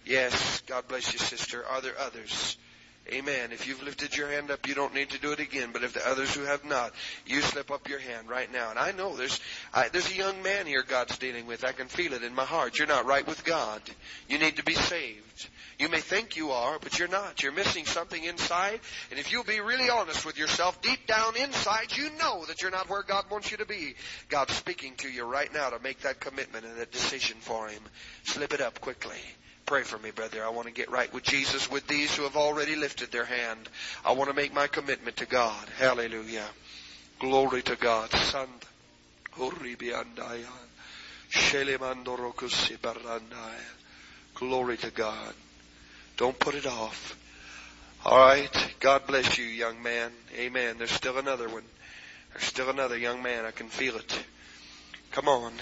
Yes, 0.05 0.63
God 0.67 0.85
bless 0.89 1.13
you, 1.13 1.19
sister. 1.19 1.65
Are 1.65 1.79
there 1.79 1.97
others? 1.97 2.57
Amen. 3.13 3.51
If 3.51 3.67
you've 3.67 3.83
lifted 3.83 4.17
your 4.17 4.29
hand 4.29 4.49
up, 4.49 4.67
you 4.67 4.73
don't 4.73 4.95
need 4.95 5.11
to 5.11 5.19
do 5.19 5.31
it 5.31 5.39
again. 5.39 5.69
But 5.71 5.83
if 5.83 5.93
the 5.93 6.07
others 6.07 6.33
who 6.33 6.41
have 6.43 6.65
not, 6.65 6.91
you 7.27 7.41
slip 7.41 7.69
up 7.69 7.87
your 7.87 7.99
hand 7.99 8.29
right 8.29 8.51
now. 8.51 8.71
And 8.71 8.79
I 8.79 8.93
know 8.93 9.15
there's 9.15 9.39
I, 9.73 9.89
there's 9.89 10.09
a 10.11 10.15
young 10.15 10.41
man 10.41 10.65
here 10.65 10.81
God's 10.81 11.15
dealing 11.19 11.45
with. 11.45 11.63
I 11.63 11.71
can 11.71 11.87
feel 11.87 12.13
it 12.13 12.23
in 12.23 12.33
my 12.33 12.45
heart. 12.45 12.79
You're 12.79 12.87
not 12.87 13.05
right 13.05 13.25
with 13.27 13.43
God. 13.43 13.81
You 14.27 14.39
need 14.39 14.57
to 14.57 14.63
be 14.63 14.73
saved. 14.73 15.49
You 15.77 15.89
may 15.89 15.99
think 15.99 16.35
you 16.35 16.51
are, 16.51 16.79
but 16.79 16.97
you're 16.97 17.07
not. 17.07 17.43
You're 17.43 17.51
missing 17.51 17.85
something 17.85 18.23
inside. 18.23 18.79
And 19.11 19.19
if 19.19 19.31
you'll 19.31 19.43
be 19.43 19.59
really 19.59 19.89
honest 19.89 20.25
with 20.25 20.39
yourself, 20.39 20.81
deep 20.81 21.05
down 21.05 21.35
inside, 21.35 21.95
you 21.95 22.09
know 22.17 22.45
that 22.45 22.61
you're 22.61 22.71
not 22.71 22.89
where 22.89 23.03
God 23.03 23.25
wants 23.29 23.51
you 23.51 23.57
to 23.57 23.65
be. 23.65 23.93
God's 24.29 24.53
speaking 24.53 24.95
to 24.97 25.09
you 25.09 25.25
right 25.25 25.53
now 25.53 25.69
to 25.69 25.79
make 25.79 25.99
that 26.01 26.19
commitment 26.19 26.65
and 26.65 26.77
that 26.77 26.91
decision 26.91 27.37
for 27.39 27.67
Him. 27.67 27.81
Slip 28.23 28.53
it 28.53 28.61
up 28.61 28.81
quickly. 28.81 29.19
Pray 29.65 29.81
for 29.81 29.97
me, 29.97 30.11
brother. 30.11 30.45
I 30.45 30.49
want 30.49 30.67
to 30.67 30.73
get 30.73 30.91
right 30.91 31.11
with 31.11 31.23
Jesus 31.23 31.71
with 31.71 31.87
these 31.87 32.15
who 32.15 32.23
have 32.23 32.35
already 32.35 32.75
lifted 32.75 33.11
their 33.11 33.25
hand. 33.25 33.67
I 34.05 34.11
want 34.11 34.29
to 34.29 34.35
make 34.35 34.53
my 34.53 34.67
commitment 34.67 35.17
to 35.17 35.25
God. 35.25 35.67
Hallelujah. 35.79 36.45
Glory 37.19 37.63
to 37.63 37.75
God. 37.75 38.11
Sand. 38.11 38.49
Glory 39.35 39.75
to 44.77 44.91
God. 44.91 45.33
Don't 46.17 46.37
put 46.37 46.53
it 46.53 46.67
off. 46.67 47.17
All 48.05 48.19
right. 48.19 48.75
God 48.79 49.07
bless 49.07 49.39
you, 49.39 49.45
young 49.45 49.81
man. 49.81 50.11
Amen. 50.37 50.77
There's 50.77 50.91
still 50.91 51.17
another 51.17 51.49
one. 51.49 51.63
There's 52.33 52.45
still 52.45 52.69
another 52.69 52.97
young 52.97 53.23
man. 53.23 53.45
I 53.45 53.51
can 53.51 53.69
feel 53.69 53.95
it. 53.95 54.25
Come 55.11 55.27
on. 55.27 55.53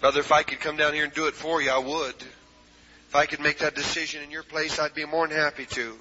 Brother, 0.00 0.20
if 0.20 0.30
I 0.30 0.44
could 0.44 0.60
come 0.60 0.76
down 0.76 0.94
here 0.94 1.04
and 1.04 1.12
do 1.12 1.26
it 1.26 1.34
for 1.34 1.60
you, 1.60 1.70
I 1.70 1.78
would. 1.78 2.14
If 3.12 3.16
I 3.16 3.26
could 3.26 3.40
make 3.40 3.58
that 3.58 3.74
decision 3.74 4.22
in 4.22 4.30
your 4.30 4.42
place, 4.42 4.78
I'd 4.78 4.94
be 4.94 5.04
more 5.04 5.28
than 5.28 5.36
happy 5.36 5.66
to. 5.66 5.98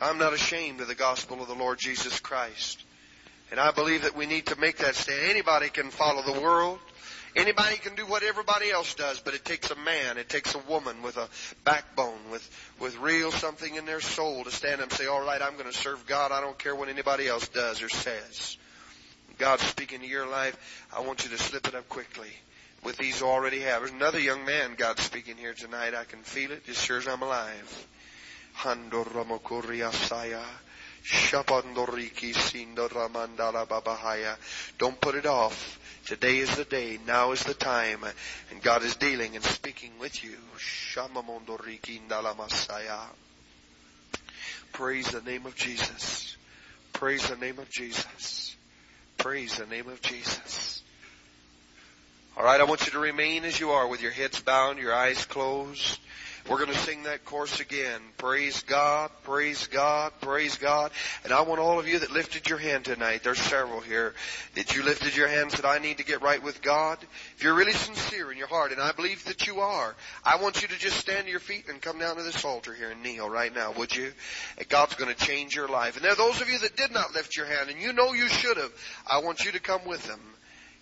I'm 0.00 0.18
not 0.18 0.32
ashamed 0.32 0.80
of 0.80 0.88
the 0.88 0.96
gospel 0.96 1.40
of 1.40 1.46
the 1.46 1.54
Lord 1.54 1.78
Jesus 1.78 2.18
Christ. 2.18 2.82
And 3.52 3.60
I 3.60 3.70
believe 3.70 4.02
that 4.02 4.16
we 4.16 4.26
need 4.26 4.46
to 4.46 4.58
make 4.58 4.78
that 4.78 4.96
stand. 4.96 5.30
Anybody 5.30 5.68
can 5.68 5.90
follow 5.90 6.22
the 6.22 6.40
world. 6.40 6.80
Anybody 7.36 7.76
can 7.76 7.94
do 7.94 8.04
what 8.06 8.24
everybody 8.24 8.72
else 8.72 8.92
does, 8.96 9.20
but 9.20 9.34
it 9.34 9.44
takes 9.44 9.70
a 9.70 9.76
man, 9.76 10.18
it 10.18 10.28
takes 10.28 10.56
a 10.56 10.58
woman 10.68 11.00
with 11.00 11.16
a 11.16 11.28
backbone, 11.62 12.28
with, 12.32 12.74
with 12.80 12.98
real 12.98 13.30
something 13.30 13.76
in 13.76 13.86
their 13.86 14.00
soul 14.00 14.42
to 14.42 14.50
stand 14.50 14.80
up 14.80 14.90
and 14.90 14.92
say, 14.92 15.06
all 15.06 15.24
right, 15.24 15.40
I'm 15.40 15.52
going 15.52 15.70
to 15.70 15.78
serve 15.78 16.04
God. 16.06 16.32
I 16.32 16.40
don't 16.40 16.58
care 16.58 16.74
what 16.74 16.88
anybody 16.88 17.28
else 17.28 17.46
does 17.46 17.82
or 17.82 17.88
says. 17.88 18.56
God's 19.38 19.62
speaking 19.62 20.00
to 20.00 20.08
your 20.08 20.26
life, 20.26 20.56
I 20.92 21.02
want 21.02 21.22
you 21.22 21.30
to 21.30 21.38
slip 21.38 21.68
it 21.68 21.76
up 21.76 21.88
quickly 21.88 22.30
with 22.84 22.96
these 22.96 23.22
already 23.22 23.60
have. 23.60 23.80
There's 23.80 23.92
another 23.92 24.20
young 24.20 24.44
man 24.44 24.74
God's 24.76 25.02
speaking 25.02 25.36
here 25.36 25.54
tonight. 25.54 25.94
I 25.94 26.04
can 26.04 26.22
feel 26.22 26.52
it 26.52 26.62
as 26.68 26.80
sure 26.80 26.98
as 26.98 27.06
I'm 27.06 27.22
alive. 27.22 27.86
Don't 34.78 35.00
put 35.00 35.14
it 35.14 35.26
off. 35.26 35.78
Today 36.06 36.38
is 36.38 36.56
the 36.56 36.64
day. 36.64 36.98
Now 37.06 37.32
is 37.32 37.44
the 37.44 37.54
time. 37.54 38.00
And 38.50 38.62
God 38.62 38.82
is 38.82 38.96
dealing 38.96 39.36
and 39.36 39.44
speaking 39.44 39.92
with 40.00 40.24
you. 40.24 40.36
Praise 44.72 45.10
the 45.10 45.22
name 45.22 45.46
of 45.46 45.54
Jesus. 45.54 46.36
Praise 46.92 47.28
the 47.28 47.36
name 47.36 47.58
of 47.58 47.68
Jesus. 47.70 48.56
Praise 49.18 49.56
the 49.56 49.66
name 49.66 49.88
of 49.88 50.00
Jesus. 50.00 50.77
All 52.38 52.44
right, 52.44 52.60
I 52.60 52.64
want 52.64 52.86
you 52.86 52.92
to 52.92 53.00
remain 53.00 53.44
as 53.44 53.58
you 53.58 53.70
are 53.70 53.88
with 53.88 54.00
your 54.00 54.12
heads 54.12 54.38
bowed, 54.38 54.78
your 54.78 54.94
eyes 54.94 55.24
closed. 55.26 55.98
We're 56.48 56.58
going 56.58 56.70
to 56.70 56.78
sing 56.78 57.02
that 57.02 57.24
chorus 57.24 57.58
again. 57.58 58.00
Praise 58.16 58.62
God, 58.62 59.10
praise 59.24 59.66
God, 59.66 60.12
praise 60.20 60.56
God. 60.56 60.92
And 61.24 61.32
I 61.32 61.40
want 61.40 61.60
all 61.60 61.80
of 61.80 61.88
you 61.88 61.98
that 61.98 62.12
lifted 62.12 62.48
your 62.48 62.58
hand 62.58 62.84
tonight, 62.84 63.24
there's 63.24 63.40
several 63.40 63.80
here, 63.80 64.14
that 64.54 64.76
you 64.76 64.84
lifted 64.84 65.16
your 65.16 65.26
hand 65.26 65.40
and 65.40 65.50
said, 65.50 65.64
I 65.64 65.80
need 65.80 65.98
to 65.98 66.04
get 66.04 66.22
right 66.22 66.40
with 66.40 66.62
God. 66.62 66.98
If 67.36 67.42
you're 67.42 67.54
really 67.56 67.72
sincere 67.72 68.30
in 68.30 68.38
your 68.38 68.46
heart, 68.46 68.70
and 68.70 68.80
I 68.80 68.92
believe 68.92 69.24
that 69.24 69.48
you 69.48 69.58
are, 69.58 69.96
I 70.22 70.40
want 70.40 70.62
you 70.62 70.68
to 70.68 70.78
just 70.78 70.96
stand 70.96 71.24
to 71.24 71.30
your 71.32 71.40
feet 71.40 71.64
and 71.68 71.82
come 71.82 71.98
down 71.98 72.18
to 72.18 72.22
this 72.22 72.44
altar 72.44 72.72
here 72.72 72.92
and 72.92 73.02
kneel 73.02 73.28
right 73.28 73.52
now, 73.52 73.72
would 73.72 73.96
you? 73.96 74.12
And 74.58 74.68
God's 74.68 74.94
going 74.94 75.12
to 75.12 75.26
change 75.26 75.56
your 75.56 75.66
life. 75.66 75.96
And 75.96 76.04
there 76.04 76.12
are 76.12 76.14
those 76.14 76.40
of 76.40 76.48
you 76.48 76.60
that 76.60 76.76
did 76.76 76.92
not 76.92 77.14
lift 77.14 77.36
your 77.36 77.46
hand, 77.46 77.68
and 77.68 77.82
you 77.82 77.92
know 77.92 78.12
you 78.12 78.28
should 78.28 78.58
have. 78.58 78.72
I 79.10 79.18
want 79.22 79.44
you 79.44 79.50
to 79.50 79.60
come 79.60 79.84
with 79.86 80.06
them. 80.06 80.20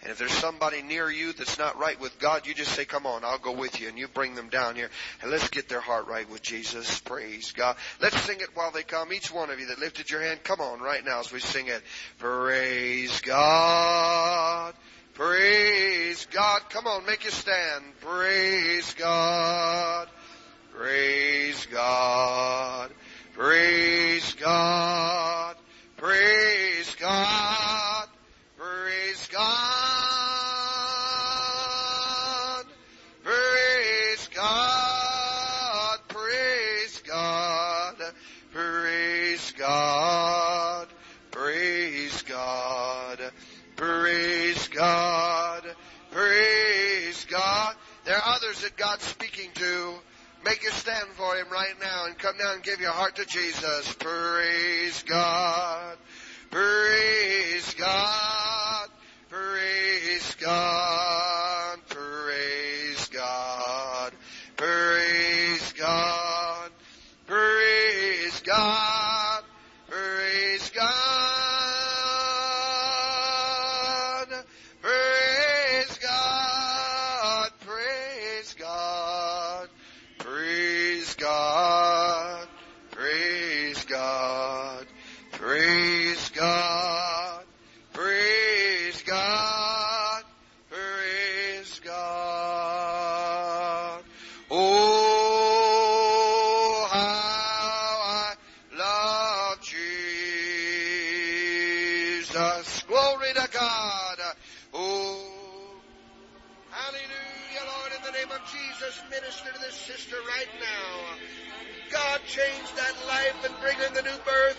And 0.07 0.13
if 0.13 0.19
there's 0.19 0.31
somebody 0.31 0.83
near 0.83 1.11
you 1.11 1.33
that's 1.33 1.59
not 1.59 1.81
right 1.81 2.01
with 2.01 2.17
God, 2.21 2.47
you 2.47 2.55
just 2.55 2.71
say, 2.71 2.85
come 2.85 3.07
on, 3.07 3.25
I'll 3.25 3.41
go 3.41 3.51
with 3.51 3.81
you. 3.81 3.89
And 3.89 3.99
you 3.99 4.07
bring 4.07 4.37
them 4.37 4.49
down 4.49 4.77
here. 4.77 4.89
And 5.21 5.33
let's 5.33 5.49
get 5.49 5.69
their 5.69 5.81
heart 5.81 6.07
right 6.07 6.31
with 6.31 6.43
Jesus. 6.43 7.01
Praise 7.01 7.51
God. 7.51 7.75
Let's 8.01 8.17
sing 8.21 8.39
it 8.39 8.51
while 8.55 8.71
they 8.71 8.85
come. 8.85 9.13
Each 9.13 9.33
one 9.33 9.51
of 9.51 9.59
you 9.59 9.67
that 9.67 9.81
lifted 9.81 10.09
your 10.09 10.23
hand, 10.23 10.45
come 10.45 10.61
on 10.61 10.79
right 10.79 11.05
now 11.05 11.19
as 11.19 11.33
we 11.33 11.41
sing 11.41 11.67
it. 11.67 11.83
Praise 12.19 13.21
God. 13.21 14.75
Praise 15.15 16.25
God. 16.27 16.61
Come 16.71 16.87
on, 16.87 17.05
make 17.05 17.25
you 17.25 17.33
stand. 17.33 17.83
Praise 18.01 18.95
God. 18.95 20.07
Praise 20.73 21.67
God. 21.67 22.93
Praise 23.35 24.35
God. 24.35 24.86
Make 50.47 50.63
a 50.63 50.73
stand 50.75 51.09
for 51.15 51.35
Him 51.35 51.49
right 51.51 51.75
now 51.81 52.07
and 52.07 52.17
come 52.17 52.39
down 52.39 52.55
and 52.55 52.63
give 52.63 52.81
your 52.81 52.93
heart 52.93 53.17
to 53.17 53.25
Jesus. 53.27 53.93
Praise 53.95 55.03
God. 55.03 55.97
Praise 56.53 57.75
God. 57.75 58.89
Praise 59.29 60.37
God. 60.39 60.96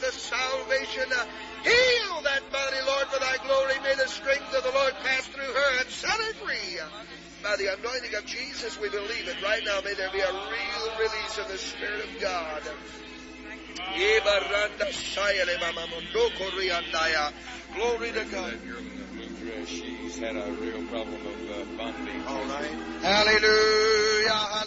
Of 0.07 0.13
salvation. 0.13 1.11
Uh, 1.11 1.25
heal 1.63 2.21
that 2.23 2.41
body, 2.51 2.77
Lord, 2.87 3.07
for 3.07 3.19
thy 3.19 3.37
glory. 3.45 3.75
May 3.83 3.95
the 3.95 4.07
strength 4.07 4.53
of 4.55 4.63
the 4.63 4.71
Lord 4.71 4.93
pass 5.03 5.27
through 5.27 5.53
her 5.53 5.79
and 5.79 5.89
set 5.89 6.11
her 6.11 6.33
free. 6.45 6.79
By 7.43 7.55
the 7.57 7.73
anointing 7.77 8.15
of 8.15 8.25
Jesus, 8.25 8.79
we 8.79 8.89
believe 8.89 9.27
it. 9.27 9.35
Right 9.43 9.61
now, 9.65 9.79
may 9.83 9.93
there 9.93 10.09
be 10.11 10.19
a 10.19 10.31
real 10.31 10.83
release 10.97 11.37
of 11.37 11.47
the 11.47 11.57
Spirit 11.57 12.03
of 12.03 12.21
God. 12.21 12.63
Glory 17.75 18.11
to 18.11 18.25
God. 18.25 18.59
She's 19.67 20.19
had 20.19 20.35
a 20.35 20.51
real 20.51 20.81
problem 20.87 21.15
of 21.15 21.51
uh, 21.51 21.63
vomiting. 21.75 22.23
All 22.25 22.43
right. 22.45 22.71
Hallelujah. 23.01 24.66